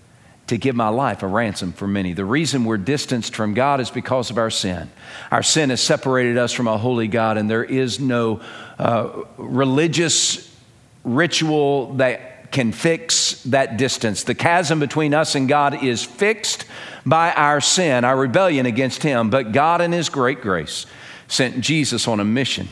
to 0.47 0.57
give 0.57 0.75
my 0.75 0.89
life 0.89 1.21
a 1.21 1.27
ransom 1.27 1.71
for 1.71 1.87
many. 1.87 2.13
The 2.13 2.25
reason 2.25 2.65
we're 2.65 2.77
distanced 2.77 3.35
from 3.35 3.53
God 3.53 3.79
is 3.79 3.91
because 3.91 4.31
of 4.31 4.39
our 4.39 4.49
sin. 4.49 4.89
Our 5.29 5.43
sin 5.43 5.69
has 5.69 5.81
separated 5.81 6.37
us 6.39 6.51
from 6.51 6.67
a 6.67 6.79
holy 6.79 7.07
God, 7.07 7.37
and 7.37 7.47
there 7.47 7.63
is 7.63 7.99
no 7.99 8.41
uh, 8.79 9.23
religious 9.37 10.51
ritual 11.03 11.93
that 11.93 12.36
can 12.51 12.71
fix 12.71 13.43
that 13.43 13.77
distance. 13.77 14.23
The 14.23 14.35
chasm 14.35 14.79
between 14.79 15.13
us 15.13 15.35
and 15.35 15.47
God 15.47 15.83
is 15.83 16.03
fixed 16.03 16.65
by 17.05 17.31
our 17.33 17.61
sin, 17.61 18.05
our 18.05 18.17
rebellion 18.17 18.65
against 18.65 19.03
Him. 19.03 19.29
But 19.29 19.51
God, 19.51 19.81
in 19.81 19.91
His 19.91 20.09
great 20.09 20.41
grace, 20.41 20.85
sent 21.27 21.61
Jesus 21.61 22.07
on 22.07 22.19
a 22.19 22.25
mission 22.25 22.67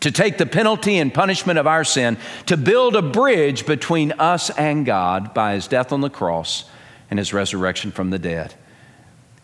to 0.00 0.10
take 0.10 0.38
the 0.38 0.46
penalty 0.46 0.98
and 0.98 1.12
punishment 1.12 1.58
of 1.58 1.66
our 1.66 1.84
sin, 1.84 2.18
to 2.46 2.56
build 2.56 2.96
a 2.96 3.02
bridge 3.02 3.66
between 3.66 4.12
us 4.12 4.50
and 4.50 4.84
God 4.84 5.32
by 5.32 5.54
His 5.54 5.68
death 5.68 5.92
on 5.92 6.00
the 6.00 6.10
cross 6.10 6.64
and 7.10 7.18
His 7.18 7.32
resurrection 7.32 7.90
from 7.90 8.10
the 8.10 8.18
dead. 8.18 8.54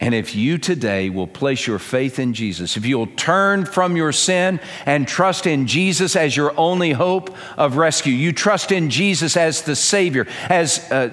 And 0.03 0.17
if 0.17 0.35
you 0.35 0.59
today 0.59 1.11
will 1.11 1.29
place 1.29 1.65
your 1.65 1.79
faith 1.79 2.19
in 2.19 2.35
Jesus, 2.35 2.77
if 2.77 2.85
you'll 2.85 3.07
turn 3.07 3.65
from 3.65 3.97
your 3.97 4.11
sin 4.11 4.59
and 4.85 5.07
trust 5.07 5.47
in 5.47 5.69
Jesus 5.69 6.17
as 6.17 6.37
your 6.37 6.53
only 6.59 6.91
hope 6.91 7.33
of 7.57 7.77
rescue, 7.77 8.13
you 8.13 8.33
trust 8.33 8.73
in 8.73 8.91
Jesus 8.91 9.37
as 9.37 9.63
the 9.63 9.77
Savior, 9.77 10.27
as, 10.49 10.91
uh, 10.91 11.11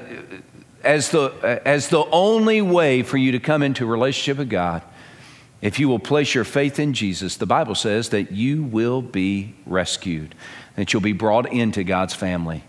as, 0.83 1.11
the, 1.11 1.21
uh, 1.21 1.59
as 1.65 1.89
the 1.89 2.03
only 2.05 2.63
way 2.63 3.03
for 3.03 3.17
you 3.17 3.31
to 3.33 3.39
come 3.39 3.61
into 3.61 3.85
a 3.85 3.87
relationship 3.87 4.39
with 4.39 4.49
God, 4.49 4.81
if 5.61 5.79
you 5.79 5.87
will 5.87 5.99
place 5.99 6.33
your 6.33 6.43
faith 6.43 6.79
in 6.79 6.95
Jesus, 6.95 7.37
the 7.37 7.45
Bible 7.45 7.75
says 7.75 8.09
that 8.09 8.31
you 8.31 8.63
will 8.63 9.03
be 9.03 9.53
rescued, 9.67 10.33
that 10.77 10.93
you'll 10.93 11.03
be 11.03 11.13
brought 11.13 11.53
into 11.53 11.83
God's 11.83 12.15
family. 12.15 12.63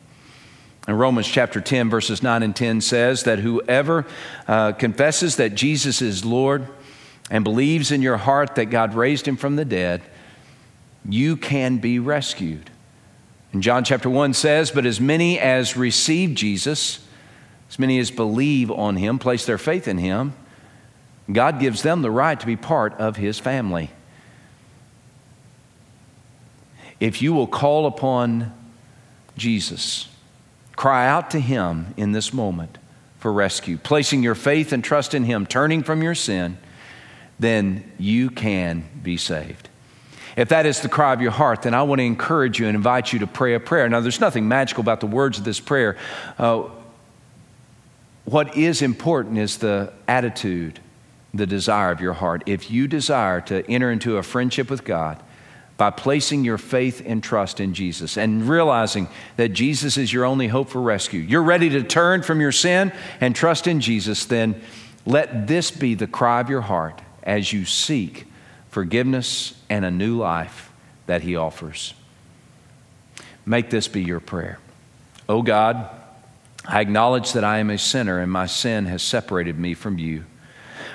And 0.86 0.98
Romans 0.98 1.26
chapter 1.26 1.60
10, 1.60 1.90
verses 1.90 2.22
9 2.22 2.42
and 2.42 2.56
10 2.56 2.80
says 2.80 3.24
that 3.24 3.38
whoever 3.38 4.06
uh, 4.48 4.72
confesses 4.72 5.36
that 5.36 5.54
Jesus 5.54 6.00
is 6.00 6.24
Lord 6.24 6.66
and 7.30 7.44
believes 7.44 7.92
in 7.92 8.02
your 8.02 8.16
heart 8.16 8.54
that 8.54 8.66
God 8.66 8.94
raised 8.94 9.28
him 9.28 9.36
from 9.36 9.56
the 9.56 9.64
dead, 9.64 10.02
you 11.08 11.36
can 11.36 11.78
be 11.78 11.98
rescued. 11.98 12.70
And 13.52 13.62
John 13.62 13.84
chapter 13.84 14.08
1 14.08 14.34
says, 14.34 14.70
But 14.70 14.86
as 14.86 15.00
many 15.00 15.38
as 15.38 15.76
receive 15.76 16.34
Jesus, 16.34 17.06
as 17.68 17.78
many 17.78 17.98
as 17.98 18.10
believe 18.10 18.70
on 18.70 18.96
him, 18.96 19.18
place 19.18 19.44
their 19.44 19.58
faith 19.58 19.86
in 19.86 19.98
him, 19.98 20.32
God 21.30 21.60
gives 21.60 21.82
them 21.82 22.02
the 22.02 22.10
right 22.10 22.38
to 22.38 22.46
be 22.46 22.56
part 22.56 22.94
of 22.94 23.16
his 23.16 23.38
family. 23.38 23.90
If 26.98 27.22
you 27.22 27.32
will 27.32 27.46
call 27.46 27.86
upon 27.86 28.52
Jesus, 29.36 30.09
Cry 30.80 31.06
out 31.06 31.32
to 31.32 31.38
Him 31.38 31.92
in 31.98 32.12
this 32.12 32.32
moment 32.32 32.78
for 33.18 33.30
rescue, 33.30 33.76
placing 33.76 34.22
your 34.22 34.34
faith 34.34 34.72
and 34.72 34.82
trust 34.82 35.12
in 35.12 35.24
Him, 35.24 35.44
turning 35.44 35.82
from 35.82 36.02
your 36.02 36.14
sin, 36.14 36.56
then 37.38 37.92
you 37.98 38.30
can 38.30 38.88
be 39.02 39.18
saved. 39.18 39.68
If 40.38 40.48
that 40.48 40.64
is 40.64 40.80
the 40.80 40.88
cry 40.88 41.12
of 41.12 41.20
your 41.20 41.32
heart, 41.32 41.60
then 41.60 41.74
I 41.74 41.82
want 41.82 41.98
to 41.98 42.04
encourage 42.04 42.58
you 42.58 42.66
and 42.66 42.74
invite 42.74 43.12
you 43.12 43.18
to 43.18 43.26
pray 43.26 43.52
a 43.52 43.60
prayer. 43.60 43.90
Now, 43.90 44.00
there's 44.00 44.22
nothing 44.22 44.48
magical 44.48 44.80
about 44.80 45.00
the 45.00 45.06
words 45.06 45.36
of 45.36 45.44
this 45.44 45.60
prayer. 45.60 45.98
Uh, 46.38 46.70
what 48.24 48.56
is 48.56 48.80
important 48.80 49.36
is 49.36 49.58
the 49.58 49.92
attitude, 50.08 50.80
the 51.34 51.46
desire 51.46 51.92
of 51.92 52.00
your 52.00 52.14
heart. 52.14 52.42
If 52.46 52.70
you 52.70 52.88
desire 52.88 53.42
to 53.42 53.70
enter 53.70 53.92
into 53.92 54.16
a 54.16 54.22
friendship 54.22 54.70
with 54.70 54.84
God, 54.84 55.22
by 55.80 55.88
placing 55.88 56.44
your 56.44 56.58
faith 56.58 57.02
and 57.06 57.24
trust 57.24 57.58
in 57.58 57.72
Jesus 57.72 58.18
and 58.18 58.46
realizing 58.46 59.08
that 59.38 59.48
Jesus 59.48 59.96
is 59.96 60.12
your 60.12 60.26
only 60.26 60.46
hope 60.46 60.68
for 60.68 60.82
rescue. 60.82 61.20
You're 61.20 61.42
ready 61.42 61.70
to 61.70 61.82
turn 61.82 62.20
from 62.20 62.38
your 62.38 62.52
sin 62.52 62.92
and 63.18 63.34
trust 63.34 63.66
in 63.66 63.80
Jesus, 63.80 64.26
then 64.26 64.60
let 65.06 65.46
this 65.46 65.70
be 65.70 65.94
the 65.94 66.06
cry 66.06 66.42
of 66.42 66.50
your 66.50 66.60
heart 66.60 67.00
as 67.22 67.54
you 67.54 67.64
seek 67.64 68.26
forgiveness 68.68 69.54
and 69.70 69.86
a 69.86 69.90
new 69.90 70.18
life 70.18 70.70
that 71.06 71.22
He 71.22 71.34
offers. 71.34 71.94
Make 73.46 73.70
this 73.70 73.88
be 73.88 74.02
your 74.02 74.20
prayer. 74.20 74.58
Oh 75.30 75.40
God, 75.40 75.88
I 76.66 76.82
acknowledge 76.82 77.32
that 77.32 77.42
I 77.42 77.56
am 77.56 77.70
a 77.70 77.78
sinner 77.78 78.18
and 78.18 78.30
my 78.30 78.44
sin 78.44 78.84
has 78.84 79.02
separated 79.02 79.58
me 79.58 79.72
from 79.72 79.96
you. 79.96 80.26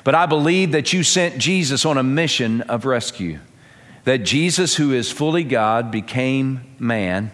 But 0.03 0.13
I 0.13 0.27
believe 0.27 0.73
that 0.73 0.93
you 0.93 1.01
sent 1.01 1.39
Jesus 1.39 1.86
on 1.86 1.97
a 1.97 2.03
mission 2.03 2.61
of 2.61 2.86
rescue 2.86 3.39
that 4.06 4.20
Jesus, 4.20 4.76
who 4.76 4.93
is 4.93 5.12
fully 5.12 5.43
God, 5.43 5.91
became 5.91 6.62
man. 6.80 7.32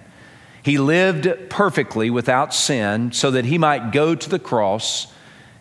He 0.64 0.78
lived 0.78 1.50
perfectly 1.50 2.10
without 2.10 2.54
sin 2.54 3.12
so 3.12 3.32
that 3.32 3.46
he 3.46 3.58
might 3.58 3.92
go 3.92 4.16
to 4.16 4.30
the 4.30 4.40
cross 4.40 5.14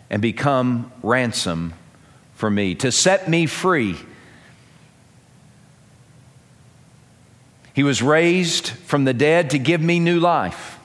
and 0.09 0.21
become 0.21 0.91
ransom 1.03 1.73
for 2.33 2.49
me, 2.49 2.75
to 2.75 2.91
set 2.91 3.29
me 3.29 3.45
free. 3.45 3.95
He 7.73 7.83
was 7.83 8.01
raised 8.01 8.69
from 8.69 9.05
the 9.05 9.13
dead 9.13 9.51
to 9.51 9.59
give 9.59 9.81
me 9.81 9.99
new 9.99 10.19
life. 10.19 10.79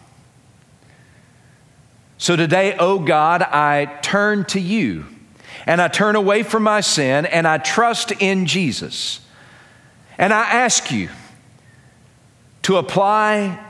So 2.18 2.36
today, 2.36 2.76
oh 2.78 2.98
God, 2.98 3.42
I 3.42 3.86
turn 4.02 4.44
to 4.46 4.60
you 4.60 5.06
and 5.66 5.80
I 5.80 5.88
turn 5.88 6.16
away 6.16 6.42
from 6.42 6.62
my 6.62 6.80
sin 6.80 7.26
and 7.26 7.46
I 7.46 7.58
trust 7.58 8.12
in 8.12 8.46
Jesus. 8.46 9.20
And 10.18 10.32
I 10.32 10.42
ask 10.42 10.90
you 10.90 11.10
to 12.62 12.76
apply 12.76 13.62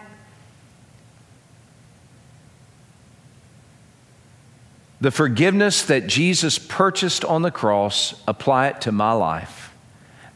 the 5.00 5.10
forgiveness 5.10 5.82
that 5.82 6.06
Jesus 6.06 6.58
purchased 6.58 7.24
on 7.24 7.42
the 7.42 7.50
cross, 7.50 8.14
apply 8.26 8.68
it 8.68 8.80
to 8.82 8.92
my 8.92 9.12
life, 9.12 9.74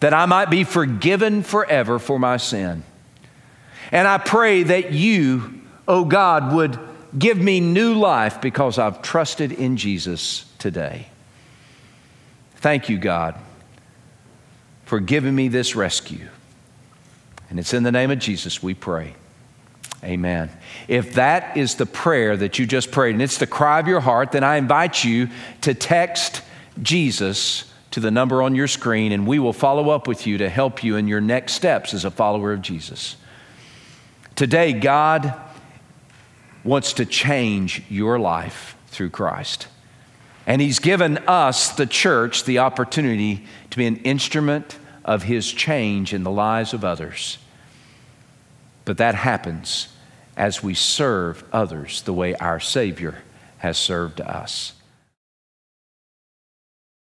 that 0.01 0.13
I 0.13 0.27
might 0.27 0.51
be 0.51 0.65
forgiven 0.65 1.43
forever 1.43 1.99
for 1.99 2.19
my 2.19 2.37
sin. 2.37 2.83
And 3.93 4.07
I 4.07 4.19
pray 4.19 4.63
that 4.65 4.93
you, 4.93 5.63
oh 5.89 6.05
God, 6.05 6.53
would 6.53 6.79
give 7.19 7.39
me 7.39 7.61
new 7.61 7.95
life 7.95 8.41
because 8.41 8.79
I've 8.79 9.03
trusted 9.03 9.53
in 9.53 9.77
Jesus 9.77 10.45
today. 10.59 11.09
Thank 12.57 12.89
you, 12.89 12.99
God 12.99 13.37
for 14.91 14.99
giving 14.99 15.37
me 15.37 15.47
this 15.47 15.77
rescue. 15.77 16.27
And 17.49 17.61
it's 17.61 17.73
in 17.73 17.85
the 17.85 17.93
name 17.93 18.11
of 18.11 18.19
Jesus 18.19 18.61
we 18.61 18.75
pray. 18.75 19.15
Amen. 20.03 20.51
If 20.89 21.15
that 21.15 21.57
is 21.57 21.77
the 21.77 21.87
prayer 21.87 22.37
that 22.37 22.59
you 22.59 22.67
just 22.67 22.91
prayed 22.91 23.13
and 23.13 23.23
it's 23.23 23.39
the 23.39 23.47
cry 23.47 23.79
of 23.79 23.87
your 23.87 24.01
heart, 24.01 24.33
then 24.33 24.43
I 24.43 24.57
invite 24.57 25.05
you 25.05 25.29
to 25.61 25.75
text 25.75 26.43
Jesus 26.83 27.73
to 27.93 28.01
the 28.01 28.11
number 28.11 28.43
on 28.43 28.57
your 28.57 28.67
screen 28.67 29.13
and 29.13 29.29
we 29.29 29.39
will 29.39 29.53
follow 29.53 29.91
up 29.91 30.09
with 30.09 30.27
you 30.27 30.39
to 30.39 30.49
help 30.49 30.83
you 30.83 30.97
in 30.97 31.07
your 31.07 31.21
next 31.21 31.53
steps 31.53 31.95
as 31.95 32.05
a 32.05 32.11
follower 32.11 32.53
of 32.53 32.61
Jesus. 32.61 33.15
Today, 34.35 34.73
God 34.73 35.33
wants 36.65 36.95
to 36.95 37.07
change 37.07 37.85
your 37.89 38.19
life 38.19 38.77
through 38.89 39.11
Christ. 39.11 39.69
And 40.49 40.61
He's 40.61 40.81
given 40.81 41.19
us, 41.29 41.69
the 41.69 41.87
church, 41.87 42.43
the 42.43 42.59
opportunity 42.59 43.47
to 43.71 43.77
be 43.77 43.87
an 43.87 43.99
instrument 43.99 44.80
of 45.11 45.25
His 45.25 45.51
change 45.51 46.15
in 46.15 46.23
the 46.23 46.31
lives 46.31 46.73
of 46.73 46.85
others. 46.85 47.39
But 48.85 48.99
that 48.99 49.17
happens 49.17 49.89
as 50.37 50.63
we 50.63 50.73
serve 50.73 51.43
others 51.53 52.03
the 52.03 52.13
way 52.13 52.37
our 52.37 52.61
Savior 52.61 53.25
has 53.59 53.77
served 53.77 54.21
us. 54.21 54.73